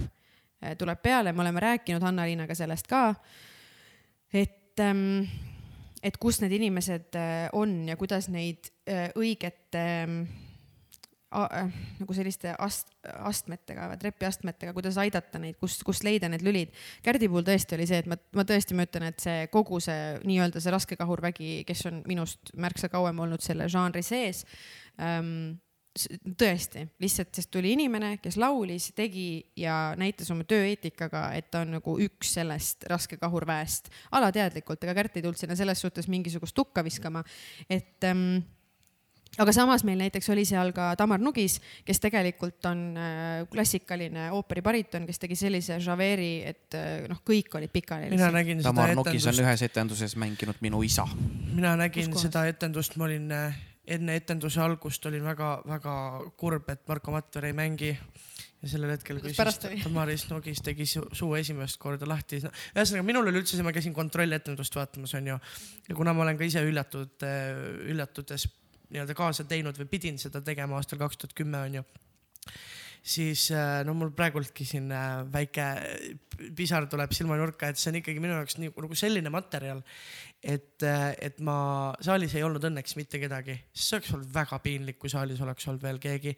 [0.77, 3.15] tuleb peale, me oleme rääkinud Anna-Liinaga sellest ka.
[4.33, 4.79] et,
[6.03, 10.19] et kus need inimesed äh, on ja kuidas neid äh, õigete ähm,
[11.33, 16.73] äh, nagu selliste ast-, astmetega, trepiastmetega, kuidas aidata neid, kust, kust leida need lülid.
[17.05, 20.15] Kärdi puhul tõesti oli see, et ma, ma tõesti, ma ütlen, et see kogu see
[20.23, 24.45] nii-öelda see raske kahurvägi, kes on minust märksa kauem olnud selle žanri sees
[25.01, 25.57] ähm,,
[26.35, 31.77] tõesti, lihtsalt, sest tuli inimene, kes laulis, tegi ja näitas oma tööeetikaga, et ta on
[31.77, 33.87] nagu üks sellest raske kahurväest
[34.17, 37.23] alateadlikult, ega Kärt ei tulnud sinna selles suhtes mingisugust tukka viskama,
[37.69, 38.41] et ähm,
[39.41, 41.57] aga samas meil näiteks oli seal ka Tamar Nugis,
[41.87, 47.73] kes tegelikult on äh, klassikaline ooperibariton, kes tegi sellise žaveeri, et äh, noh, kõik olid
[47.73, 48.31] pikali mina.
[48.33, 51.07] nägin seda Tamar Nukis on etendust, ühes etenduses mänginud minu isa.
[51.53, 52.29] mina nägin Kus kohas?
[52.29, 53.59] seda etendust, ma olin äh,
[53.97, 55.97] enne etenduse algust olin väga-väga
[56.39, 57.95] kurb, et Marko Matver ei mängi.
[58.63, 59.83] ja sellel hetkel, kui siis?
[59.83, 63.73] Tamaris Nugis tegi su- suu esimest korda lahti no,, ühesõnaga minul oli üldse see, ma
[63.75, 65.39] käisin kontrolletendust vaatamas, onju.
[65.89, 67.27] ja kuna ma olen ka ise üllatud,
[67.91, 68.47] üllatudes
[68.89, 71.85] nii-öelda kaasa teinud või pidin seda tegema aastal kaks tuhat kümme onju
[73.05, 75.65] siis äh, no mul praegultki siin äh, väike
[76.57, 79.83] pisar tuleb silmanurka, et see on ikkagi minu jaoks nii nagu selline materjal,
[80.41, 81.57] et, et ma
[82.03, 85.69] saalis ei olnud õnneks mitte kedagi, sest see oleks olnud väga piinlik, kui saalis oleks
[85.69, 86.35] olnud veel keegi.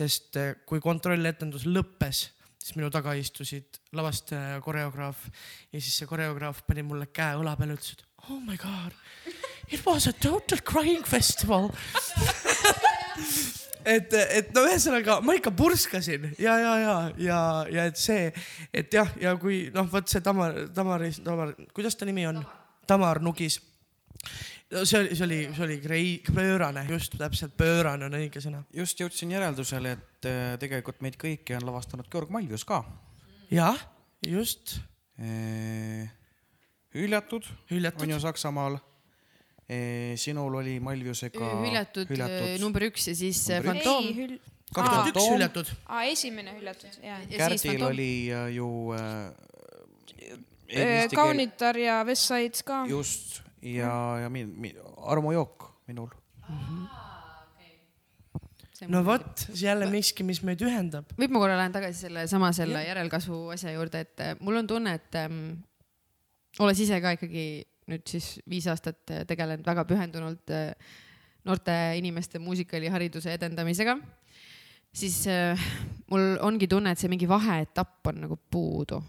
[0.00, 2.26] sest äh, kui kontrolletendus lõppes,
[2.60, 5.22] siis minu taga istusid lavastaja ja koreograaf
[5.70, 8.98] ja siis see koreograaf pani mulle käe õla peale, ütles, et oh my god.
[9.70, 11.70] It was a total crying festival
[13.84, 17.40] et, et no ühesõnaga ma ikka purskasin ja, ja, ja, ja,
[17.70, 18.28] ja et see,
[18.74, 22.42] et jah, ja kui noh, vot see Tamar, Tamaris, Tamar, kuidas ta nimi on?
[22.90, 23.60] Tamar Nugis.
[24.74, 28.64] no see oli, see oli, see oli krei-, pöörane, just täpselt pöörane on õige sõna.
[28.74, 32.82] just jõudsin järeldusele, et äh, tegelikult meid kõiki on lavastanud Georg Malvius ka.
[33.50, 33.80] jah,
[34.26, 34.78] just,
[36.94, 38.02] hüljatud, Hüljatud.
[38.02, 38.80] on ju Saksamaal.
[40.18, 42.56] Sinul oli Malviusega hüljatud, hüljatud.
[42.62, 43.82] number üks ja siis äh, Number.
[43.84, 44.38] Fantoom.
[44.74, 45.66] kaks tuhat üks hüljatud.
[45.86, 47.18] aa, esimene hüljatud, jaa.
[47.18, 47.90] Ja siis Kärdil Fantoom.
[47.92, 48.12] oli
[48.56, 48.68] ju
[48.98, 49.30] äh,
[51.14, 52.84] Kaunitar ja West Sides ka.
[52.90, 56.10] just ja, ja min, min, Armo Jook minul.
[58.88, 61.10] no vot, jälle miski, mis meid ühendab.
[61.18, 64.94] võib ma korra lähen tagasi selle sama selle järelkasvu asja juurde, et mul on tunne,
[64.96, 65.42] et ähm,
[66.58, 67.44] olles ise ka ikkagi
[67.90, 70.72] nüüd siis viis aastat äh, tegelenud väga pühendunult äh,
[71.46, 73.96] noorte inimeste muusikahariduse edendamisega,
[74.92, 75.70] siis äh,
[76.12, 79.00] mul ongi tunne, et see mingi vaheetapp on nagu puudu.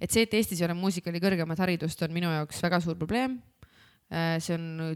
[0.00, 3.40] et see, et Eestis ei ole muusikali kõrgemat haridust, on minu jaoks väga suur probleem.
[4.12, 4.92] see on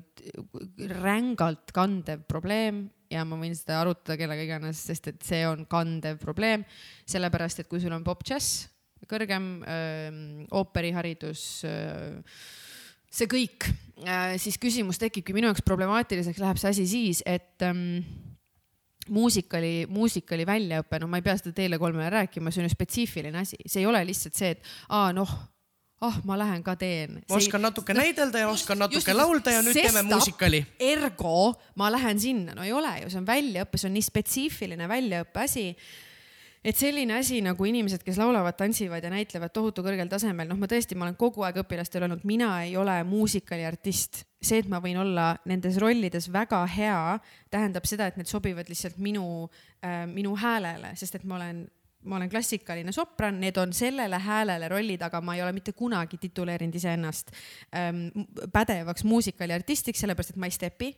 [1.01, 6.19] rängalt kandev probleem ja ma võin seda arutada kellega iganes, sest et see on kandev
[6.21, 6.67] probleem,
[7.09, 8.67] sellepärast et kui sul on pop-džäss,
[9.07, 11.43] kõrgem öö, ooperiharidus,
[13.13, 13.69] see kõik,
[14.43, 18.01] siis küsimus tekibki minu jaoks problemaatiliseks läheb see asi siis, et ähm,
[19.13, 23.45] muusikali, muusikali väljaõpe, no ma ei pea seda teile kolmele rääkima, see on ju spetsiifiline
[23.45, 25.33] asi, see ei ole lihtsalt see, et aa noh,
[26.05, 27.21] ah ma lähen ka teen.
[27.33, 30.65] oskan natuke näidelda ja oskan natuke laulda ja nüüd teeme muusikali.
[30.79, 34.91] ergo ma lähen sinna, no ei ole ju, see on väljaõpe, see on nii spetsiifiline
[34.91, 35.71] väljaõppe asi
[36.67, 40.69] et selline asi nagu inimesed, kes laulavad, tantsivad ja näitlevad tohutu kõrgel tasemel, noh, ma
[40.71, 44.25] tõesti, ma olen kogu aeg õpilastele öelnud, mina ei ole muusikaliartist.
[44.47, 47.19] see, et ma võin olla nendes rollides väga hea,
[47.51, 49.49] tähendab seda, et need sobivad lihtsalt minu
[49.83, 51.65] äh,, minu häälele, sest et ma olen
[52.07, 56.19] ma olen klassikaline sopran, need on sellele häälele rollid, aga ma ei ole mitte kunagi
[56.23, 57.33] tituleerinud iseennast
[57.75, 58.07] ähm,
[58.53, 60.93] pädevaks muusikaliartistiks, sellepärast et ma ei stepi.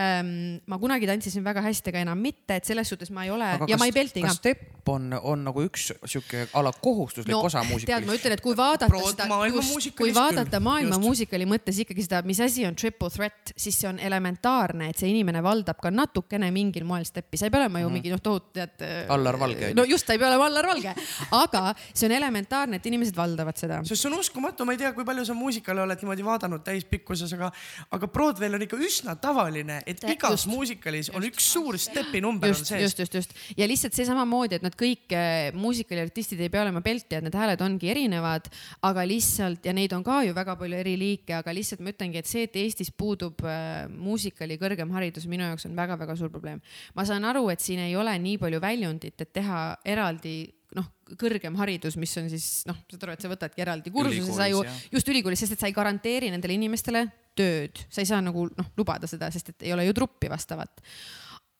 [0.00, 3.76] Ma kunagi tantsisin väga hästi, aga enam mitte, et selles suhtes ma ei ole ja
[3.76, 4.38] ma ei pelti ka kas.
[4.40, 8.14] step on, on nagu üks sihuke ala kohustuslik no, osa tead, ma muusikalist?
[8.16, 11.04] ütlen, et kui vaadata Prood seda, maailma kui muusikalist vaadata maailma just.
[11.04, 15.10] muusikali mõttes ikkagi seda, mis asi on triple threat, siis see on elementaarne, et see
[15.12, 18.56] inimene valdab ka natukene mingil moel steppi, sa ei pea olema ju mingi noh, tohutu
[18.56, 18.74] tead.
[18.80, 19.12] Mhm.
[19.14, 20.96] Allar Valge, no just, ta ei pea olema Allar Valge,
[21.38, 23.82] aga see on elementaarne, et inimesed valdavad seda.
[23.86, 27.36] sest see on uskumatu, ma ei tea, kui palju sa muusikale oled niimoodi vaadanud täispikkuses,
[27.38, 27.52] aga,
[27.92, 30.50] aga Broadway'l on ikka üsna tavaline, et Tä- igas just.
[30.50, 34.58] muusikalis on üks suur stepinumber on just, sees just, just, just ja lihtsalt see samamoodi,
[34.58, 38.48] et nad kõik äh, muusikaliartistid ei pea olema peltijad, need hääled ongi erinevad,
[38.88, 42.22] aga lihtsalt ja neid on ka ju väga palju eri liike, aga lihtsalt ma ütlengi,
[42.22, 46.62] et see, et Eestis puudub äh, muusikali kõrgem haridus, minu jaoks on väga-väga suur probleem.
[46.94, 50.36] ma saan aru, et siin ei ole nii palju väljundit, et teha eraldi
[50.76, 50.86] noh,
[51.20, 54.62] kõrgem haridus, mis on siis noh, saad aru, et sa võtadki eraldi kursuse, sa ju
[54.64, 54.78] jah.
[54.94, 57.06] just ülikoolis, sest et sa ei garanteeri nendele inimestele
[57.36, 60.82] tööd, sa ei saa nagu noh, lubada seda, sest et ei ole ju truppi vastavat.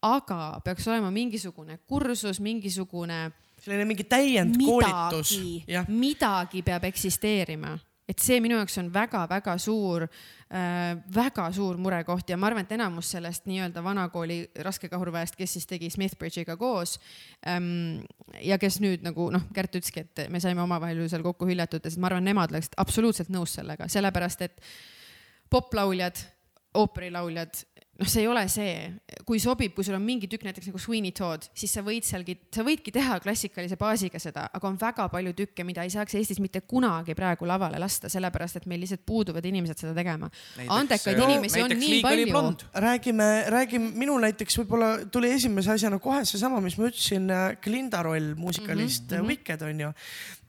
[0.03, 3.31] aga peaks olema mingisugune kursus, mingisugune
[3.63, 5.39] selline mingi täiendkoolitus.
[5.89, 6.63] midagi.
[6.63, 7.77] peab eksisteerima,
[8.09, 12.75] et see minu jaoks on väga-väga suur äh,, väga suur murekoht ja ma arvan, et
[12.75, 16.99] enamus sellest nii-öelda vanakooli raskekahurväest, kes siis tegi Smithbridge'iga koos
[17.47, 18.03] ähm,
[18.43, 21.85] ja kes nüüd nagu noh, Kärt ütleski, et me saime omavahel ju seal kokku hüljatud
[21.85, 24.59] ja siis ma arvan, nemad oleksid absoluutselt nõus sellega, sellepärast et
[25.53, 26.19] poplauljad,
[26.81, 27.61] ooperilauljad,
[28.01, 28.73] noh, see ei ole see,
[29.29, 32.37] kui sobib, kui sul on mingi tükk näiteks nagu Sweeney Todd, siis sa võid sealgi,
[32.55, 36.41] sa võidki teha klassikalise baasiga seda, aga on väga palju tükke, mida ei saaks Eestis
[36.43, 40.31] mitte kunagi praegu lavale lasta, sellepärast et meil lihtsalt puuduvad inimesed seda tegema.
[40.67, 42.43] Andekaid äh, inimesi on nii palju
[42.87, 47.29] räägime, räägime, minul näiteks võib-olla tuli esimese asjana kohe seesama, mis ma ütlesin,
[47.63, 49.29] Glinda roll muusikalist mm -hmm.
[49.29, 49.93] Wicked on ju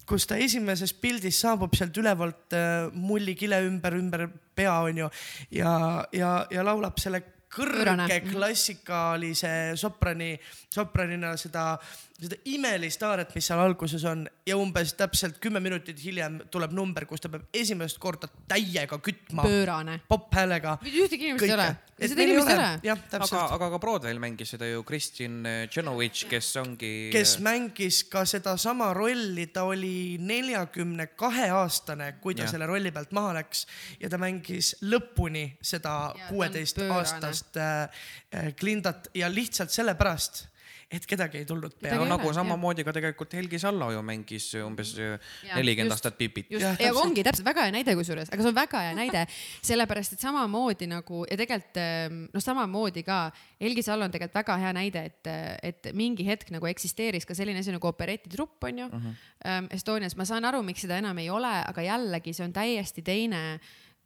[0.07, 5.09] kus ta esimeses pildis saabub sealt ülevalt äh, mullikile ümber, ümber pea onju
[5.51, 5.75] ja,
[6.13, 7.23] ja, ja laulab selle
[7.53, 10.33] kõrge klassikalise soprani,
[10.73, 11.75] sopranina seda,
[12.21, 17.07] seda imelist aaret, mis seal alguses on ja umbes täpselt kümme minutit hiljem tuleb number,
[17.09, 19.99] kus ta peab esimest korda täiega kütma pöörane.
[20.07, 20.77] pophäälega.
[20.85, 21.67] ühtegi inimest ei ole,
[21.97, 22.69] seda inimest ei ole.
[22.85, 23.55] jah, aga, täpselt.
[23.57, 26.93] aga ka Broadway'l mängis seda ju Kristin Tšenovitš, kes ongi.
[27.13, 32.55] kes mängis ka sedasama rolli, ta oli neljakümne kahe aastane, kui ta Jah.
[32.55, 33.65] selle rolli pealt maha läks
[33.99, 36.97] ja ta mängis lõpuni seda Ja ta on kuueteist pöörane.
[36.99, 37.89] aastast äh,
[38.35, 40.47] äh, Glindat ja lihtsalt sellepärast,
[40.91, 44.93] et kedagi ei tulnud peale nagu ole, samamoodi ka tegelikult Helgi Sallo ju mängis umbes
[44.97, 45.17] Jaa,
[45.57, 46.51] nelikümmend aastat Pipit.
[46.51, 47.01] Jah, ja täpselt.
[47.03, 49.25] ongi täpselt väga hea näide kusjuures, aga see on väga hea näide,
[49.69, 51.81] sellepärast et samamoodi nagu ja tegelikult
[52.33, 53.19] noh, samamoodi ka
[53.61, 55.31] Helgi Salo on tegelikult väga hea näide, et,
[55.71, 59.71] et mingi hetk nagu eksisteeris ka selline asi nagu operetitrupp onju uh -huh.
[59.75, 63.59] Estonias, ma saan aru, miks seda enam ei ole, aga jällegi see on täiesti teine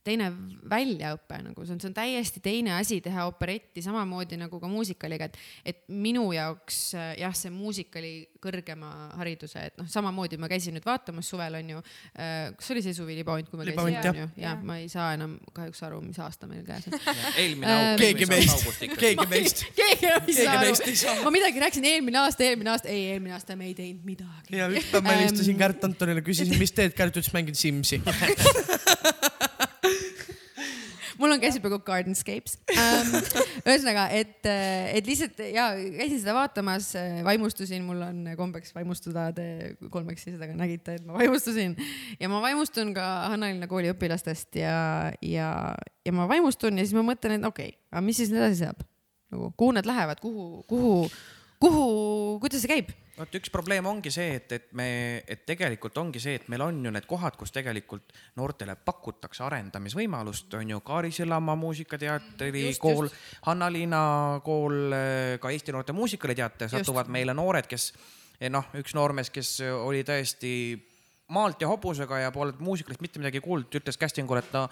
[0.08, 0.30] teine
[0.70, 5.30] väljaõpe nagu see on, see on täiesti teine asi teha operetti samamoodi nagu ka muusikaliga,
[5.30, 5.38] et,
[5.74, 8.14] et minu jaoks äh, jah, see muusikali
[8.44, 12.84] kõrgema hariduse, et noh, samamoodi ma käisin nüüd vaatamas suvel on ju äh,, kas oli
[12.86, 14.10] see suvi Libaunt, kui ma käisin, jah.
[14.12, 17.00] on ju, ja ma ei saa enam kahjuks aru, mis aasta meil käes on.
[17.38, 18.66] Äh, august keegi meist
[19.00, 19.64] keegi meist.
[19.78, 21.14] keegi meist ei saa.
[21.16, 21.26] aru.
[21.28, 24.58] ma midagi rääkisin eelmine aasta, eelmine aasta, ei eelmine aasta me ei teinud midagi.
[24.58, 28.02] ja üks päev ma helistasin Kärt Antonile, küsisin, mis teed, Kärt ütles, mängin Simsi.
[31.20, 33.14] mul on käsil praegu Gardenscapes ähm.
[33.68, 36.92] ühesõnaga, et, et lihtsalt ja käisin seda vaatamas,
[37.28, 39.48] vaimustusin, mul on kombeks vaimustuda, te
[39.94, 41.78] kolmekesi seda ka nägite, et ma vaimustusin
[42.22, 44.78] ja ma vaimustun ka Hanna-Linna kooli õpilastest ja,
[45.26, 45.50] ja,
[46.06, 48.86] ja ma vaimustun ja siis ma mõtlen, et okei okay,, aga mis siis edasi saab
[49.34, 50.94] nagu, kuhu nad lähevad, kuhu, kuhu,
[51.60, 51.84] kuhu,
[52.44, 52.96] kuidas see käib?
[53.18, 54.88] Vot üks probleem ongi see, et, et me,
[55.28, 60.54] et tegelikult ongi see, et meil on ju need kohad, kus tegelikult noortele pakutakse arendamisvõimalust,
[60.60, 63.10] on ju Kaari Sillamaa Muusikateatri Just, kool,
[63.48, 64.02] Hanna-Liina
[64.46, 64.94] kool,
[65.42, 66.84] ka Eesti Noorte Muusikaliteater Just.
[66.84, 67.90] satuvad meile noored, kes
[68.40, 70.54] eh, noh, üks noormees, kes oli tõesti
[71.34, 74.64] maalt ja hobusega ja polnud muusikalist mitte midagi kuulnud, ütles casting ule, et no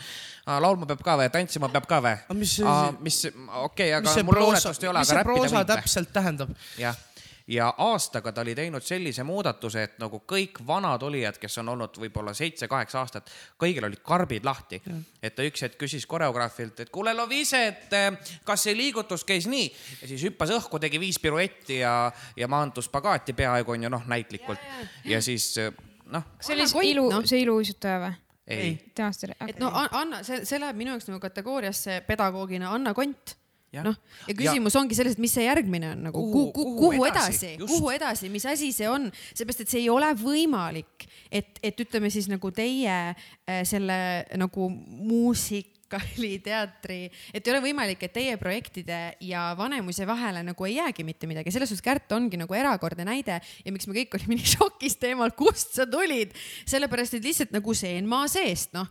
[0.64, 2.94] laulma peab ka või, tantsima peab ka või mis see-.
[3.04, 5.34] mis, okei okay,, mis aga see mul proosa, luuletust ei ole, mis aga see räppida
[5.34, 5.70] proosa võib või?
[5.74, 6.54] täpselt tähendab?
[6.80, 7.02] jah,
[7.48, 12.00] ja aastaga ta oli teinud sellise muudatuse, et nagu kõik vanad olijad, kes on olnud
[12.02, 13.30] võib-olla seitse-kaheksa aastat,
[13.62, 14.82] kõigil olid karbid lahti.
[15.22, 18.12] et ta üks hetk küsis koreograafilt, et kuule, Loviise, et eh,
[18.44, 22.90] kas see liigutus käis nii ja siis hüppas õhku, tegi viis piruetti ja, ja maandus
[22.90, 24.60] spagaati peaaegu onju noh, näitlikult
[25.06, 25.72] ja siis eh,
[26.12, 28.14] noh, see oli Koit, ilu noh., see iluuisutaja või?
[28.48, 32.94] ei, ei., oli, et no Anna, see, see läheb minu jaoks nagu kategooriasse pedagoogina Anna
[32.94, 33.38] Kont.
[33.84, 33.96] noh,
[34.30, 34.80] ja küsimus ja.
[34.82, 37.50] ongi selles, et mis see järgmine on nagu, Kuhu- kuhu, kuhu, edasi?
[37.60, 42.10] kuhu edasi, mis asi see on, seepärast et see ei ole võimalik, et, et ütleme
[42.14, 43.98] siis nagu teie äh, selle
[44.40, 47.02] nagu muusikaliteatri,
[47.34, 51.52] et ei ole võimalik, et teie projektide ja Vanemuise vahele nagu ei jäägi mitte midagi,
[51.54, 55.32] selles suhtes Kärt ongi nagu erakordne näide ja miks me kõik olime nii šokis teemal,
[55.38, 56.30] kust sa tulid,
[56.70, 58.88] sellepärast et lihtsalt nagu seen maa seest, noh.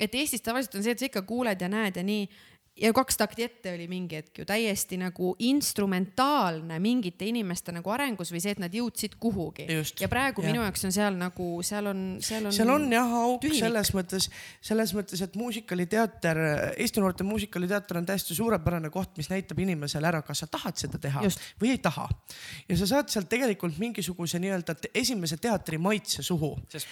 [0.00, 2.22] Et Eestis tavaliselt on see, et sa ikka kuuled ja näed ja nii
[2.78, 8.30] ja kaks takti ette oli mingi hetk ju täiesti nagu instrumentaalne mingite inimeste nagu arengus
[8.32, 9.66] või see, et nad jõudsid kuhugi
[10.00, 10.52] ja praegu ja.
[10.52, 12.54] minu jaoks on seal nagu seal on, seal on.
[12.54, 13.64] seal on jah auk tühimik.
[13.64, 14.28] selles mõttes,
[14.70, 16.42] selles mõttes, et muusikaliteater,
[16.76, 21.00] Eesti Noorte Muusikaliteater on täiesti suurepärane koht, mis näitab inimesele ära, kas sa tahad seda
[21.02, 21.42] teha Just.
[21.60, 22.08] või ei taha.
[22.68, 26.54] ja sa saad sealt tegelikult mingisuguse nii-öelda esimese teatri maitse suhu.
[26.70, 26.88] sest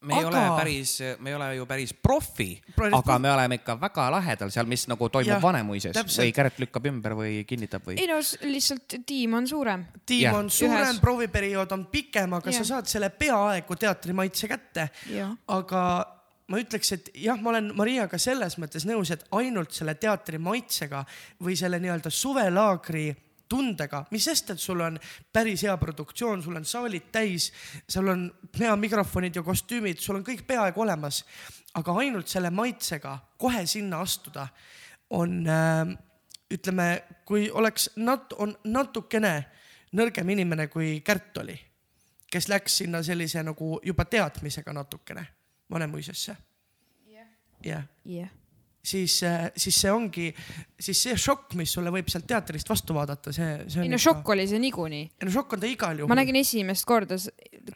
[0.00, 2.60] me ei Aga- ole päris, me ei ole ju päris profi,
[2.92, 6.22] aga me oleme ikka väga lähedal seal, mis nagu toimub Jah, Vanemuises täpselt.
[6.22, 9.86] või Kärt lükkab ümber või kinnitab või ei no lihtsalt tiim on suurem.
[10.06, 10.36] tiim Jah.
[10.38, 12.62] on suurem Ühes-, prooviperiood on pikem, aga Jah.
[12.62, 14.88] sa saad selle peaaegu teatri maitse kätte.
[15.48, 15.82] Aga
[16.48, 21.04] ma ütleks, et jah, ma olen Mariaga selles mõttes nõus, et ainult selle teatri maitsega
[21.44, 23.10] või selle nii-öelda suvelaagri
[23.48, 24.98] tundega, mis sest, et sul on
[25.32, 27.50] päris hea produktsioon, sul on saalid täis,
[27.88, 28.26] sul on
[28.58, 31.24] hea mikrofonid ja kostüümid, sul on kõik peaaegu olemas.
[31.74, 34.48] aga ainult selle maitsega kohe sinna astuda
[35.10, 35.96] on äh,,
[36.50, 39.44] ütleme, kui oleks nat-, on natukene
[39.92, 41.56] nõrgem inimene kui Kärt oli,
[42.30, 45.26] kes läks sinna sellise nagu juba teadmisega natukene
[45.70, 46.36] Vanemuisesse.
[47.62, 48.30] jah, jah.
[48.82, 49.18] siis,
[49.56, 50.28] siis see ongi,
[50.80, 54.34] siis see šokk, mis sulle võib sealt teatrist vastu vaadata, see, see ei no šokk
[54.34, 55.04] oli see niikuinii.
[55.18, 56.10] ei no šokk on ta igal juhul.
[56.10, 57.18] ma nägin esimest korda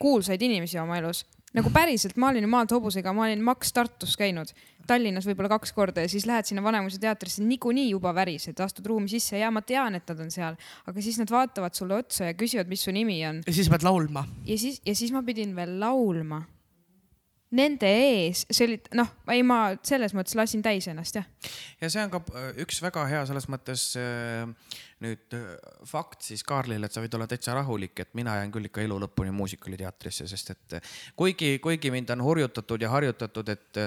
[0.01, 1.25] kuulsaid inimesi oma elus,
[1.57, 4.53] nagu päriselt, ma olin ju maalt hobusega, ma olin Max Tartus käinud,
[4.89, 9.11] Tallinnas võib-olla kaks korda ja siis lähed sinna Vanemuise teatrisse, niikuinii juba värised, astud ruumi
[9.13, 10.57] sisse ja ma tean, et nad on seal,
[10.89, 13.87] aga siis nad vaatavad sulle otsa ja küsivad, mis su nimi on ja siis pead
[13.87, 14.25] laulma.
[14.49, 16.43] ja siis, ja siis ma pidin veel laulma.
[17.53, 21.27] Nende ees, see oli noh, ei ma selles mõttes lasin täis ennast jah.
[21.83, 24.49] ja see on ka äh, üks väga hea selles mõttes äh,
[25.05, 25.51] nüüd äh,
[25.89, 28.97] fakt siis Kaarlile, et sa võid olla täitsa rahulik, et mina jään küll ikka elu
[29.05, 30.79] lõpuni muusikaliteatrisse, sest et
[31.19, 33.83] kuigi, kuigi mind on hurjutatud ja harjutatud, et,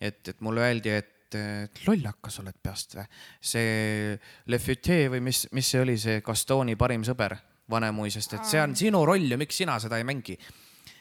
[0.00, 3.04] et, et mulle öeldi, et et lollakas oled peast või?
[3.38, 4.16] see
[4.50, 7.36] Le Futé või mis, mis see oli, see Gastoni parim sõber
[7.70, 10.34] Vanemuisest, et see on sinu roll ja miks sina seda ei mängi?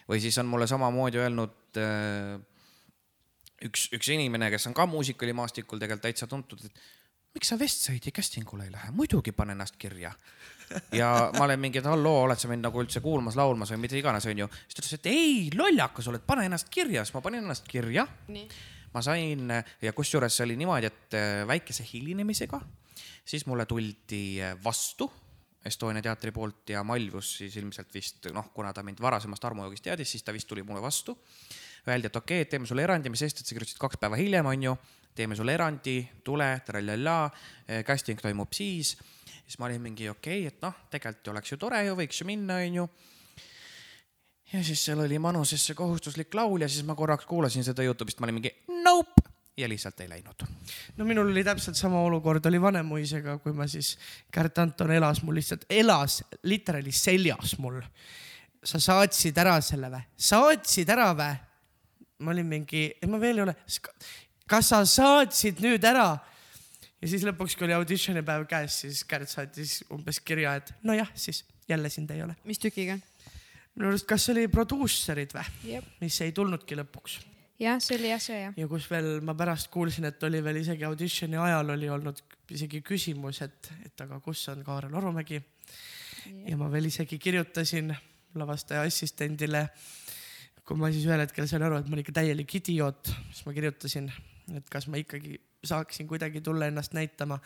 [0.10, 2.40] Või siis on mulle samamoodi öelnud äh,
[3.66, 6.82] üks, üks inimene, kes on ka muusikalimaastikul tegelikult täitsa tuntud, et
[7.36, 10.12] miks sa Westside'i casting ule ei lähe, muidugi pane ennast kirja.
[10.94, 13.98] ja ma olen mingi, et halloo, oled sa mind nagu üldse kuulmas, laulmas või mida
[14.00, 14.50] iganes, onju.
[14.66, 18.08] siis ta ütles, et ei, lollakas oled, pane ennast kirja, siis ma panin ennast kirja.
[18.94, 22.62] ma sain ja kusjuures see oli niimoodi, et äh, väikese hilinemisega,
[23.26, 25.12] siis mulle tuldi äh, vastu
[25.66, 30.14] Estonia teatri poolt ja Malvus siis ilmselt vist noh, kuna ta mind varasemast armujoogist teadis,
[30.14, 31.18] siis ta vist tuli mulle vastu.
[31.88, 34.48] Öeldi, et okei okay,, teeme sulle erandi, mis sest, et sa kirjutasid kaks päeva hiljem,
[34.48, 34.78] onju.
[35.16, 37.30] teeme sulle erandi, tule, trallallaa,
[37.84, 38.96] casting toimub siis.
[39.44, 42.22] siis ma olin mingi okei okay,, et noh, tegelikult ju oleks ju tore ju, võiks
[42.22, 42.88] ju minna, onju.
[44.54, 48.20] ja siis seal oli Manusesse see kohustuslik laul ja siis ma korraks kuulasin seda Youtube'ist,
[48.20, 48.56] ma olin mingi
[48.86, 50.46] nope ja lihtsalt ei läinud.
[50.98, 53.98] no minul oli täpselt sama olukord, oli Vanemuisega, kui ma siis,
[54.32, 57.82] Kärt Anton elas mul lihtsalt, elas literaali seljas mul.
[58.64, 60.02] sa saatsid ära selle vä?
[60.18, 61.30] saatsid ära vä?
[62.20, 63.56] ma olin mingi, ma veel ei ole,
[64.48, 66.12] kas sa saatsid nüüd ära?
[67.02, 71.12] ja siis lõpuks, kui oli auditioni päev käes, siis Kärt saatis umbes kirja, et nojah,
[71.16, 72.36] siis jälle sind ei ole.
[72.46, 73.00] mis tükiga?
[73.76, 75.92] minu arust, kas oli produusserid vä, Jep.
[76.02, 77.20] mis ei tulnudki lõpuks
[77.60, 78.54] jah, see oli jah see jah.
[78.58, 82.22] ja kus veel ma pärast kuulsin, et oli veel isegi auditioni ajal oli olnud
[82.56, 85.42] isegi küsimus, et, et aga kus on Kaarel Orumägi.
[86.48, 87.94] ja ma veel isegi kirjutasin
[88.40, 89.68] lavastaja assistendile,
[90.64, 93.54] kui ma siis ühel hetkel sain aru, et ma olen ikka täielik idioot, siis ma
[93.56, 94.12] kirjutasin,
[94.58, 97.40] et kas ma ikkagi saaksin kuidagi tulla ennast näitama.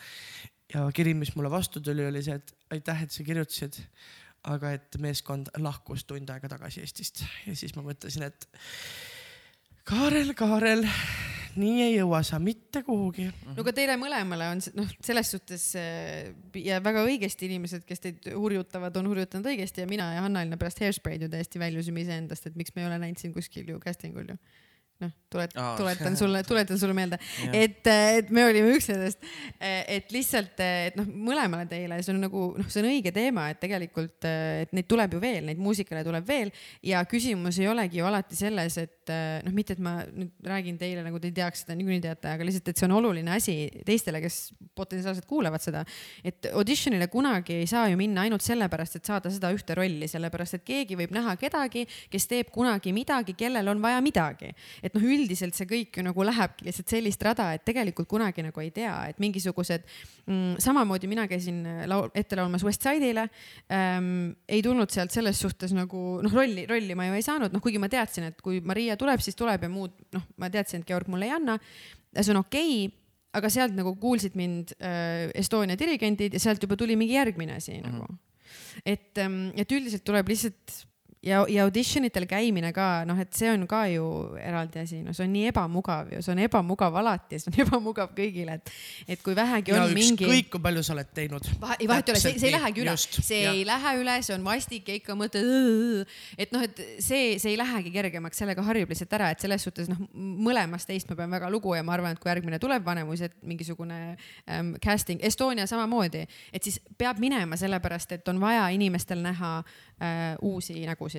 [0.73, 3.79] ja kiri, mis mulle vastu tuli, oli see, et aitäh, et sa kirjutasid,
[4.43, 8.49] aga et meeskond lahkus tund aega tagasi Eestist ja siis ma mõtlesin, et
[9.83, 10.85] Kaarel, Kaarel,
[11.59, 13.25] nii ei jõua sa mitte kuhugi.
[13.49, 18.29] no aga teile mõlemale on noh, selles suhtes äh, ja väga õigesti inimesed, kes teid
[18.31, 22.55] hurjutavad, on hurjutanud õigesti ja mina ja Hanna-Elina pärast Hairspray'd ju täiesti väljusime iseendast, et
[22.59, 24.39] miks me ei ole näinud sind kuskil ju casting ul ju
[25.01, 27.17] noh, tulet- Aa., tuletan sulle, tuletan sulle meelde,
[27.53, 29.19] et, et me olime üksteisest,
[29.59, 33.59] et lihtsalt, et noh, mõlemale teile, see on nagu noh, see on õige teema, et
[33.63, 36.51] tegelikult, et neid tuleb ju veel, neid muusikale tuleb veel
[36.85, 39.13] ja küsimus ei olegi ju alati selles, et
[39.43, 42.47] noh, mitte et ma nüüd räägin teile nagu te ei teaks seda, niikuinii teate, aga
[42.47, 43.57] lihtsalt, et see on oluline asi
[43.87, 44.37] teistele, kes
[44.77, 45.83] potentsiaalselt kuulavad seda.
[46.23, 50.59] et auditionile kunagi ei saa ju minna ainult sellepärast, et saada seda ühte rolli, sellepärast
[50.59, 54.53] et keegi võib näha kedagi, kes teeb kunagi midagi, kellel on vaja midagi
[54.83, 58.63] et noh, üldiselt see kõik ju nagu lähebki lihtsalt sellist rada, et tegelikult kunagi nagu
[58.63, 59.85] ei tea, et mingisugused
[60.27, 63.27] mm,, samamoodi mina käisin laul, ette laulmas West Side'ile
[63.71, 64.33] ähm,.
[64.47, 67.81] ei tulnud sealt selles suhtes nagu noh, rolli, rolli ma ju ei saanud, noh, kuigi
[67.81, 71.09] ma teadsin, et kui Maria tuleb, siis tuleb ja muud noh, ma teadsin, et Georg
[71.11, 71.57] mulle ei anna.
[72.19, 72.91] see on okei okay,
[73.33, 77.79] aga sealt nagu kuulsid mind äh, Estonia dirigendid ja sealt juba tuli mingi järgmine asi
[77.79, 77.91] mm -hmm.
[77.91, 78.17] nagu.
[78.85, 79.17] et,
[79.55, 80.83] et üldiselt tuleb lihtsalt
[81.23, 84.05] ja, ja audition itel käimine ka noh, et see on ka ju
[84.41, 87.59] eraldi asi, no see on nii ebamugav ju, see on ebamugav alati ja see on
[87.65, 88.73] ebamugav kõigile, et,
[89.15, 90.27] et kui vähegi ja on mingi.
[90.27, 91.49] ükskõik, kui palju sa oled teinud.
[91.61, 93.57] vahe, ei vahet ei ole, see, see ei lähegi üle, see jah.
[93.57, 97.59] ei lähe üle, see on vastik ja ikka mõtled, et noh, et see, see ei
[97.59, 101.51] lähegi kergemaks, sellega harjub lihtsalt ära, et selles suhtes noh, mõlemast teist ma pean väga
[101.53, 103.99] lugu ja ma arvan, et kui järgmine tuleb Vanemuis, et mingisugune
[104.49, 109.55] ähm, casting, Estonia samamoodi, et siis peab minema sellepärast, et on vaja inimestel näha
[110.03, 111.12] äh, uusi nägusid.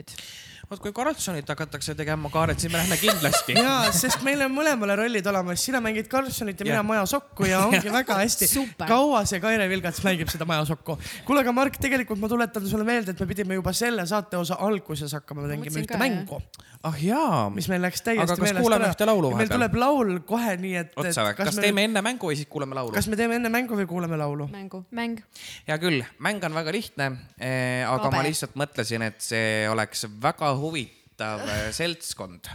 [0.71, 3.57] Vot kui Karlssonit hakatakse tegema Kaaret, siis me lähme kindlasti.
[3.59, 6.87] ja, sest meil on mõlemale rollid olemas, sina mängid Karlssonit ja mina Jah.
[6.89, 8.89] Maja Sokku ja ongi väga hästi Super..
[8.89, 10.97] kaua see Kaire Vilgats mängib seda Maja Sokku?
[11.29, 14.59] kuule, aga Mark, tegelikult ma tuletan sulle meelde, et me pidime juba selle saate osa
[14.65, 16.41] alguses hakkama mängima ühte ka, mängu,
[16.85, 18.91] ah jaa, mis meil läks täiesti Aga kas meelest ära.
[18.95, 19.61] ühte laulu Ja meil vahepeal?
[19.61, 20.97] tuleb laul kohe nii, et.
[21.01, 22.97] otsa või, kas teeme enne mängu või siis kuulame laulu?
[22.97, 24.49] kas me teeme enne mängu või kuulame laulu?
[24.53, 24.85] mängu.
[24.97, 25.21] mäng.
[25.69, 28.17] hea küll, mäng on väga lihtne eh,, aga Kabe.
[28.17, 29.84] ma lihtsalt mõtlesin, et see oleks
[30.23, 32.49] väga huvitav eh, seltskond,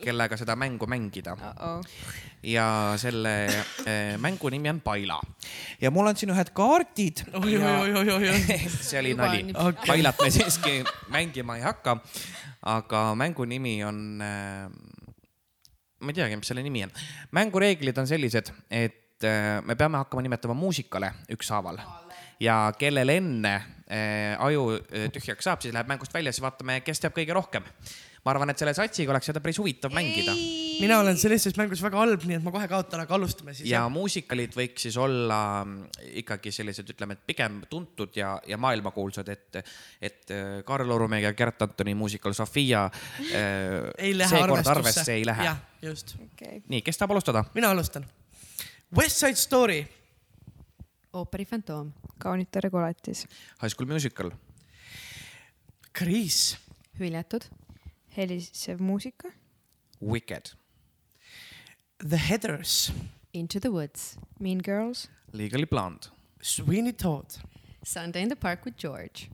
[0.00, 1.36] kellega seda mängu mängida.
[2.42, 3.32] ja selle
[3.84, 5.20] eh, mängu nimi on Paila
[5.80, 7.24] ja mul on siin ühed kaardid.
[7.34, 7.58] oi.
[8.88, 9.42] see oli nali.
[9.86, 11.98] Pailat me siiski mängima ei hakka.
[12.62, 14.70] aga mängu nimi on äh,,
[16.00, 16.92] ma ei teagi, mis selle nimi on.
[17.32, 21.80] mängureeglid on sellised, et äh, me peame hakkama nimetama muusikale ükshaaval
[22.40, 27.02] ja kellel enne äh, aju äh, tühjaks saab, siis läheb mängust välja, siis vaatame, kes
[27.02, 27.66] teab kõige rohkem.
[28.24, 30.36] ma arvan, et selle satsiga oleks seda päris huvitav mängida
[30.80, 33.68] mina olen sellises mängus väga halb, nii et ma kohe kaotan, aga alustame siis.
[33.70, 39.28] ja muusikalid võiks siis olla mm, ikkagi sellised, ütleme, et pigem tuntud ja, ja maailmakuulsad,
[39.32, 39.60] et,
[40.00, 45.26] et äh, Karl Orumäe ja Gert Antoni muusikal Sofia äh, ei lähe seekord arvesse ei
[45.28, 45.60] lähe jah.
[45.82, 46.16] just.
[46.24, 46.62] okei.
[46.68, 47.44] nii, kes tahab alustada?
[47.54, 48.06] mina alustan.
[48.96, 49.84] West Side Story,
[51.12, 51.92] ooperi fantoom,
[52.22, 53.24] kaunitare koletis,
[53.60, 54.30] High School Musical,
[55.92, 56.56] Kriis,
[56.98, 57.48] hüljatud,
[58.16, 59.32] helisev muusika,
[60.00, 60.54] Wicked,
[61.98, 62.92] The Heathers,
[63.32, 66.08] Into the Woods, Mean Girls, Legally Blonde,
[66.42, 67.40] Sweeney Todd,
[67.84, 69.30] Sunday in the Park with George,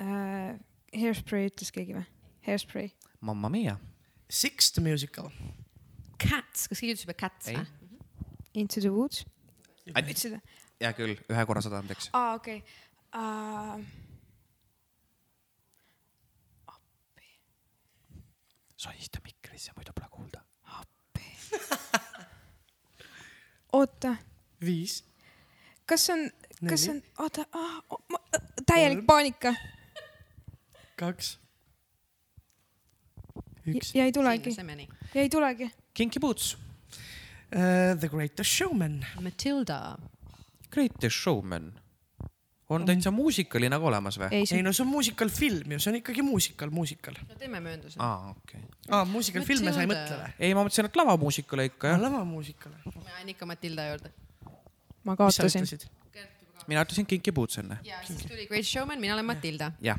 [0.00, 0.56] uh,
[0.92, 2.06] Hairspray ütles keegi või?
[2.46, 3.78] Hairspray, Mamma Mia,
[4.28, 5.32] Six the musical,
[6.20, 7.66] Cats, kas keegi ütles juba Cats või?
[8.52, 9.24] Into the Woods.
[9.94, 10.40] Või?
[10.80, 12.10] hea küll, ühe korra seda andeks.
[12.16, 12.62] aa, okei.
[13.10, 13.80] Uh,
[18.80, 20.40] sodista mikrisse, muidu pole kuulda.
[23.76, 24.14] oota,
[24.64, 25.02] viis,
[25.86, 26.24] kas on,
[26.68, 27.44] kas on, oota,
[28.66, 29.54] täielik paanika.
[31.00, 31.34] Kaks,
[33.66, 33.94] üks.
[33.94, 34.56] ja ei tulegi,
[35.14, 35.70] ja ei tulegi.
[35.94, 36.56] Kinky Boots,
[37.50, 39.98] Uh, the Greatest Showman, Matilda,
[40.70, 41.72] Greatest Showman.
[42.70, 44.28] on täitsa muusikaline ka olemas või?
[44.30, 47.18] ei, ei see no see on muusikalfilm ju, see on ikkagi muusikal, muusikal.
[47.26, 47.98] no teeme möönduse.
[47.98, 48.62] aa, okei.
[48.94, 50.36] aa, muusikalfilme sa ei mõtle või?
[50.38, 52.00] ei, ma mõtlesin, et lavamuusikale ikka jah.
[52.04, 52.78] lavamuusikal.
[52.86, 54.14] ma jään ikka Matilda juurde.
[55.10, 55.66] ma kaotasin.
[56.70, 57.82] mina ütlesin Kinky Boots enne.
[57.82, 59.72] ja siis tuli Great Showman, mina olen Matilda.
[59.82, 59.98] jah.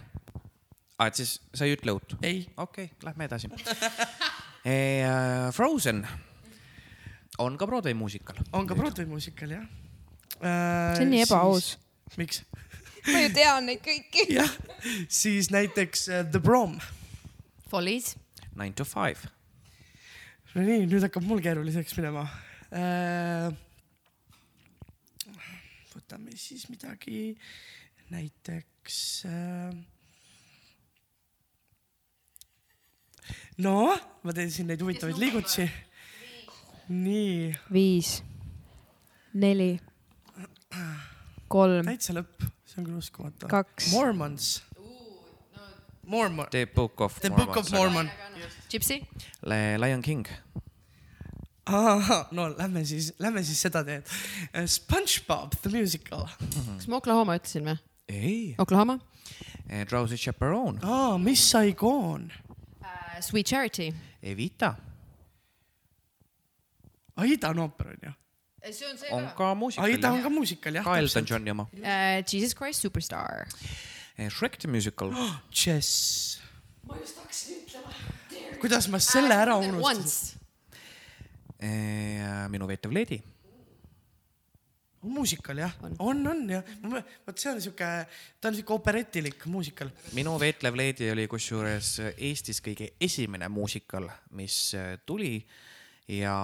[0.95, 2.23] aa, et siis sa ei ütle õutu?
[2.23, 3.51] ei, okei okay,, lähme edasi
[4.63, 4.79] e,.
[5.51, 6.05] Frozen
[7.39, 8.35] on ka Broadway muusikal.
[8.53, 9.65] on ka Broadway muusikal jah
[10.41, 10.95] uh,.
[10.95, 11.77] see on nii ebaaus..
[12.17, 12.43] miks?
[13.07, 14.27] ma ju tean neid kõiki.
[14.37, 14.51] jah,
[15.09, 16.79] siis näiteks uh, The Prom.
[17.71, 18.15] Follies,
[18.55, 19.29] Nine to five.
[20.53, 23.47] no nii, nüüd hakkab mul keeruliseks minema uh,.
[25.95, 27.31] võtame siis midagi,
[28.11, 28.99] näiteks
[29.29, 29.71] uh,.
[33.63, 33.77] no
[34.21, 35.69] ma teen siin neid huvitavaid liigutusi.
[36.91, 38.19] nii, viis,
[39.33, 39.75] neli,
[41.51, 43.49] kolm, täitsa lõpp, see on küll uskumatu.
[43.51, 44.49] kaks, Mormons.
[46.11, 48.09] Mormon, The Book of The Book of Mormon.
[48.71, 49.01] Gypsy,
[49.45, 50.27] Lion King.
[52.35, 54.07] no lähme siis, lähme siis seda teed.
[54.67, 56.27] SpongeBob the musical.
[56.75, 57.77] kas ma Oklahoma ütlesin või?
[58.11, 58.55] ei.
[58.59, 58.99] Oklahoma
[59.87, 60.81] Drowsy Chaperone.
[60.83, 62.31] aa, Miss Saigon.
[62.81, 63.93] uh,, Sweet Charity.
[64.23, 64.75] Evita
[67.17, 68.13] Aida on ooper onju.
[68.71, 69.85] see on see on ka muusikal.
[69.85, 70.83] Aida on ka muusikal jah.
[70.85, 71.25] ka Elton.
[71.27, 71.67] Johni oma.
[71.73, 72.23] uh,.
[72.25, 73.47] Jesus Christ Superstar.
[74.29, 75.11] Shrek the Musical.
[75.51, 76.41] Chess.
[76.83, 77.93] ma just hakkasin ütlema.
[78.61, 79.83] kuidas ma selle ära unustasin?
[79.83, 80.37] Once.
[82.49, 83.21] minu veetav leedi.
[85.01, 85.95] muusikal jah, On.
[85.99, 86.63] on, on jah.
[87.25, 87.87] vot see on siuke,
[88.41, 89.89] ta on siuke operetilik muusikal.
[90.13, 95.39] minu veetlev leedi oli kusjuures Eestis kõige esimene muusikal, mis äh, tuli
[96.07, 96.35] ja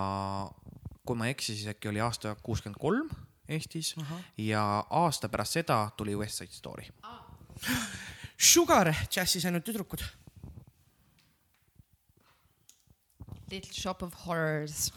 [1.07, 3.09] kui ma ei eksi, siis äkki oli aasta kuuskümmend kolm
[3.47, 4.19] Eestis Aha.
[4.43, 4.63] ja
[5.01, 6.89] aasta pärast seda tuli West Side Story.
[8.37, 10.03] Sugar, džässis ainult tüdrukud.
[13.49, 14.91] Little Shop of Horrors.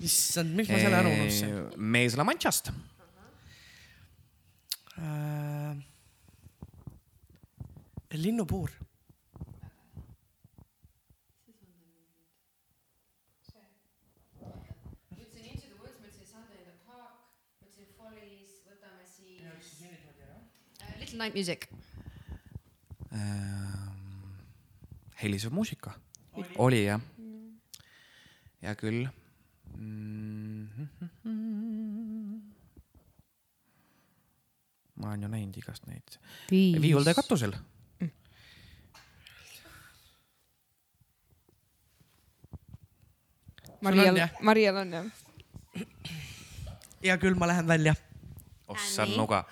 [0.00, 1.52] issand, miks ma selle ära unustasin?
[1.52, 2.72] Eh, mees La Manchast.
[4.96, 5.76] Äh,
[8.14, 8.72] linnupuur.
[15.10, 17.18] mõtlesin Into the Woods, mõtlesin Sunday in the Park,
[17.60, 19.42] mõtlesin Follies, võtame siis.
[19.42, 21.68] Little Night Music.
[23.12, 24.38] Ähm,
[25.22, 25.92] helisev muusika.
[26.58, 27.00] oli jah.
[28.62, 29.06] hea küll
[29.76, 30.68] mm.
[31.24, 32.40] -hmm.
[34.94, 36.18] ma olen ju näinud igast neid.
[36.50, 37.54] viiulde katusel.
[43.80, 45.06] Marial jah?, Marial on jah.
[47.02, 47.94] hea küll, ma lähen välja.
[48.68, 49.44] ossa nuga.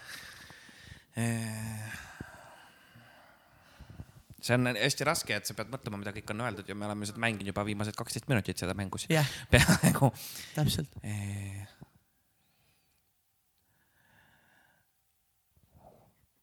[4.42, 7.06] See on hästi raske, et sa pead mõtlema, mida kõik on öeldud ja me oleme
[7.08, 10.10] seda mänginud juba viimased kaksteist minutit seda mängu siin jah, peaaegu.
[10.56, 10.90] täpselt.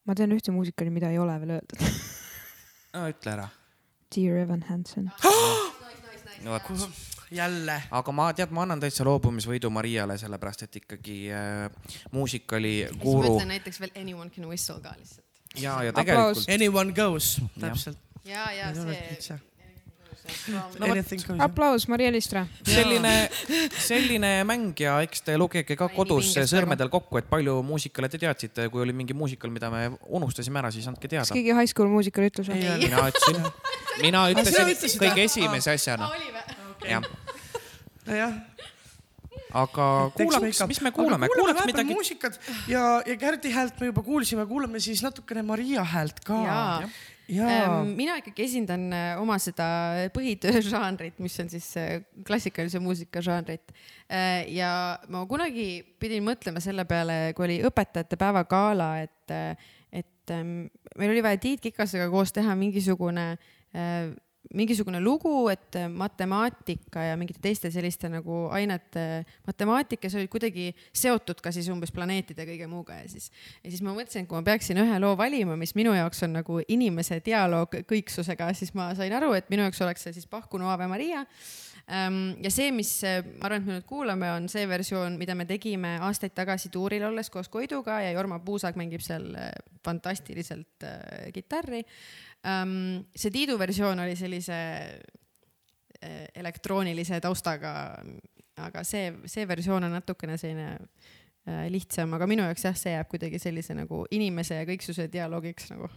[0.06, 1.80] ma tean ühte muusikali, mida ei ole veel öeldud.
[2.96, 3.48] no ütle ära.
[4.10, 5.10] Dear Evan Hansen.
[6.42, 7.82] no vot, jälle.
[7.90, 11.66] aga ma tead, ma annan täitsa loobumisvõidu Mariale, sellepärast et ikkagi äh,
[12.14, 15.26] muusikali siis ma guru ütlen näiteks veel Anyone can whistle ka lihtsalt.
[15.56, 17.98] ja, ja tegelikult Anyone goes, täpselt.
[18.24, 19.40] ja, ja see.
[20.50, 22.44] No aplaus Maria Listra.
[22.62, 23.30] selline,
[23.78, 28.68] selline mäng ja eks te lugege ka kodus sõrmedel kokku, et palju muusikale te teadsite,
[28.70, 31.34] kui oli mingi muusikal, mida me unustasime ära, siis andke kas teada.
[31.34, 32.62] keegi High School Musical ütles või?
[32.84, 33.50] mina ütlesin,
[34.04, 36.12] mina ütlesin kõige esimese asjana?
[36.88, 37.06] jah.
[38.06, 38.34] jah.
[39.52, 39.86] aga
[40.16, 41.94] kuulaks, mis me kuulame, kuulaks midagi.
[41.94, 42.36] muusikat
[42.70, 46.90] ja, ja Kärdi häält me juba kuulsime, kuulame siis natukene Maria häält ka Jaa..
[47.30, 49.66] jaa, mina ikkagi esindan äh, oma seda
[50.14, 53.74] põhitööžanrit, mis on siis äh, klassikalise muusika žanrit.
[54.50, 54.72] ja
[55.08, 59.36] ma kunagi pidin mõtlema selle peale, kui oli õpetajate päeva gala, et,
[59.92, 60.66] et ähm,
[60.98, 63.32] meil oli vaja Tiit Kikasega koos teha mingisugune
[63.74, 64.10] äh,
[64.54, 71.52] mingisugune lugu, et matemaatika ja mingite teiste selliste nagu ainete matemaatikas olid kuidagi seotud ka
[71.54, 73.30] siis umbes planeetide kõige muuga ja siis,
[73.62, 76.34] ja siis ma mõtlesin, et kui ma peaksin ühe loo valima, mis minu jaoks on
[76.40, 80.70] nagu inimese dialoog kõiksusega, siis ma sain aru, et minu jaoks oleks see siis Pahkunu
[80.70, 81.24] Ave Maria.
[82.44, 85.46] ja see, mis äh, ma arvan, et me nüüd kuulame, on see versioon, mida me
[85.48, 89.50] tegime aastaid tagasi tuuril olles koos Koiduga ja Jorma Puusak mängib seal äh,
[89.84, 91.84] fantastiliselt äh, kitarri.
[92.42, 94.58] See Tiidu versioon oli sellise
[96.02, 97.72] äh, elektroonilise taustaga,
[98.60, 103.10] aga see, see versioon on natukene selline äh, lihtsam, aga minu jaoks jah, see jääb
[103.12, 105.90] kuidagi sellise nagu inimese ja kõiksuse dialoogiks nagu.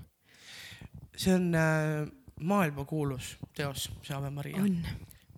[1.15, 2.03] see on äh,
[2.43, 4.61] maailmakuulus teos, see Ave Maria.
[4.63, 4.79] on.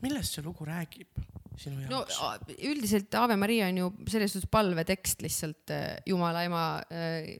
[0.01, 1.21] millest see lugu räägib
[1.59, 2.17] sinu no jaoks?
[2.21, 7.35] a- üldiselt Ave Maria on ju selles suhtes palvetekst lihtsalt äh, Jumala ema äh,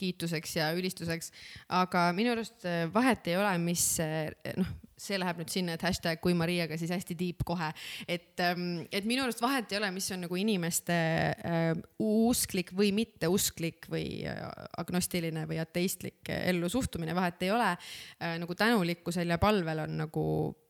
[0.00, 1.32] kiituseks ja ülistuseks,
[1.80, 4.70] aga minu arust äh, vahet ei ole, mis äh, noh,
[5.00, 7.70] see läheb nüüd sinna, et hashtag kui Mariaga siis hästi deep kohe,
[8.10, 11.70] et, et minu arust vahet ei ole, mis on nagu inimeste äh,
[12.00, 14.40] usklik või mitteusklik või äh,
[14.80, 18.36] agnostiline või ateistlik äh, ellu suhtumine, vahet ei ole äh,.
[18.40, 20.24] nagu tänulikkusel ja palvel on nagu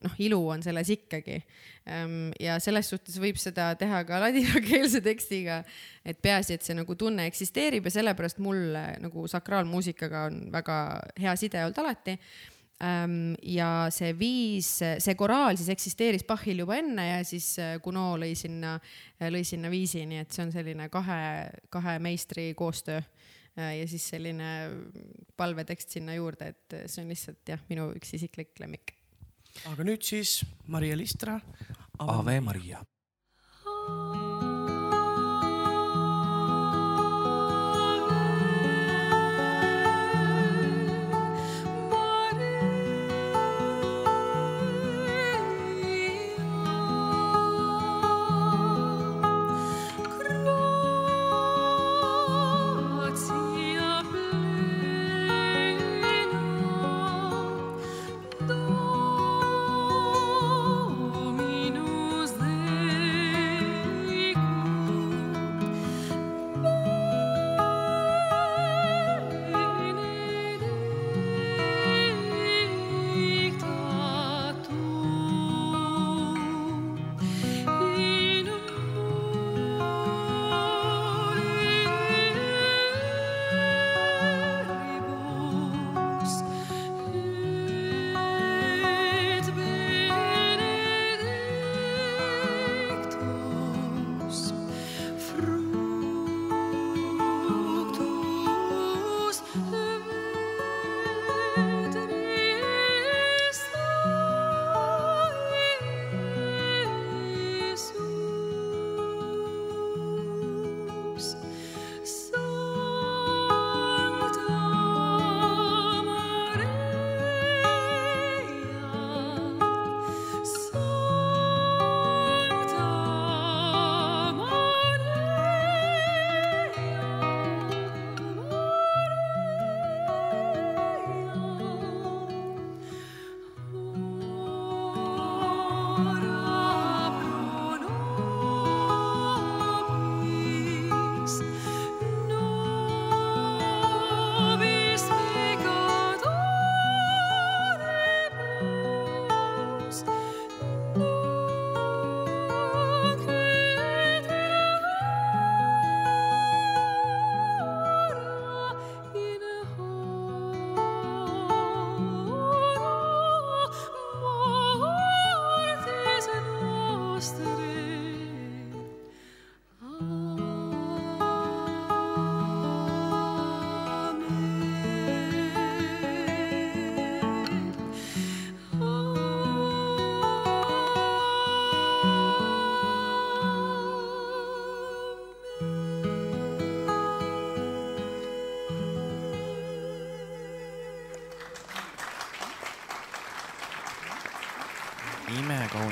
[0.05, 1.39] noh, ilu on selles ikkagi
[1.89, 2.31] ähm,.
[2.39, 5.61] ja selles suhtes võib seda teha ka ladinakeelse tekstiga,
[6.05, 10.79] et peaasi, et see nagu tunne eksisteerib ja sellepärast mul äh, nagu sakraalmuusikaga on väga
[11.19, 12.50] hea side olnud alati ähm,.
[12.81, 18.31] Ja see viis, see koraal siis eksisteeris Bachil juba enne ja siis äh, Gounod lõi
[18.39, 18.77] sinna,
[19.21, 21.21] lõi sinna viisi, nii et see on selline kahe,
[21.69, 23.03] kahe meistri koostöö
[23.59, 24.69] Äh, ja siis selline
[25.37, 28.95] palvetekst sinna juurde, et see on lihtsalt jah, minu üks isiklik lemmik.
[29.73, 30.39] aga nüüd siis
[30.71, 31.39] Maria Listra.
[31.99, 32.85] Ave Maria.
[33.65, 34.20] Gratia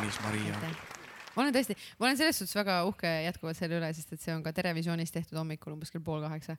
[0.10, 0.58] imekaunis Maria.
[1.36, 4.34] ma olen tõesti, ma olen selles suhtes väga uhke jätkuvalt selle üle, sest et see
[4.34, 6.58] on ka Terevisioonis tehtud hommikul umbes kell pool kaheksa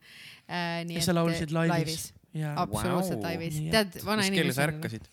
[0.48, 0.86] äh,.
[0.88, 2.12] Ja sa laulsid laivis?
[2.30, 3.32] absoluutselt Vau.
[3.32, 4.76] Aivis Nii, tead, vana mis kell sa inimene.
[4.76, 5.08] ärkasid?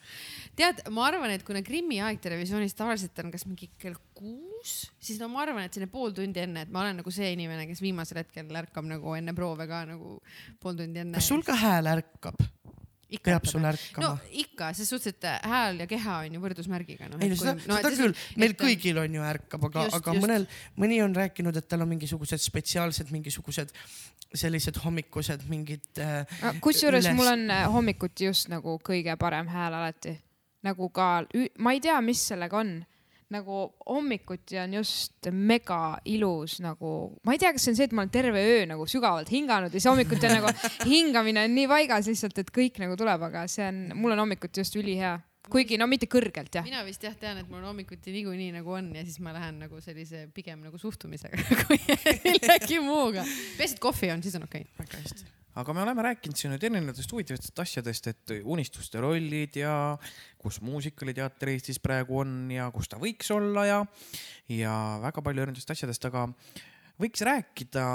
[0.59, 5.17] tead, ma arvan, et kuna Krimmi aeg televisioonis tavaliselt on kas mingi kell kuus, siis
[5.17, 7.81] no ma arvan, et selline pool tundi enne, et ma olen nagu see inimene, kes
[7.81, 10.19] viimasel hetkel ärkab nagu enne proove ka nagu
[10.61, 11.17] pool tundi enne.
[11.17, 12.37] kas sul ka hääl ärkab?
[13.23, 14.11] Peab sul no ärkama?
[14.43, 17.19] ikka, ses suhtes, et hääl ja keha on ju võrdusmärgiga no,.
[17.23, 20.25] ei no seda, seda küll, meil kõigil on ju ärkab, aga, aga just.
[20.25, 20.47] mõnel,
[20.79, 23.71] mõni on rääkinud, et tal on mingisugused spetsiaalsed mingisugused
[24.35, 26.59] sellised hommikused mingid äh,.
[26.63, 30.17] kusjuures üles- mul on äh, hommikuti just nagu kõige parem hääl alati,
[30.67, 31.23] nagu ka,
[31.63, 32.79] ma ei tea, mis sellega on
[33.33, 36.91] nagu hommikuti on just mega ilus nagu,
[37.27, 39.73] ma ei tea, kas see on see, et ma olen terve öö nagu sügavalt hinganud
[39.73, 40.51] ja siis hommikuti on nagu
[40.93, 44.63] hingamine on nii paigas lihtsalt, et kõik nagu tuleb, aga see on, mul on hommikuti
[44.63, 45.17] just ülihea,
[45.51, 46.65] kuigi no mitte kõrgelt jah.
[46.67, 49.81] mina vist jah tean, et mul hommikuti niikuinii nagu on ja siis ma lähen nagu
[49.83, 51.79] sellise pigem nagu suhtumisega kui
[52.27, 53.25] millegi muuga.
[53.57, 54.85] peaasi, et kohvi on, siis on okei okay..
[54.85, 55.33] väga hästi.
[55.57, 59.73] Aga me oleme rääkinud siin nüüd erinevatest huvitavatest asjadest, et unistuste rollid ja
[60.41, 63.79] kus muusikaliteater Eestis praegu on ja kus ta võiks olla ja,
[64.53, 64.73] ja
[65.03, 66.27] väga palju erinevatest asjadest, aga
[67.01, 67.87] võiks rääkida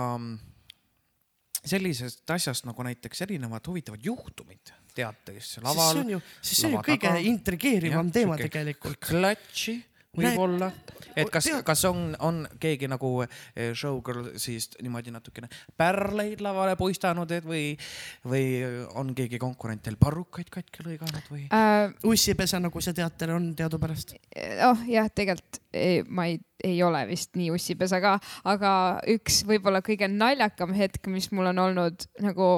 [1.62, 6.76] sellisest asjast nagu näiteks erinevad huvitavad juhtumid teatris, see laval on, ju, siis see on
[6.76, 7.22] ju kõige taga.
[7.30, 8.98] intrigeerivam Jah, teema tegelikult.
[9.06, 9.78] klatši
[10.16, 10.68] võib-olla,
[11.16, 15.48] et kas kas on, on keegi nagu eh, showgirl siis niimoodi natukene
[15.78, 17.70] pärleid lavale puistanud, et või,
[18.28, 18.44] või
[19.00, 21.46] on keegi konkurent teil parrukaid katki lõiganud või?
[21.48, 21.94] äh,.
[22.08, 24.14] ussipesa, nagu see teater on teadupärast.
[24.68, 28.18] oh jah, tegelikult ei, ma ei, ei ole vist nii ussipesa ka,
[28.52, 28.74] aga
[29.14, 32.52] üks võib-olla kõige naljakam hetk, mis mul on olnud nagu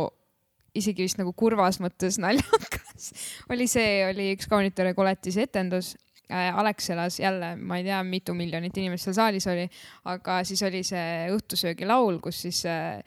[0.75, 3.13] isegi vist nagu kurvas mõttes naljakas,
[3.55, 5.95] oli see, oli üks kaunitore koletise etendus
[6.31, 9.67] Alexelas jälle, ma ei tea, mitu miljonit inimest seal saalis oli,
[10.09, 13.03] aga siis oli see õhtusöögilaul, kus siis äh,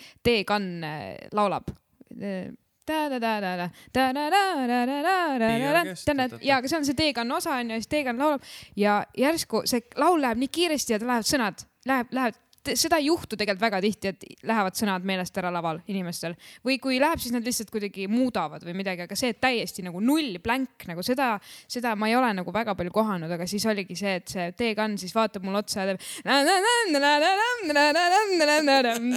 [0.85, 1.73] äh, laulab.
[6.41, 8.45] ja, aga see on see T-Kann osa onju, siis T-Kann laulab
[8.79, 12.37] ja järsku see laul läheb nii kiiresti ja lähevad sõnad, läheb, läheb,
[12.75, 16.35] seda ei juhtu tegelikult väga tihti, et lähevad sõnad meelest ära laval inimestel
[16.65, 20.01] või kui läheb, siis nad lihtsalt kuidagi muudavad või midagi, aga see et täiesti nagu
[20.03, 21.35] null blank nagu seda,
[21.69, 24.97] seda ma ei ole nagu väga palju kohanud, aga siis oligi see, et see T-Kann
[24.99, 26.01] siis vaatab mulle otsa ja teeb.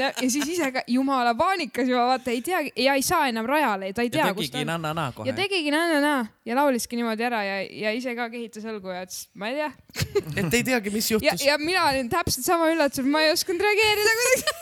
[0.00, 3.92] ja siis ise ka jumala paanikas juba vaata ei teagi ja ei saa enam rajale,
[3.96, 5.26] ta ei tea ja, kus ta on.
[5.26, 6.14] ja tegigi na-na-na
[6.46, 9.70] ja lauliski niimoodi ära ja, ja ise ka kehitas õlgu ja ütles, ma ei tea.
[10.36, 11.46] et ei teagi, mis ja, juhtus.
[11.46, 14.54] ja mina olin täpselt sama üllatunud, ma ei osanud reageerida kuidagi.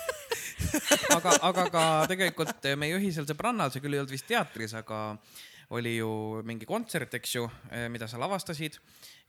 [1.16, 5.16] aga, aga ka tegelikult meie ühisel sõbrannal, see küll ei olnud vist teatris, aga
[5.76, 6.10] oli ju
[6.48, 7.44] mingi kontsert, eks ju,
[7.92, 8.78] mida sa lavastasid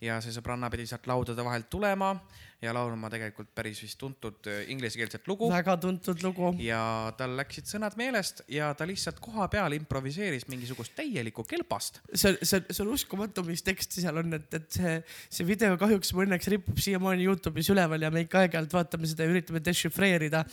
[0.02, 2.14] ja see sõbranna pidi sealt laudade vahelt tulema
[2.60, 6.52] ja laulma tegelikult päris vist tuntud äh, inglisekeelset lugu väga tuntud lugu.
[6.60, 6.82] ja
[7.18, 12.02] tal läksid sõnad meelest ja ta lihtsalt koha peal improviseeris mingisugust täielikku kelbast.
[12.14, 14.96] see, see, see on uskumatu, mis teksti seal on, et, et see,
[15.38, 19.28] see video kahjuks või õnneks ripub siiamaani Youtube'is üleval ja me ikka aeg-ajalt vaatame seda
[19.28, 20.44] ja üritame dešifreerida,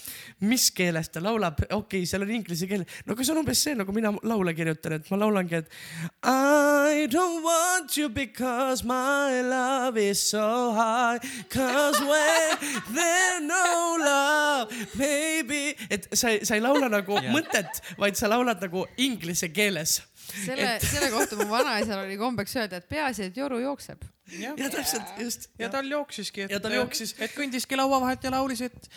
[0.47, 1.65] mis keeles ta laulab.
[1.67, 4.55] okei okay,, seal on inglise keel, no aga see on umbes see, nagu mina laule
[4.55, 5.75] kirjutan, et ma laulangi, et
[6.23, 11.19] I don't want you because my love is so high,
[11.51, 12.59] cause when
[12.95, 17.33] there no love, baby, et sa ei, sa ei laula nagu Jah.
[17.35, 22.81] mõtet, vaid sa laulad nagu inglise keeles selle, selle kohta mu vanaisal oli kombeks öelda,
[22.83, 24.03] et peaasi, et joru jookseb.
[24.43, 25.49] ja täpselt, just.
[25.59, 27.15] ja tal jooksiski, et Ja tal jooksis.
[27.19, 28.91] et kõndiski laua vahelt ja laulis, et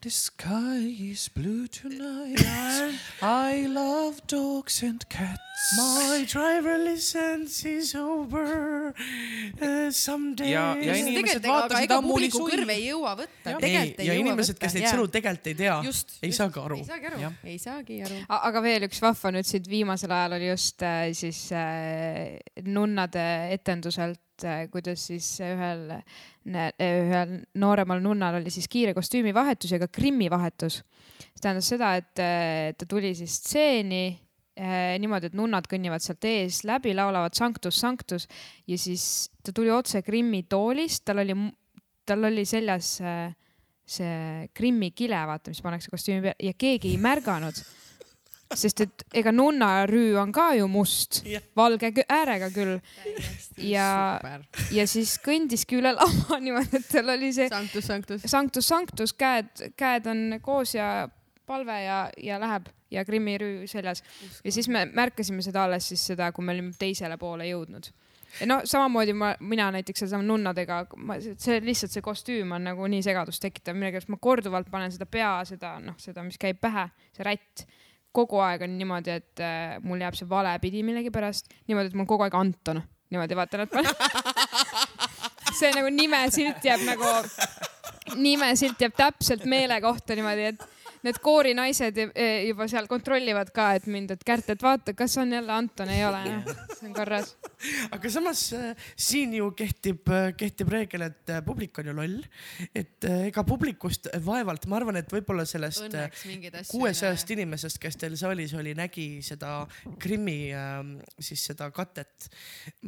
[0.00, 2.38] The sky is blue tonight.
[3.20, 5.42] I love dogs and cats.
[5.76, 10.52] My driver listens is over uh, someday.
[10.52, 12.52] Ja- ja inimesed vaatasid ammuli publiku sui.
[12.52, 15.80] kõrv ei jõua võtta, ei ja inimesed, kes neid sõnu tegelikult ei tea,
[16.22, 16.86] ei saagi aru ei.
[16.92, 18.20] saagi aru ei saagi aru.
[18.38, 22.38] aga veel üks vahva nüüd siit viimasel ajal oli just äh, siis äh,
[22.70, 23.26] nunnade
[23.58, 24.22] etenduselt
[24.72, 25.84] kuidas siis ühel,
[26.46, 30.82] ühel nooremal nunnal oli siis kiire kostüümivahetus ja ka grimmivahetus.
[31.18, 34.04] see tähendas seda, et äh, ta tuli siis stseeni
[34.58, 38.28] äh, niimoodi, et nunnad kõnnivad sealt ees läbi, laulavad Sanctus, Sanctus
[38.66, 41.36] ja siis ta tuli otse Grimmi toolist, tal oli,
[42.06, 43.34] tal oli seljas äh,
[43.88, 47.58] see Grimmi kile, vaata, mis pannakse kostüümi peale ja keegi ei märganud
[48.56, 51.22] sest et ega nunnarüü on ka ju must.
[51.28, 52.78] Jah., valge äärega küll.
[53.58, 54.20] Ja-
[54.72, 58.24] ja siis kõndiski üle lava niimoodi, et tal oli see sanktus, sanktus.
[58.26, 61.08] sanctus, sanctus, käed, käed on koos ja
[61.46, 62.68] palve ja, ja läheb.
[62.90, 64.00] Ja Krimmi rüü seljas.
[64.44, 67.90] Ja siis me märkasime seda alles siis seda, kui me olime teisele poole jõudnud.
[68.40, 70.78] ja no samamoodi ma, mina näiteks sedasama nunnadega,
[71.40, 75.30] see lihtsalt see kostüüm on nagu nii segadust tekitav, millegipärast ma korduvalt panen seda pea,
[75.48, 77.64] seda noh, seda, mis käib pähe, see rätt,
[78.18, 82.08] kogu aeg on niimoodi, et äh, mul jääb see vale pidi millegipärast niimoodi, et mul
[82.10, 82.82] kogu aeg Anton,
[83.12, 83.84] niimoodi vaatan, et ma
[85.58, 87.12] see nagu nimesilt jääb nagu,
[88.18, 90.66] nimesilt jääb täpselt meele kohta niimoodi, et
[91.06, 92.10] need koorinaised ju-
[92.48, 96.04] juba seal kontrollivad ka, et mind, et Kärt, et vaata, kas on jälle Anton, ei
[96.04, 96.22] ole,
[96.74, 97.34] see on korras.
[97.94, 100.08] aga samas äh, siin ju kehtib,
[100.38, 102.18] kehtib reegel, et publik on ju loll.
[102.76, 105.96] et ega publikust vaevalt, ma arvan, et võib-olla sellest
[106.70, 109.60] kuuesajast inimesest, kes teil saalis oli, nägi seda
[110.00, 112.28] Krimmi ähm, siis seda katet.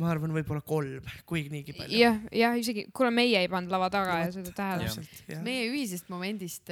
[0.01, 1.99] ma arvan, võib-olla kolm, kui niigi palju.
[1.99, 5.41] jah, jah, isegi, kuule, meie ei pannud lava taga ja seda tähele.
[5.47, 6.71] meie ühisest momendist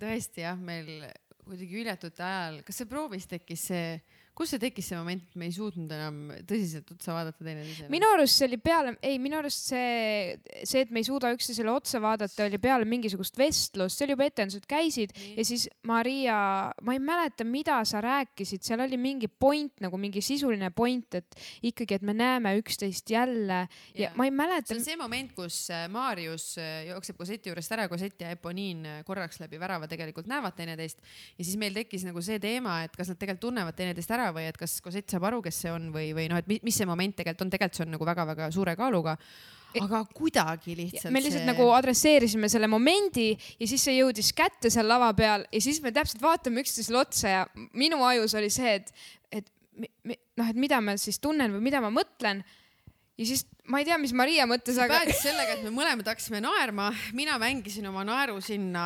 [0.00, 1.08] tõesti jah, meil
[1.48, 3.98] kuidagi hüljatute ajal, kas see proovis tekkis see,
[4.38, 7.90] kus see tekkis see moment, et me ei suutnud enam tõsiselt otsa vaadata teineteisele?
[7.92, 11.72] minu arust see oli peale, ei, minu arust see, see, et me ei suuda üksteisele
[11.72, 16.38] otsa vaadata, oli peale mingisugust vestlust, see oli juba etendused käisid ja siis Maria,
[16.86, 21.38] ma ei mäleta, mida sa rääkisid, seal oli mingi point nagu mingi sisuline point, et
[21.66, 23.64] ikkagi, et me näeme üksteist jälle.
[23.94, 24.12] Ja Jaa.
[24.18, 27.88] ma ei see mäleta on, see moment, kus äh, Maarjus äh, jookseb Cossetti juurest ära,
[27.90, 31.02] Cossett ja Eponiin äh, korraks läbi värava tegelikult näevad teineteist.
[31.38, 34.48] Ja siis meil tekkis nagu see teema, et kas nad tegelikult tunnevad teineteist ära või
[34.48, 36.86] et kas Cosett saab aru, kes see on või, või noh, et mi- mis see
[36.88, 39.16] moment tegelikult on, tegelikult see on nagu väga-väga suure kaaluga.
[39.78, 41.12] aga kuidagi lihtsalt.
[41.12, 45.60] me lihtsalt nagu adresseerisime selle momendi ja siis see jõudis kätte seal lava peal ja
[45.60, 47.42] siis me täpselt vaatame üksteisele otsa ja
[47.76, 48.92] minu ajus oli see, et,
[49.30, 49.50] et
[50.38, 52.40] noh, et mida ma siis tunnen või mida ma mõtlen.
[53.18, 56.40] ja siis ma ei tea, mis Maria mõtles, aga päädis sellega, et me mõlemad hakkasime
[56.40, 58.84] naerma, mina mängisin oma naeru sinna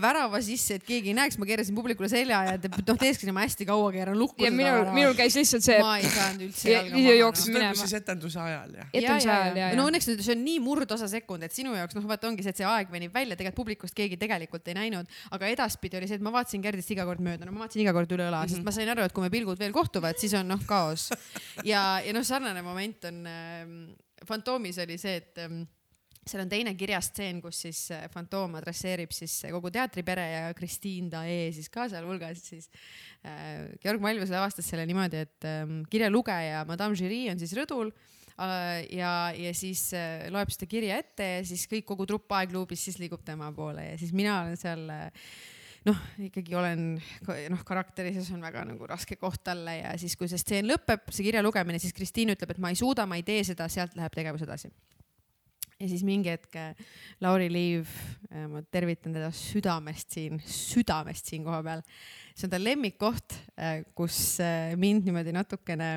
[0.00, 3.44] värava sisse, et keegi ei näeks, ma keerasin publikule selja ja te- noh, teesklesin ma
[3.44, 4.42] hästi kaua, keeran lukku.
[4.44, 7.52] ja minul, minul käis lihtsalt see, ma ei saanud üldse Ja- jalga ja jooksis see
[7.52, 7.60] maha.
[7.66, 7.80] minema.
[7.82, 8.88] siis etenduse ajal jah?
[8.92, 9.88] etenduse ajal ja, no ja.
[9.90, 12.62] õnneks nüüd see on nii murdosa sekund, et sinu jaoks noh, vaata ongi see, et
[12.62, 16.24] see aeg venib välja, tegelikult publikust keegi tegelikult ei näinud, aga edaspidi oli see, et
[16.24, 18.56] ma vaatasin Gerdist iga kord mööda, no ma vaatasin iga kord üle õla mm, -hmm.
[18.56, 21.10] sest ma sain aru, et kui me pilgud veel kohtuvad, siis on noh kaos.
[21.64, 23.76] ja, ja noh, sarnane moment on ähm,
[24.26, 25.62] Fantoomis oli see, et ähm,
[26.28, 31.48] seal on teine kirjastseen, kus siis äh, Fantoom adresseerib siis kogu teatripere ja Kristiin Dae
[31.56, 32.70] siis ka sealhulgas siis
[33.24, 33.70] äh,.
[33.82, 39.14] Georg Malvus lavastas selle niimoodi, et ähm, kirjalugeja Madame Giry on siis rõdul äh, ja,
[39.36, 43.24] ja siis äh, loeb seda kirja ette ja siis kõik, kogu trupp aegluubis siis liigub
[43.26, 45.32] tema poole ja siis mina olen seal äh,
[45.88, 46.84] noh, ikkagi olen
[47.52, 50.68] noh, karakteris ja see on väga nagu raske koht talle ja siis, kui see stseen
[50.68, 53.68] lõpeb, see kirja lugemine, siis Kristiin ütleb, et ma ei suuda, ma ei tee seda,
[53.72, 54.72] sealt läheb tegevus edasi
[55.80, 56.88] ja siis mingi hetk äh,
[57.24, 57.92] Lauri Liiv,
[58.52, 61.84] ma tervitan teda südamest siin, südamest siin koha peal.
[62.34, 63.36] see on ta lemmikkoht,
[63.96, 65.94] kus äh, mind niimoodi natukene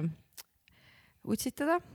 [1.24, 1.93] utsitada äh,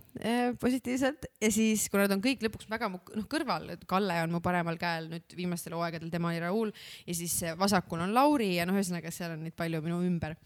[0.61, 1.29] positiivselt.
[1.43, 4.41] Ja siis, kuna nad on kõik lõpuks väga mu noh kõrval, et Kalle on mu
[4.45, 6.73] paremal käel nüüd viimastel hooaegadel, tema oli Raul
[7.07, 10.37] ja siis äh, vasakul on Lauri ja noh, ühesõnaga seal on neid palju minu ümber.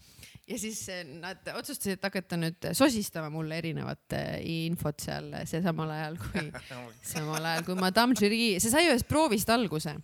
[0.49, 5.93] Ja siis eh, nad otsustasid, et hakata nüüd sosistama mulle erinevat infot seal, see samal
[5.95, 6.49] ajal kui,
[7.13, 9.95] samal ajal kui Madame Giry, see sai ühest proovist alguse.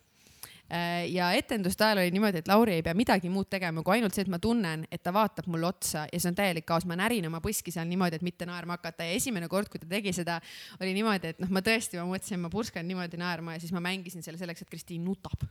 [1.09, 4.25] Ja etenduste ajal oli niimoodi, et Lauri ei pea midagi muud tegema kui ainult see,
[4.27, 7.25] et ma tunnen, et ta vaatab mulle otsa ja see on täielik kaos, ma närin
[7.25, 9.07] oma põski seal niimoodi, et mitte naerma hakata.
[9.07, 10.37] Ja esimene kord, kui ta tegi seda,
[10.79, 13.81] oli niimoodi, et noh, ma tõesti, ma mõtlesin, ma purskan niimoodi naerma ja siis ma
[13.83, 15.47] mängisin selle selleks, et Kristiin nutab.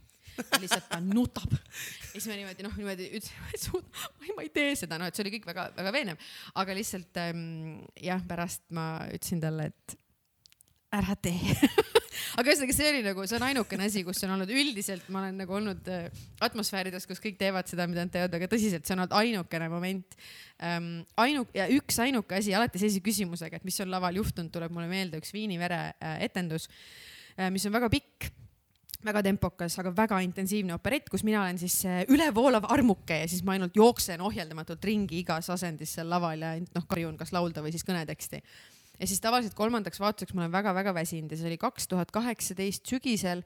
[0.60, 1.50] lihtsalt ta nutab.
[1.50, 3.86] Ja siis ma niimoodi noh, niimoodi ütlesin,
[4.20, 6.28] ma ei ma ei tee seda, noh, et see oli kõik väga-väga veenev,
[6.62, 9.98] aga lihtsalt ähm, jah, pärast ma ütlesin talle, et
[10.94, 11.58] ära tee
[12.38, 15.38] aga ühesõnaga, see oli nagu, see on ainukene asi, kus on olnud üldiselt, ma olen
[15.42, 16.08] nagu olnud äh,
[16.44, 20.18] atmosfäärides, kus kõik teevad seda, mida nad teevad, aga tõsiselt, see on olnud ainukene moment
[20.64, 20.90] ähm,.
[21.20, 24.90] ainu- ja üks ainuke asi, alati sellise küsimusega, et mis on laval juhtunud, tuleb mulle
[24.90, 26.68] meelde üks Viini vere äh, etendus
[27.38, 28.32] äh,, mis on väga pikk
[29.04, 31.76] väga tempokas, aga väga intensiivne operett, kus mina olen siis
[32.10, 36.88] ülevoolav armuke ja siis ma ainult jooksen ohjeldamatult ringi igas asendis seal laval ja noh,
[36.90, 38.42] karjun kas laulda või siis kõneteksti
[38.98, 42.86] ja siis tavaliselt kolmandaks vaatuseks ma olen väga-väga väsinud ja see oli kaks tuhat kaheksateist
[42.88, 43.44] sügisel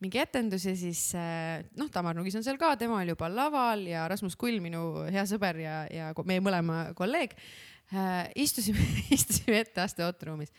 [0.00, 3.84] mingi etendus ja siis äh, noh, Tamar Nugis on seal ka, tema oli juba laval
[3.88, 7.36] ja Rasmus Kull, minu hea sõber ja, ja meie mõlema kolleeg
[7.92, 8.80] äh, istusime,
[9.16, 10.54] istusime etteaste ooteruumis.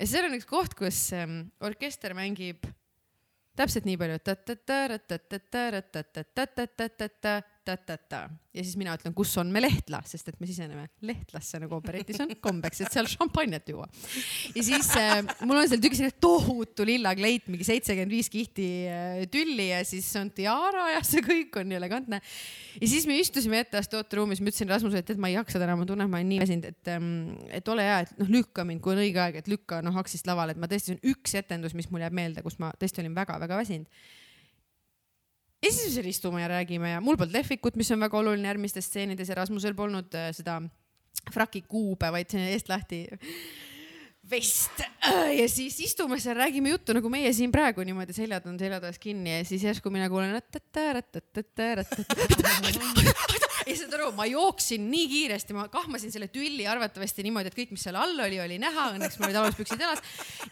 [0.00, 2.64] ja seal on üks koht, kus ähm, orkester mängib
[3.58, 4.16] täpselt nii palju
[7.64, 11.78] ta-ta-ta-ra-ta-ta-ta-ra-ta-ta-ta-ta-ta-ta-ta ja siis mina ütlen, kus on me Lehtla, sest et me siseneme Lehtlasse nagu
[11.78, 13.86] operetis on kombeks, et seal šampanjat juua.
[14.52, 18.68] ja siis äh, mul on seal tükis selline tohutu lilla kleit, mingi seitsekümmend viis kihti
[18.92, 22.20] äh, tülli ja siis on tiara ja see kõik on nii elegantne.
[22.76, 25.76] ja siis me istusime etteaste ooteruumis, ma ütlesin Rasmusele, et tead, ma ei jaksa täna,
[25.78, 27.12] ma tunnen, ma olen nii väsinud, et ähm,,
[27.48, 30.28] et ole hea, et noh, lükka mind, kui on õige aeg, et lükka noh aksist
[30.28, 33.00] lavale, et ma tõesti, see on üks etendus, mis mul jääb meelde, kus ma tõesti
[33.00, 33.88] olin väga-väga väsinud.
[33.88, 34.21] ja
[35.70, 38.88] siis me seal istume ja räägime ja mul polnud lehvikut, mis on väga oluline järgmistes
[38.90, 40.60] stseenides ja Rasmusel polnud äh, seda
[41.32, 43.04] fraki kuube, vaid selline eest lahti
[44.30, 44.82] vest
[45.38, 49.36] ja siis istume seal, räägime juttu nagu meie siin praegu niimoodi, seljad on seljatoes kinni
[49.38, 50.34] ja siis järsku mina kuulen.
[53.66, 57.74] Ja saad aru, ma jooksin nii kiiresti, ma kahmasin selle tülli arvatavasti niimoodi, et kõik,
[57.76, 60.02] mis seal all oli, oli näha, õnneks mul olid aluspüksid jalas.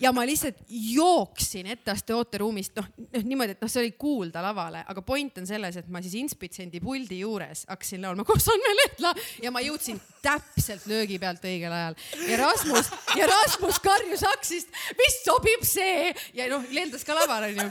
[0.00, 4.82] Ja ma lihtsalt jooksin etteaste ooteruumist, noh noh, niimoodi, et noh, see oli kuulda lavale,
[4.90, 9.12] aga point on selles, et ma siis Inspitsendi puldi juures hakkasin laulma koos Anne Lehtla
[9.44, 11.96] ja ma jõudsin täpselt löögi pealt õigel ajal.
[12.28, 16.10] Ja Rasmus ja Rasmus karjus aksist, mis sobib see?
[16.36, 17.68] Ja noh, lendas ka lavale onju.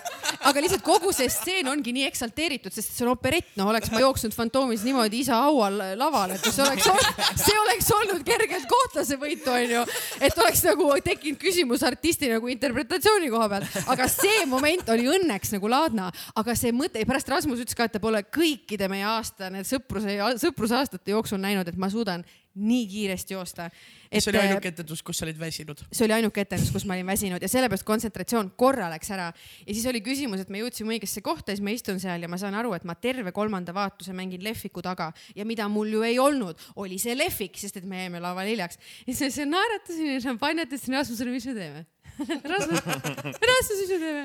[0.49, 4.01] aga lihtsalt kogu see stseen ongi nii eksalteeritud, sest see on operett, noh oleks ma
[4.03, 6.87] jooksnud Fantoomis niimoodi isa haual lavale, et see oleks,
[7.43, 9.83] see oleks olnud kergelt kohtlase võitu onju,
[10.25, 15.53] et oleks nagu tekkinud küsimus artisti nagu interpretatsiooni koha pealt, aga see moment oli õnneks
[15.55, 19.51] nagu laadna, aga see mõte, pärast Rasmus ütles ka, et ta pole kõikide meie aasta
[19.53, 22.25] need sõpruse, sõprusaastate jooksul näinud, et ma suudan
[22.59, 23.69] nii kiiresti joosta.
[24.09, 25.83] see oli ainuke etendus, kus sa olid väsinud.
[25.91, 29.73] see oli ainuke etendus, kus ma olin väsinud ja sellepärast kontsentratsioon korra läks ära ja
[29.73, 32.57] siis oli küsimus, et me jõudsime õigesse kohta, siis ma istun seal ja ma saan
[32.57, 36.59] aru, et ma terve kolmanda vaatuse mängin lehviku taga ja mida mul ju ei olnud,
[36.75, 38.79] oli see lehvik, sest et me jäime laval hiljaks.
[39.07, 41.85] ja siis ma naeratasin ja šampanjat ütlesin Rasmusele, mis me teeme.
[42.19, 44.23] Rasmus, Rasmus, mis me teeme?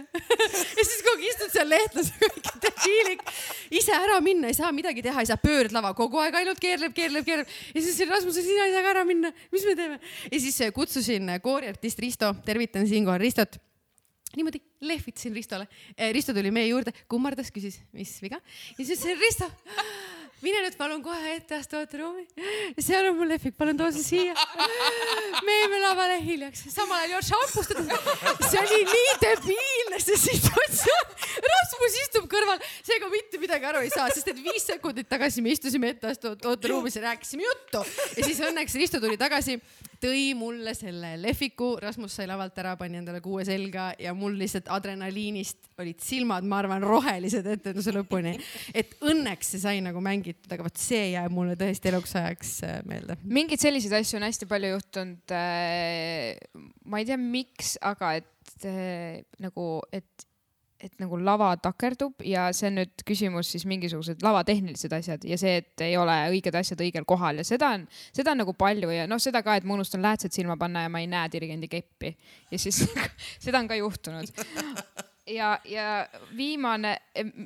[0.78, 3.22] ja siis kogu aeg istud seal lehtlasega, ikka debiilik,
[3.80, 5.38] ise ära minna ei saa midagi teha, ei saa.
[5.44, 7.52] Pöördlava, kogu aeg ainult keerleb, keerleb, keerleb.
[7.74, 10.00] Ja siis Rasmusele, sina ei saa ka ära minna, mis me teeme?
[10.30, 13.60] ja siis äh, kutsusin äh, kooriartist Risto, tervitan siinkohal Ristot.
[14.34, 15.68] Niimoodi lehvitasin Ristole.
[16.12, 18.40] Risto tuli meie juurde, kummardas, küsis, mis viga?
[18.74, 19.50] Ja siis ütlesin Risto,
[20.44, 22.24] mine nüüd palun kohe etteaste ooteruumi.
[22.86, 24.34] seal on mul lehvik, palun too see siia.
[25.46, 27.98] me jäime lavale hiljaks, samal ajal Josh hampustada.
[28.50, 31.16] see oli nii debiilne see situatsioon.
[31.48, 31.73] Rasmus
[32.04, 35.92] istub kõrval, seega mitte midagi aru ei saa, sest et viis sekundit tagasi me istusime
[35.94, 37.82] etteaste ooteruumis ja rääkisime juttu
[38.16, 39.58] ja siis õnneks Risto tuli tagasi,
[40.02, 44.68] tõi mulle selle lehviku, Rasmus sai lavalt ära, pani endale kuue selga ja mul lihtsalt
[44.72, 48.34] adrenaliinist olid silmad, ma arvan, rohelised etenduse lõpuni.
[48.74, 52.78] et õnneks see sai nagu mängitud, aga vot see jääb mulle tõesti eluks ajaks äh,
[52.88, 53.18] meelde.
[53.24, 55.34] mingeid selliseid asju on hästi palju juhtunud.
[56.84, 60.26] ma ei tea, miks, aga et äh, nagu, et,
[60.84, 65.56] et nagu lava takerdub ja see on nüüd küsimus siis mingisugused lavatehnilised asjad ja see,
[65.62, 69.08] et ei ole õiged asjad õigel kohal ja seda on, seda on nagu palju ja
[69.10, 72.14] noh, seda ka, et ma unustan läätsed silma panna ja ma ei näe dirigendi keppi
[72.52, 72.84] ja siis
[73.44, 74.30] seda on ka juhtunud
[75.26, 76.96] ja, ja viimane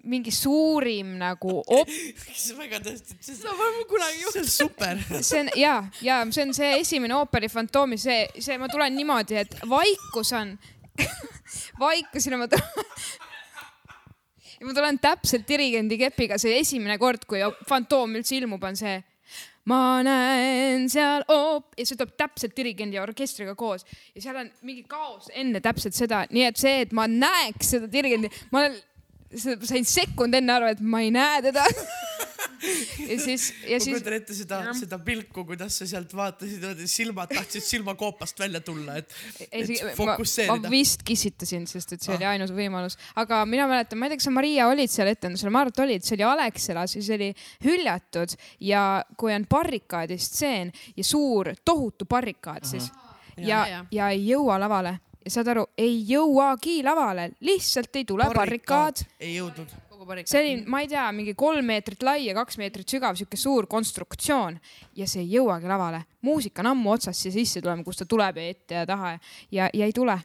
[0.04, 1.92] mingi suurim nagu op-,
[2.62, 5.04] väga tõesti, see seda pole mul kunagi see on super.
[5.30, 9.38] see on ja, ja see on see esimene ooperi Fantoomi, see, see, ma tulen niimoodi,
[9.44, 10.56] et vaikus on,
[11.86, 12.86] vaikus ja ma tulen.
[14.58, 18.98] Ja ma tulen täpselt dirigendi kepiga, see esimene kord, kui Fantoom üldse ilmub, on see.
[19.68, 24.48] ma näen seal oop- ja see tuleb täpselt dirigendi ja orkestriga koos ja seal on
[24.64, 28.80] mingi kaos enne täpselt seda, nii et see, et ma näeks seda dirigendi, ma olen-
[29.36, 31.64] sain sekund enne aru, et ma ei näe teda.
[33.08, 37.30] ja siis, ja ma siis kujutan ette seda, seda pilku, kuidas sa sealt vaatasid, silmad
[37.34, 39.12] tahtsid silmakoopast välja tulla, et,
[39.50, 40.70] et ma, ma fokusseerida.
[40.72, 42.34] vist kissitasin, sest et see oli Ah.
[42.34, 45.62] ainus võimalus, aga mina mäletan, ma ei tea, kas sa Maria olid seal etendusel, ma
[45.62, 47.32] arvan, et olid, see oli Alexela, siis oli
[47.64, 53.04] hüljatud ja kui on barrikaadi stseen ja suur tohutu barrikaad siis ja,
[53.38, 53.84] Ja, ja, ja.
[53.94, 59.04] ja ei jõua lavale ja saad aru, ei jõuagi lavale, lihtsalt ei tule barrikaad.
[59.20, 59.74] ei jõudnud.
[60.24, 63.66] see oli, ma ei tea, mingi kolm meetrit lai ja kaks meetrit sügav, sihuke suur
[63.70, 64.58] konstruktsioon
[64.96, 66.04] ja see ei jõuagi lavale.
[66.22, 69.14] muusika on ammu otsast siia sisse tulema, kus ta tuleb ja ette ja taha
[69.50, 70.18] ja, ja ei tule.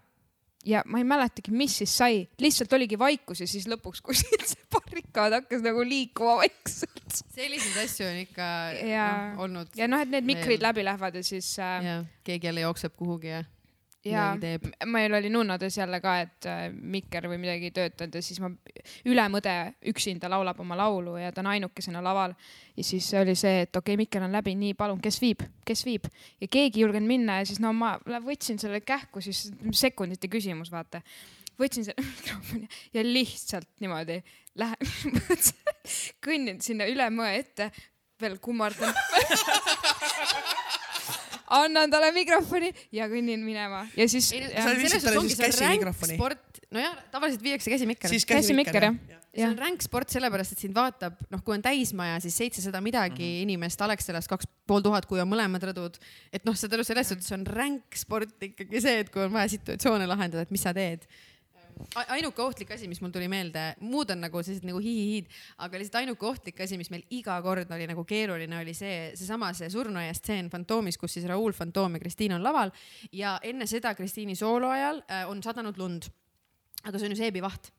[0.66, 4.70] ja ma ei mäletagi, mis siis sai, lihtsalt oligi vaikus ja siis lõpuks kuskilt see
[4.72, 7.24] barrikaad hakkas nagu liikuma vaikselt.
[7.34, 8.46] selliseid asju on ikka
[8.88, 9.74] ja no, olnud.
[9.76, 10.70] ja noh, et need mikrid Veel.
[10.70, 13.44] läbi lähevad ja siis äh, ja keegi jälle jookseb kuhugi ja
[14.06, 14.66] ja midagi teeb.
[14.66, 18.40] m- meil oli nunnades jälle ka, et äh, mikker või midagi ei töötanud ja siis
[18.44, 18.50] ma,
[19.06, 19.56] ülemõde
[19.92, 22.34] üksinda laulab oma laulu ja ta on ainukesena laval.
[22.78, 25.86] ja siis oli see, et okei okay,, mikker on läbi, nii palun, kes viib, kes
[25.86, 26.10] viib
[26.42, 30.72] ja keegi ei julgenud minna ja siis no ma võtsin selle kähku, siis sekundite küsimus,
[30.72, 31.02] vaata
[31.60, 34.20] võtsin selle mikrofoni ja lihtsalt niimoodi
[34.60, 34.78] lähen,
[36.26, 37.72] kõnnin sinna üle mõe ette,
[38.22, 38.94] veel kummardan.
[41.54, 44.32] annan talle mikrofoni ja kõnnin minema ja siis
[46.16, 48.12] sport, nojah, tavaliselt viiakse käsimikker.
[48.12, 48.98] siis käsimikker, jah.
[49.34, 53.24] see on ränk sport sellepärast, et sind vaatab, noh, kui on täismaja, siis seitsesada midagi
[53.24, 53.44] mm -hmm.
[53.48, 56.00] inimest, Alexelas kaks pool tuhat, kui on mõlemad rõdud.
[56.32, 59.48] et noh, saad aru, selles suhtes on ränk sport ikkagi see, et kui on vaja
[59.48, 61.06] situatsioone lahendada, et mis sa teed.
[62.16, 65.30] Ainuke ohtlik asi, mis mul tuli meelde, muud on nagu sellised nagu hihihiid,
[65.66, 69.52] aga lihtsalt ainuke ohtlik asi, mis meil iga kord oli nagu keeruline, oli see, seesama
[69.58, 72.74] see surnuaia stseen Fantoomis, kus siis Raul Fantoom ja Kristiina on laval
[73.12, 76.10] ja enne seda Kristiini soolo ajal äh, on sadanud lund.
[76.84, 77.72] aga see on ju seebivaht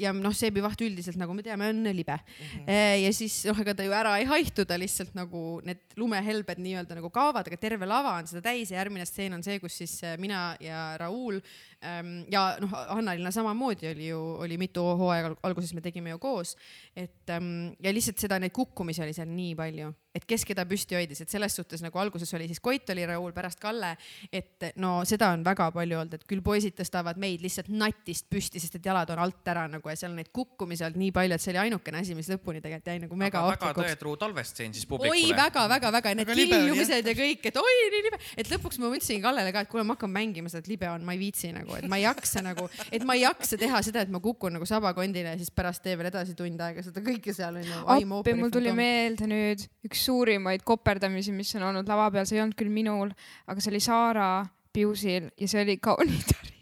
[0.00, 2.66] ja noh, seebivaht üldiselt, nagu me teame, on libe mm.
[2.66, 3.02] -hmm.
[3.02, 6.98] ja siis noh, ega ta ju ära ei haihtu, ta lihtsalt nagu need lumehelbed nii-öelda
[6.98, 9.96] nagu kaovad, aga terve lava on seda täis ja järgmine stseen on see, kus siis
[10.04, 11.40] äh, mina ja Raul
[11.82, 16.56] ähm, ja noh, Anna-Liina samamoodi oli ju, oli mitu hooaega alguses me tegime ju koos,
[16.96, 20.96] et ähm, ja lihtsalt seda, neid kukkumisi oli seal nii palju, et kes keda püsti
[20.98, 23.92] hoidis, et selles suhtes nagu alguses oli siis Koit oli Raul, pärast Kalle,
[24.32, 28.62] et no seda on väga palju olnud, et küll poisid tõstavad meid lihtsalt natist püsti,
[28.62, 31.36] sest et jalad on alt ära nagu ja seal on neid kukkumisi olnud nii palju,
[31.36, 34.74] et see oli ainukene asi, mis lõpuni tegelikult jäi nagu mega aga väga tõetruu talvestseen
[34.74, 35.36] siis oi publikule.
[35.40, 39.64] väga-väga-väga, need killumised ja kõik, et oi nii libe, et lõpuks ma mõtlesin Kallele ka,
[39.66, 42.00] et kuule, ma hakkan mängima seda, et libe on, ma ei viitsi nagu, et ma
[42.00, 45.40] ei jaksa nagu, et ma ei jaksa teha seda, et ma kukun nagu sabakondile ja
[45.40, 47.82] siis pärast tee veel edasi tund aega seda kõike seal onju.
[47.96, 52.44] appi, mul tuli meelde nüüd üks suurimaid koperdamisi, mis on olnud lava peal, see ei
[52.44, 53.12] olnud küll minul,
[53.46, 54.30] aga see oli Saara
[54.76, 56.56] Piusil ja see oli kaunitari,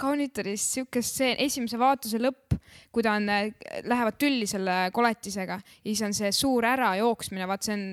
[0.00, 2.58] kaunitaris siuke stseen, esimese vaatuse lõpp,
[2.94, 3.30] kui ta on,
[3.88, 7.86] lähevad tülli selle koletisega ja siis on see suur ärajooksmine, vaat see on,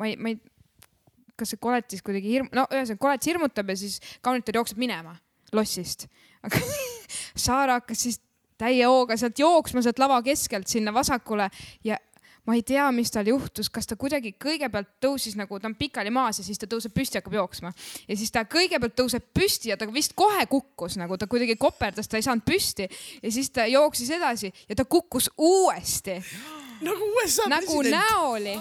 [0.00, 0.40] ma ei, ma ei,
[1.38, 5.16] kas see koletis kuidagi hirm-, no ühesõnaga koletis hirmutab ja siis kaunitar jookseb minema
[5.54, 6.08] lossist.
[6.42, 6.60] aga
[7.44, 8.18] Saara hakkas siis
[8.58, 11.48] täie hooga sealt jooksma sealt lava keskelt sinna vasakule
[11.86, 11.98] ja
[12.46, 16.12] ma ei tea, mis tal juhtus, kas ta kuidagi kõigepealt tõusis nagu, ta on pikali
[16.14, 17.72] maas ja siis ta tõuseb püsti, hakkab jooksma.
[18.08, 22.08] ja siis ta kõigepealt tõuseb püsti ja ta vist kohe kukkus nagu ta kuidagi koperdas,
[22.08, 22.88] ta ei saanud püsti
[23.22, 26.20] ja siis ta jooksis edasi ja ta kukkus uuesti
[26.84, 28.04] nagu USA nagu president.
[28.10, 28.54] näoli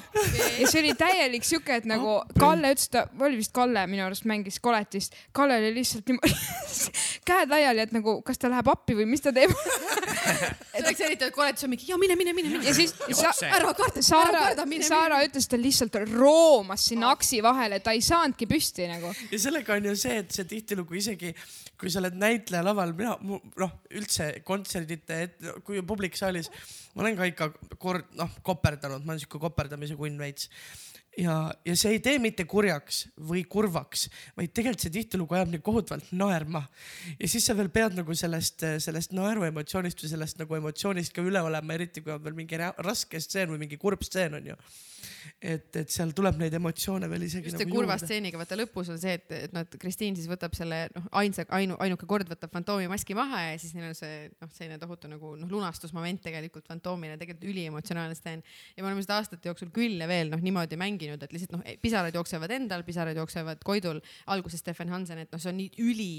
[0.60, 4.28] ja see oli täielik siuke, et nagu Kalle ütles, ta oli vist Kalle minu arust
[4.30, 6.36] mängis koletist, Kalle oli lihtsalt niimoodi
[7.30, 9.54] käed laiali, et nagu kas ta läheb appi või mis ta teeb.
[10.74, 12.68] see oleks eriti, et koletis on mingi ja mine, mine, mine, mine.
[12.68, 13.50] ja siis sa, Jookse.
[13.50, 17.96] ära karda, ära Saara karda, mine, Saara ütles, ta lihtsalt roomas sinna aksi vahele, ta
[17.96, 19.14] ei saanudki püsti nagu.
[19.32, 21.34] ja sellega on ju see, et see tihtilugu isegi,
[21.80, 25.22] kui sa oled näitleja laval, mina, noh, üldse kontserdite,
[25.68, 26.52] kui publik saalis,
[26.94, 30.50] ma olen ka ikka kord, noh, koperdanud, ma olen sihuke koperdamise kunn veits
[31.18, 31.36] ja,
[31.66, 34.08] ja see ei tee mitte kurjaks või kurvaks,
[34.38, 36.64] vaid tegelikult see tihtilugu ajab nii kohutavalt naerma.
[37.20, 41.42] ja siis sa veel pead nagu sellest, sellest naeruemotsioonist või sellest nagu emotsioonist ka üle
[41.42, 44.60] olema, eriti kui on veel mingi ra- raske stseen või mingi kurb stseen on ju.
[45.42, 48.08] et, et seal tuleb neid emotsioone veel isegi just nagu see kurva juurde.
[48.08, 51.46] stseeniga, vaata lõpus on see, et, et noh, et Kristiin siis võtab selle noh, ainsa,
[51.58, 55.12] ainu, ainuke kord võtab fantoomi maski maha ja siis neil on see noh, selline tohutu
[55.12, 58.44] nagu noh, lunastusmoment tegelikult fantoomile, tegelikult üliemotsionaalne stseen.
[58.78, 61.68] ja me oleme seda aastate jooksul küll ja veel noh, niimoodi mänginud, et lihtsalt noh,
[61.84, 64.02] pisarad jooksevad endal, pisarad jooksevad Koidul,
[64.34, 66.12] alguses Stefan Hansen, et noh, see on nii üli,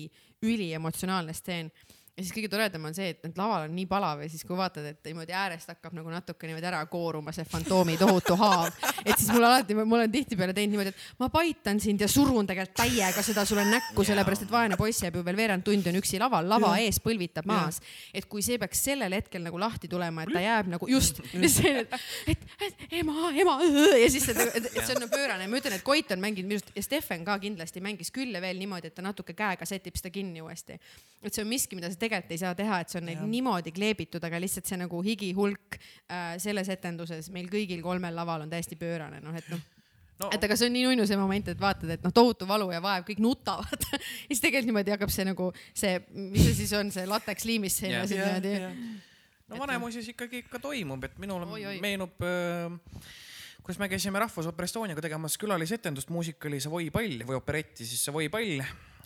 [0.45, 1.73] üliemotsionaalne stseen
[2.15, 4.55] ja siis kõige toredam on see, et need laval on nii palav ja siis, kui
[4.55, 8.69] vaatad, et niimoodi äärest hakkab nagu natuke niimoodi ära kooruma see fantoomi tohutu haav,
[9.03, 12.47] et siis mul alati, ma olen tihtipeale teinud niimoodi, et ma paitan sind ja surun
[12.47, 15.99] tegelikult täiega seda sulle näkku, sellepärast et vaene poiss jääb ju veel veerand tundi on
[15.99, 17.81] üksi laval, lava ees põlvitab maas.
[18.15, 21.99] et kui see peaks sellel hetkel nagu lahti tulema, et ta jääb nagu just, et,
[22.31, 23.59] et, et ema, ema
[23.99, 26.47] ja siis see, et, et see on nagu pöörane, ma ütlen, et Koit on mänginud
[26.47, 29.67] minu arust ja Steffen ka kindlasti mängis küll ja veel niimoodi, et ta natuke käega
[29.67, 30.79] sätib seda kinni uuesti.
[31.25, 33.23] et see on miski, mida sa tegelikult ei saa teha, et see on Jah.
[33.29, 38.53] niimoodi kleebitud, aga lihtsalt see nagu higihulk äh, selles etenduses meil kõigil kolmel laval on
[38.53, 39.63] täiesti pöörane, noh et noh
[40.21, 42.69] no et aga see on nii nunnu see moment, et vaatad, et noh, tohutu valu
[42.75, 43.99] ja vaev, kõik nutavad ja
[44.31, 48.07] siis tegelikult niimoodi hakkab see nagu see, mis see siis on, see lateks liimis Jah.
[48.07, 48.81] siis Jah, niimoodi jah.
[49.51, 51.79] no Vanemuises ikkagi ikka toimub, et minule Oi-oi.
[51.83, 53.13] meenub äh,
[53.65, 58.63] kuidas me käisime Rahvusooper Estoniaga tegemas külalisetendust muusikali Savoy pall või operetti siis Savoy pall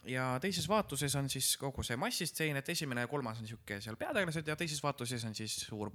[0.07, 3.99] ja teises vaatuses on siis kogu see massistseen, et esimene ja kolmas on sihuke seal
[4.01, 5.91] peategelased ja teises vaatuses on siis suur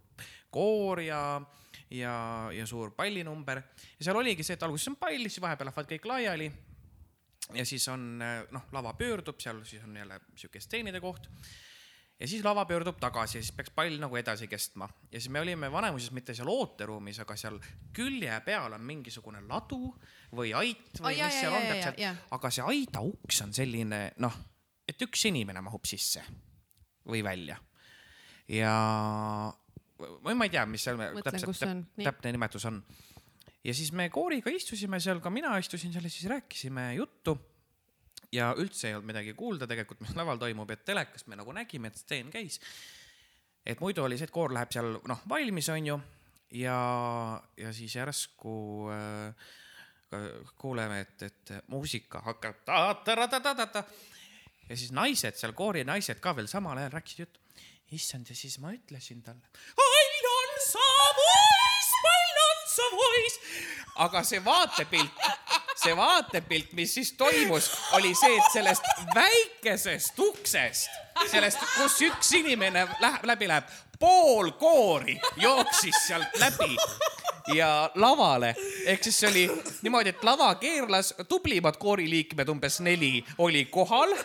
[0.54, 1.42] koor ja,
[1.90, 2.16] ja,
[2.54, 3.64] ja suur pallinumber.
[4.00, 6.52] Ja seal oligi see, et alguses on pall, siis vahepeal lähevad kõik laiali.
[7.54, 11.28] Ja siis on noh, lava pöördub, seal siis on jälle sihuke stseenide koht.
[12.20, 14.88] Ja siis lava pöördub tagasi ja siis peaks pall nagu edasi kestma.
[15.12, 17.58] Ja siis me olime Vanemuises mitte seal ooteruumis, aga seal
[17.94, 19.90] külje peal on mingisugune ladu
[20.34, 24.40] või ait või jaa, mis seal on täpselt aga see aida uks on selline noh,
[24.90, 26.24] et üks inimene mahub sisse
[27.10, 27.60] või välja
[28.52, 28.74] ja
[29.98, 31.84] või ma ei tea, mis seal Mõtlen, täpselt on.
[31.98, 32.08] Nii.
[32.08, 32.82] täpne nimetus on
[33.64, 37.38] ja siis me kooriga istusime seal, ka mina istusin seal ja siis rääkisime juttu
[38.34, 41.92] ja üldse ei olnud midagi kuulda tegelikult, mis laval toimub, et telekast me nagu nägime,
[41.92, 42.60] et stseen käis.
[43.66, 46.00] et muidu oli see, et koor läheb seal noh valmis, onju
[46.58, 46.78] ja,
[47.58, 48.56] ja siis järsku
[48.94, 49.52] äh,
[50.60, 53.84] kuuleme, et, et muusika hakkab ta-ta-ta-ta-ta-ta
[54.70, 57.40] ja siis naised seal, koori naised ka veel samal ajal rääkisid juttu.
[57.94, 59.50] issand, ja siis ma ütlesin talle.
[59.78, 60.86] Pall on sa
[61.18, 63.40] voice, pall on sa voice.
[63.96, 65.20] aga see vaatepilt,
[65.84, 70.90] see vaatepilt, mis siis toimus, oli see, et sellest väikesest uksest,
[71.30, 73.70] sellest, kus üks inimene läheb, läbi läheb,
[74.00, 76.74] pool koori jooksis sealt läbi
[77.48, 78.56] ja lavale.
[78.86, 79.44] Ehk siis see oli
[79.82, 84.16] niimoodi, et lava keerlas, tublimad kooriliikmed, umbes neli, oli kohal.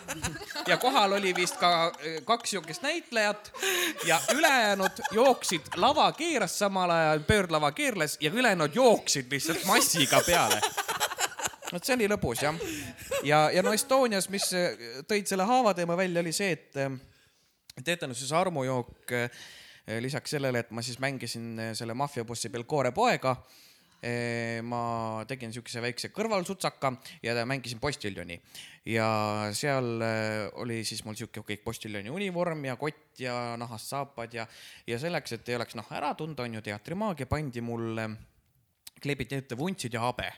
[0.67, 3.53] Ja kohal oli vist ka eh, kaks siukest näitlejat.
[4.07, 10.61] Ja ülejäänud jooksid, lava keeras samal ajal, pöördlava keerles ja ülejäänud jooksid lihtsalt massiga peale.
[11.73, 12.57] Vot see oli lõbus jah.
[13.23, 16.97] ja, ja no Estonias, mis eh, tõid selle haavateema välja, oli see, et eh,
[17.85, 19.31] teetanuse armujook Eh,
[20.03, 23.33] lisaks sellele, et ma siis mängisin eh, selle maffiabossi Belcore poega
[24.03, 26.93] eh, ma tegin siukese väikse kõrvalsutsaka
[27.25, 28.37] ja mängisin postiljoni
[28.93, 29.09] ja
[29.57, 30.05] seal
[30.61, 34.45] oli siis mul siuke kõik postiljoni univorm ja kott ja nahast saapad ja,
[34.87, 38.11] ja selleks, et ei oleks noh ära tunda, on ju teatrimaagia, pandi mulle,
[39.01, 40.29] kleebiti ette vuntsid ja habe.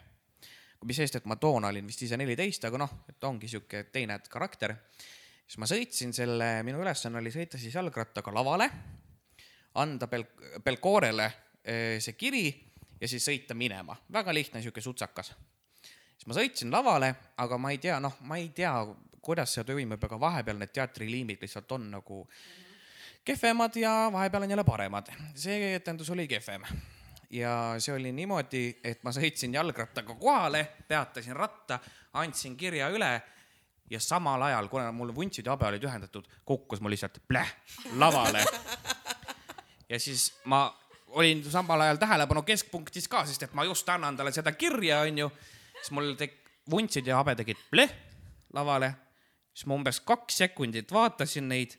[0.86, 4.16] mis sest, et ma toona olin vist ise neliteist, aga noh, et ongi siuke teine
[4.30, 4.78] karakter.
[5.44, 8.70] siis ma sõitsin selle, minu ülesanne oli sõita siis jalgrattaga lavale
[9.74, 11.32] anda Bel-, Belcorele
[11.64, 12.48] eh, see kiri
[13.00, 13.96] ja siis sõita minema.
[14.12, 15.32] väga lihtne sihuke sutsakas.
[16.16, 18.74] siis ma sõitsin lavale, aga ma ei tea, noh, ma ei tea,
[19.20, 22.24] kuidas see toimub, aga vahepeal need teatriliimid lihtsalt on nagu
[23.24, 25.12] kehvemad ja vahepeal on jälle paremad.
[25.34, 26.64] see etendus oli kehvem
[27.30, 31.78] ja see oli niimoodi, et ma sõitsin jalgrattaga kohale, peatasin ratta,
[32.12, 33.12] andsin kirja üle
[33.90, 37.54] ja samal ajal, kuna mul vuntsid ja habe olid ühendatud, kukkus mul lihtsalt pläh
[37.98, 38.44] lavale
[39.90, 40.64] ja siis ma
[41.06, 45.30] olin samal ajal tähelepanu keskpunktis ka, sest et ma just annan talle seda kirja, onju.
[45.80, 46.38] siis mul tek-,
[46.70, 47.90] vuntsid ja habe tegid pleh
[48.54, 48.92] lavale.
[49.54, 51.74] siis ma umbes kaks sekundit vaatasin neid,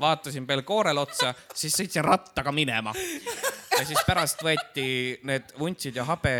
[0.00, 2.94] vaatasin Belcorele otsa, siis sõitsin rattaga minema.
[3.78, 6.34] ja siis pärast võeti need vuntsid ja habe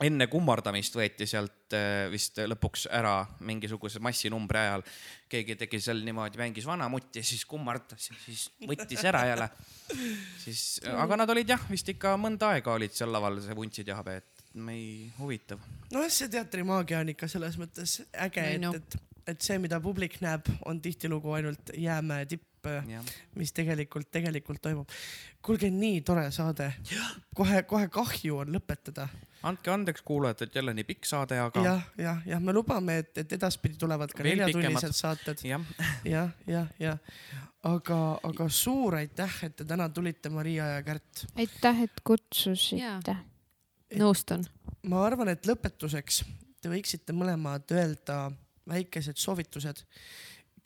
[0.00, 4.84] enne kummardamist võeti sealt äh, vist lõpuks ära mingisuguse massinumbri ajal.
[5.28, 9.50] keegi tegi seal niimoodi, mängis vanamutti ja siis kummardas ja siis võttis ära jälle.
[10.44, 13.98] siis, aga nad olid jah, vist ikka mõnda aega olid seal laval, see vuntsid ja
[13.98, 15.60] habe, et mei huvitav.
[15.92, 18.98] nojah, see teatrimaagia on ikka selles mõttes äge, et, et,
[19.34, 22.46] et see, mida publik näeb, on tihtilugu ainult jäämäe tipp.
[23.36, 24.90] Mis tegelikult, tegelikult toimub.
[25.42, 26.72] kuulge, nii tore saade.
[27.34, 29.08] kohe, kohe kahju on lõpetada
[29.46, 31.62] andke andeks, kuulajad, et jälle nii pikk saade, aga.
[31.64, 35.44] jah, jah, jah, me lubame, et, et edaspidi tulevad ka neljatunnised saated.
[35.46, 35.66] jah,
[36.04, 36.98] jah, jah, jah.
[37.66, 41.26] aga, aga suur aitäh, et te täna tulite, Maria ja Kärt.
[41.36, 43.16] aitäh, et kutsusite.
[44.00, 44.46] nõustun.
[44.90, 46.24] ma arvan, et lõpetuseks
[46.60, 48.26] te võiksite mõlemad öelda
[48.66, 49.84] väikesed soovitused,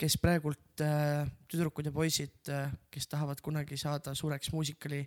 [0.01, 5.03] kes praegult äh, tüdrukud ja poisid äh,, kes tahavad kunagi saada suureks muusikali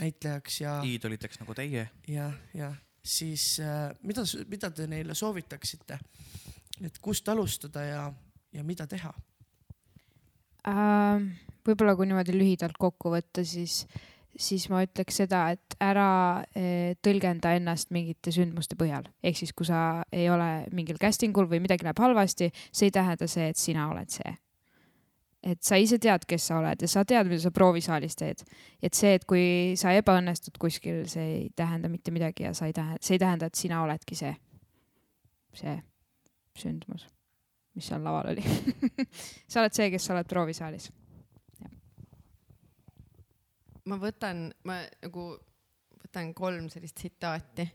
[0.00, 1.88] näitlejaks ja, iidoliteks nagu teie.
[2.08, 5.98] ja, ja siis äh, mida, mida te neile soovitaksite?
[6.84, 8.02] et kust alustada ja,
[8.52, 9.12] ja mida teha?
[10.68, 11.28] Ähm,
[11.66, 13.84] võib-olla kui niimoodi lühidalt kokku võtta, siis,
[14.36, 19.06] siis ma ütleks seda, et ära eh, tõlgenda ennast mingite sündmuste põhjal.
[19.22, 22.94] ehk siis, kui sa ei ole mingil casting ul või midagi läheb halvasti, see ei
[22.94, 24.34] tähenda see, et sina oled see.
[25.44, 28.44] et sa ise tead, kes sa oled ja sa tead, mida sa proovisaalis teed.
[28.82, 32.72] et see, et kui sa ebaõnnestud kuskil, see ei tähenda mitte midagi ja sa ei
[32.72, 34.34] tähenda, see ei tähenda, et sina oledki see,
[35.54, 35.78] see
[36.58, 37.08] sündmus
[37.74, 38.42] mis seal laval oli
[39.50, 40.90] sa oled see, kes sa oled proovisaalis.
[43.90, 45.32] Ma võtan, ma nagu
[46.04, 47.66] võtan kolm sellist tsitaati.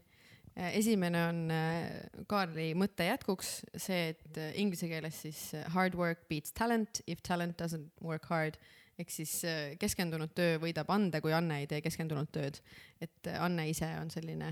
[0.75, 6.27] esimene on äh, Kaarli mõtte jätkuks see, et äh, inglise keeles siis äh, hard work
[6.29, 8.57] beats talent if talent doesn't work hard
[8.99, 9.31] ehk siis
[9.79, 12.59] keskendunud töö võidab ande, kui Anne ei tee keskendunud tööd.
[12.99, 14.51] et Anne ise on selline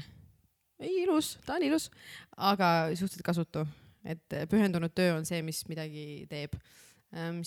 [0.79, 1.89] ei ilus, ta on ilus,
[2.38, 3.65] aga suhteliselt kasutu
[4.07, 6.55] et pühendunud töö on see, mis midagi teeb.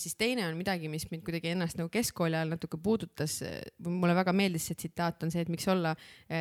[0.01, 3.41] Siis teine on midagi, mis mind kuidagi ennast nagu keskkooli ajal natuke puudutas.
[3.85, 5.95] mulle väga meeldis see tsitaat on see, et miks olla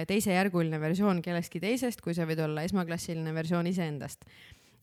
[0.09, 4.25] teisejärguline versioon kellestki teisest, kui sa võid olla esmaklassiline versioon iseendast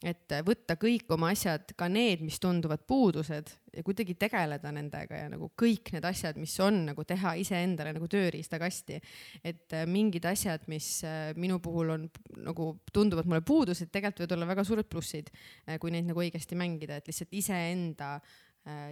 [0.06, 5.30] et võtta kõik oma asjad, ka need, mis tunduvad puudused ja kuidagi tegeleda nendega ja
[5.32, 9.00] nagu kõik need asjad, mis on nagu teha iseendale nagu tööriistakasti.
[9.44, 12.10] et äh, mingid asjad, mis äh, minu puhul on
[12.46, 15.32] nagu tunduvad mulle puudused, tegelikult võivad olla väga suured plussid,
[15.66, 18.18] äh, kui neid nagu õigesti mängida, et lihtsalt iseenda,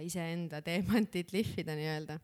[0.00, 2.14] iseenda teemantit lihvida nii-öelda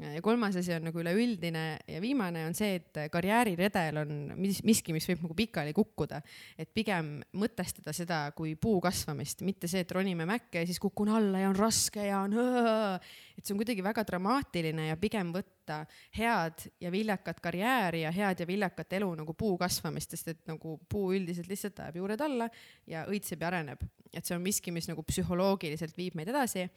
[0.00, 4.92] ja kolmas asi on nagu üleüldine ja viimane on see, et karjääriredel on mis, miski,
[4.96, 6.20] mis võib nagu pikali kukkuda.
[6.58, 11.08] et pigem mõtestada seda kui puu kasvamist, mitte see, et ronime mäkke ja siis kukun
[11.16, 15.82] alla ja on raske ja on et see on kuidagi väga dramaatiline ja pigem võtta
[16.16, 20.76] head ja viljakat karjääri ja head ja viljakat elu nagu puu kasvamist, sest et nagu
[20.88, 22.50] puu üldiselt lihtsalt ajab juured alla
[22.86, 23.86] ja õitseb ja areneb.
[24.12, 26.68] et see on miski, mis nagu psühholoogiliselt viib meid edasi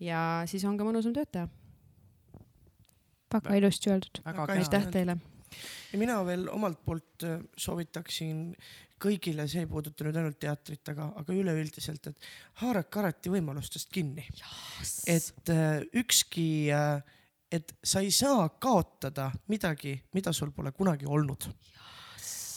[0.00, 1.48] ja siis on ka mõnusam tööd teha.
[3.32, 4.22] Väga ilusti öeldud.
[4.24, 5.18] aitäh teile
[5.92, 8.52] ja mina veel omalt poolt äh, soovitaksin
[8.98, 12.28] kõigile, see ei puuduta nüüd ainult teatrit, aga, aga üleüldiselt, et
[12.62, 14.26] haarake alati võimalustest kinni.
[15.06, 17.00] et äh, ükski äh,,
[17.52, 21.48] et sa ei saa kaotada midagi, mida sul pole kunagi olnud.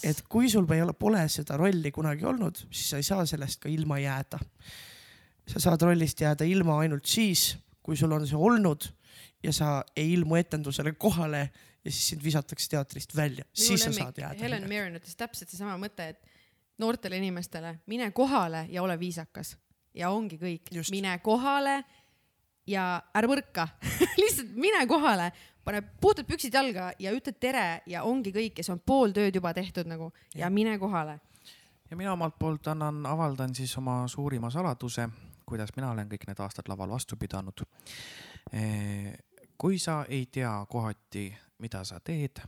[0.04, 3.62] et kui sul ei ole, pole seda rolli kunagi olnud, siis sa ei saa sellest
[3.62, 4.40] ka ilma jääda.
[5.48, 8.90] sa saad rollist jääda ilma ainult siis, kui sul on see olnud
[9.44, 11.50] ja sa ei ilmu etendusele kohale
[11.86, 14.40] ja siis sind visatakse teatrist välja, siis sa saad jääda.
[14.40, 16.32] Helen Mirren ütles täpselt seesama mõte, et
[16.82, 19.56] noortele inimestele mine kohale ja ole viisakas.
[19.94, 20.70] Ja ongi kõik.
[20.92, 21.82] Mine kohale
[22.68, 23.68] ja ära põrka.
[24.22, 25.32] Lihtsalt mine kohale,
[25.66, 29.36] pane, puutad püksid jalga ja ütled tere ja ongi kõik ja see on pool tööd
[29.36, 30.12] juba tehtud nagu.
[30.34, 30.54] Ja, ja.
[30.54, 31.20] mine kohale.
[31.90, 35.10] ja mina omalt poolt annan, avaldan siis oma suurima saladuse,
[35.46, 37.66] kuidas mina olen kõik need aastad laval vastu pidanud.
[39.62, 41.28] Kui sa ei tea kohati,
[41.62, 42.42] mida sa teed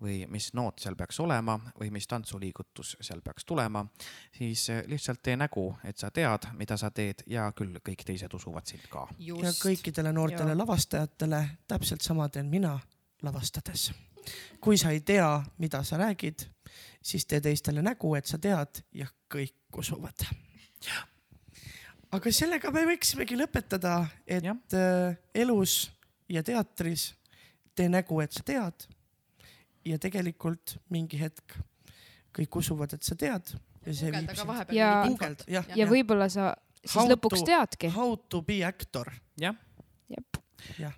[0.00, 3.82] või mis noot seal peaks olema või mis tantsuliigutus seal peaks tulema,
[4.36, 8.34] siis eh, lihtsalt tee nägu, et sa tead, mida sa teed ja küll kõik teised
[8.36, 9.06] usuvad sind ka.
[9.18, 10.60] ja kõikidele noortele Jaa.
[10.60, 12.78] lavastajatele täpselt sama teen mina
[13.22, 13.90] lavastades.
[14.60, 16.46] kui sa ei tea, mida sa räägid,
[17.02, 20.28] siis tee teistele nägu, et sa tead ja kõik usuvad.
[22.12, 24.56] aga sellega me võiksimegi lõpetada, et Jah.
[24.74, 25.95] äh, elus
[26.28, 27.14] ja teatris
[27.76, 28.86] tee nägu, et sa tead.
[29.86, 31.58] ja tegelikult mingi hetk
[32.34, 33.52] kõik usuvad, et sa tead
[33.86, 34.48] ja see guugelda viib sind.
[34.48, 35.44] vahepeal Ja- infot.
[35.48, 37.88] jah, ja võib-olla sa siis How lõpuks to- teadki.
[37.94, 39.12] How to be actor.
[39.38, 39.54] jah,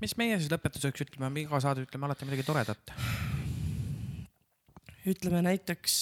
[0.01, 2.79] mis meie siis lõpetuseks ütleme, me iga saade ütleme alati midagi toredat.
[5.09, 5.99] ütleme näiteks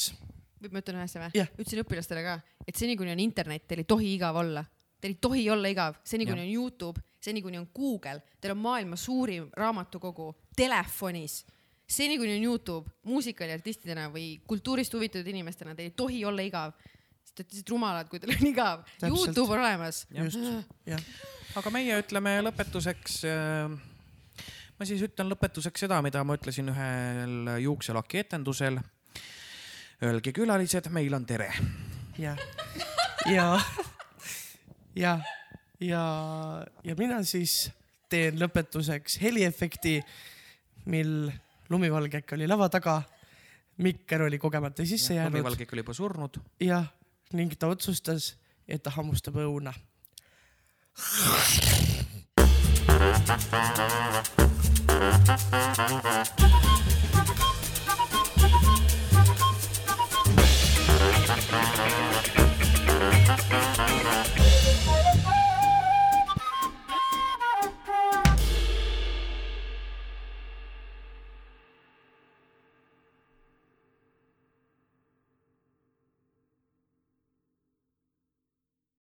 [0.62, 1.51] võib ma ütlen ühe asja või Jah.
[1.59, 4.65] ütlesin õpilastele ka, et seni kuni on internet, teil ei tohi igav olla.
[5.01, 8.62] Teil ei tohi olla igav, seni kuni on Youtube, seni kuni on Google, teil on
[8.62, 11.44] maailma suurim raamatukogu telefonis.
[11.86, 16.74] seni kuni on Youtube, muusikali artistidena või kultuurist huvitatud inimestena, teil ei tohi olla igav.
[17.24, 18.85] sest te olete lihtsalt rumalad, kui teil on igav.
[19.09, 20.07] Youtube on olemas.
[20.11, 20.39] just,
[20.86, 21.07] jah.
[21.57, 23.23] aga meie ütleme lõpetuseks.
[24.78, 28.78] ma siis ütlen lõpetuseks seda, mida ma ütlesin ühel juukselaki etendusel.
[30.05, 31.53] Öelge külalised, meil on tere.
[32.19, 32.36] ja,
[33.31, 33.47] ja,
[34.94, 35.19] ja,
[35.81, 36.05] ja,
[36.85, 37.70] ja mina siis
[38.09, 40.01] teen lõpetuseks heliefekti,
[40.93, 41.31] mil
[41.70, 43.03] lumivalgek oli lava taga.
[43.77, 46.39] mikker oli kogemata sisse jäänud lumivalgik oli juba surnud.
[46.61, 46.85] ja
[47.32, 48.36] ning ta otsustas,
[48.69, 49.74] et ta hammustab õuna.
[55.27, 56.65] Thank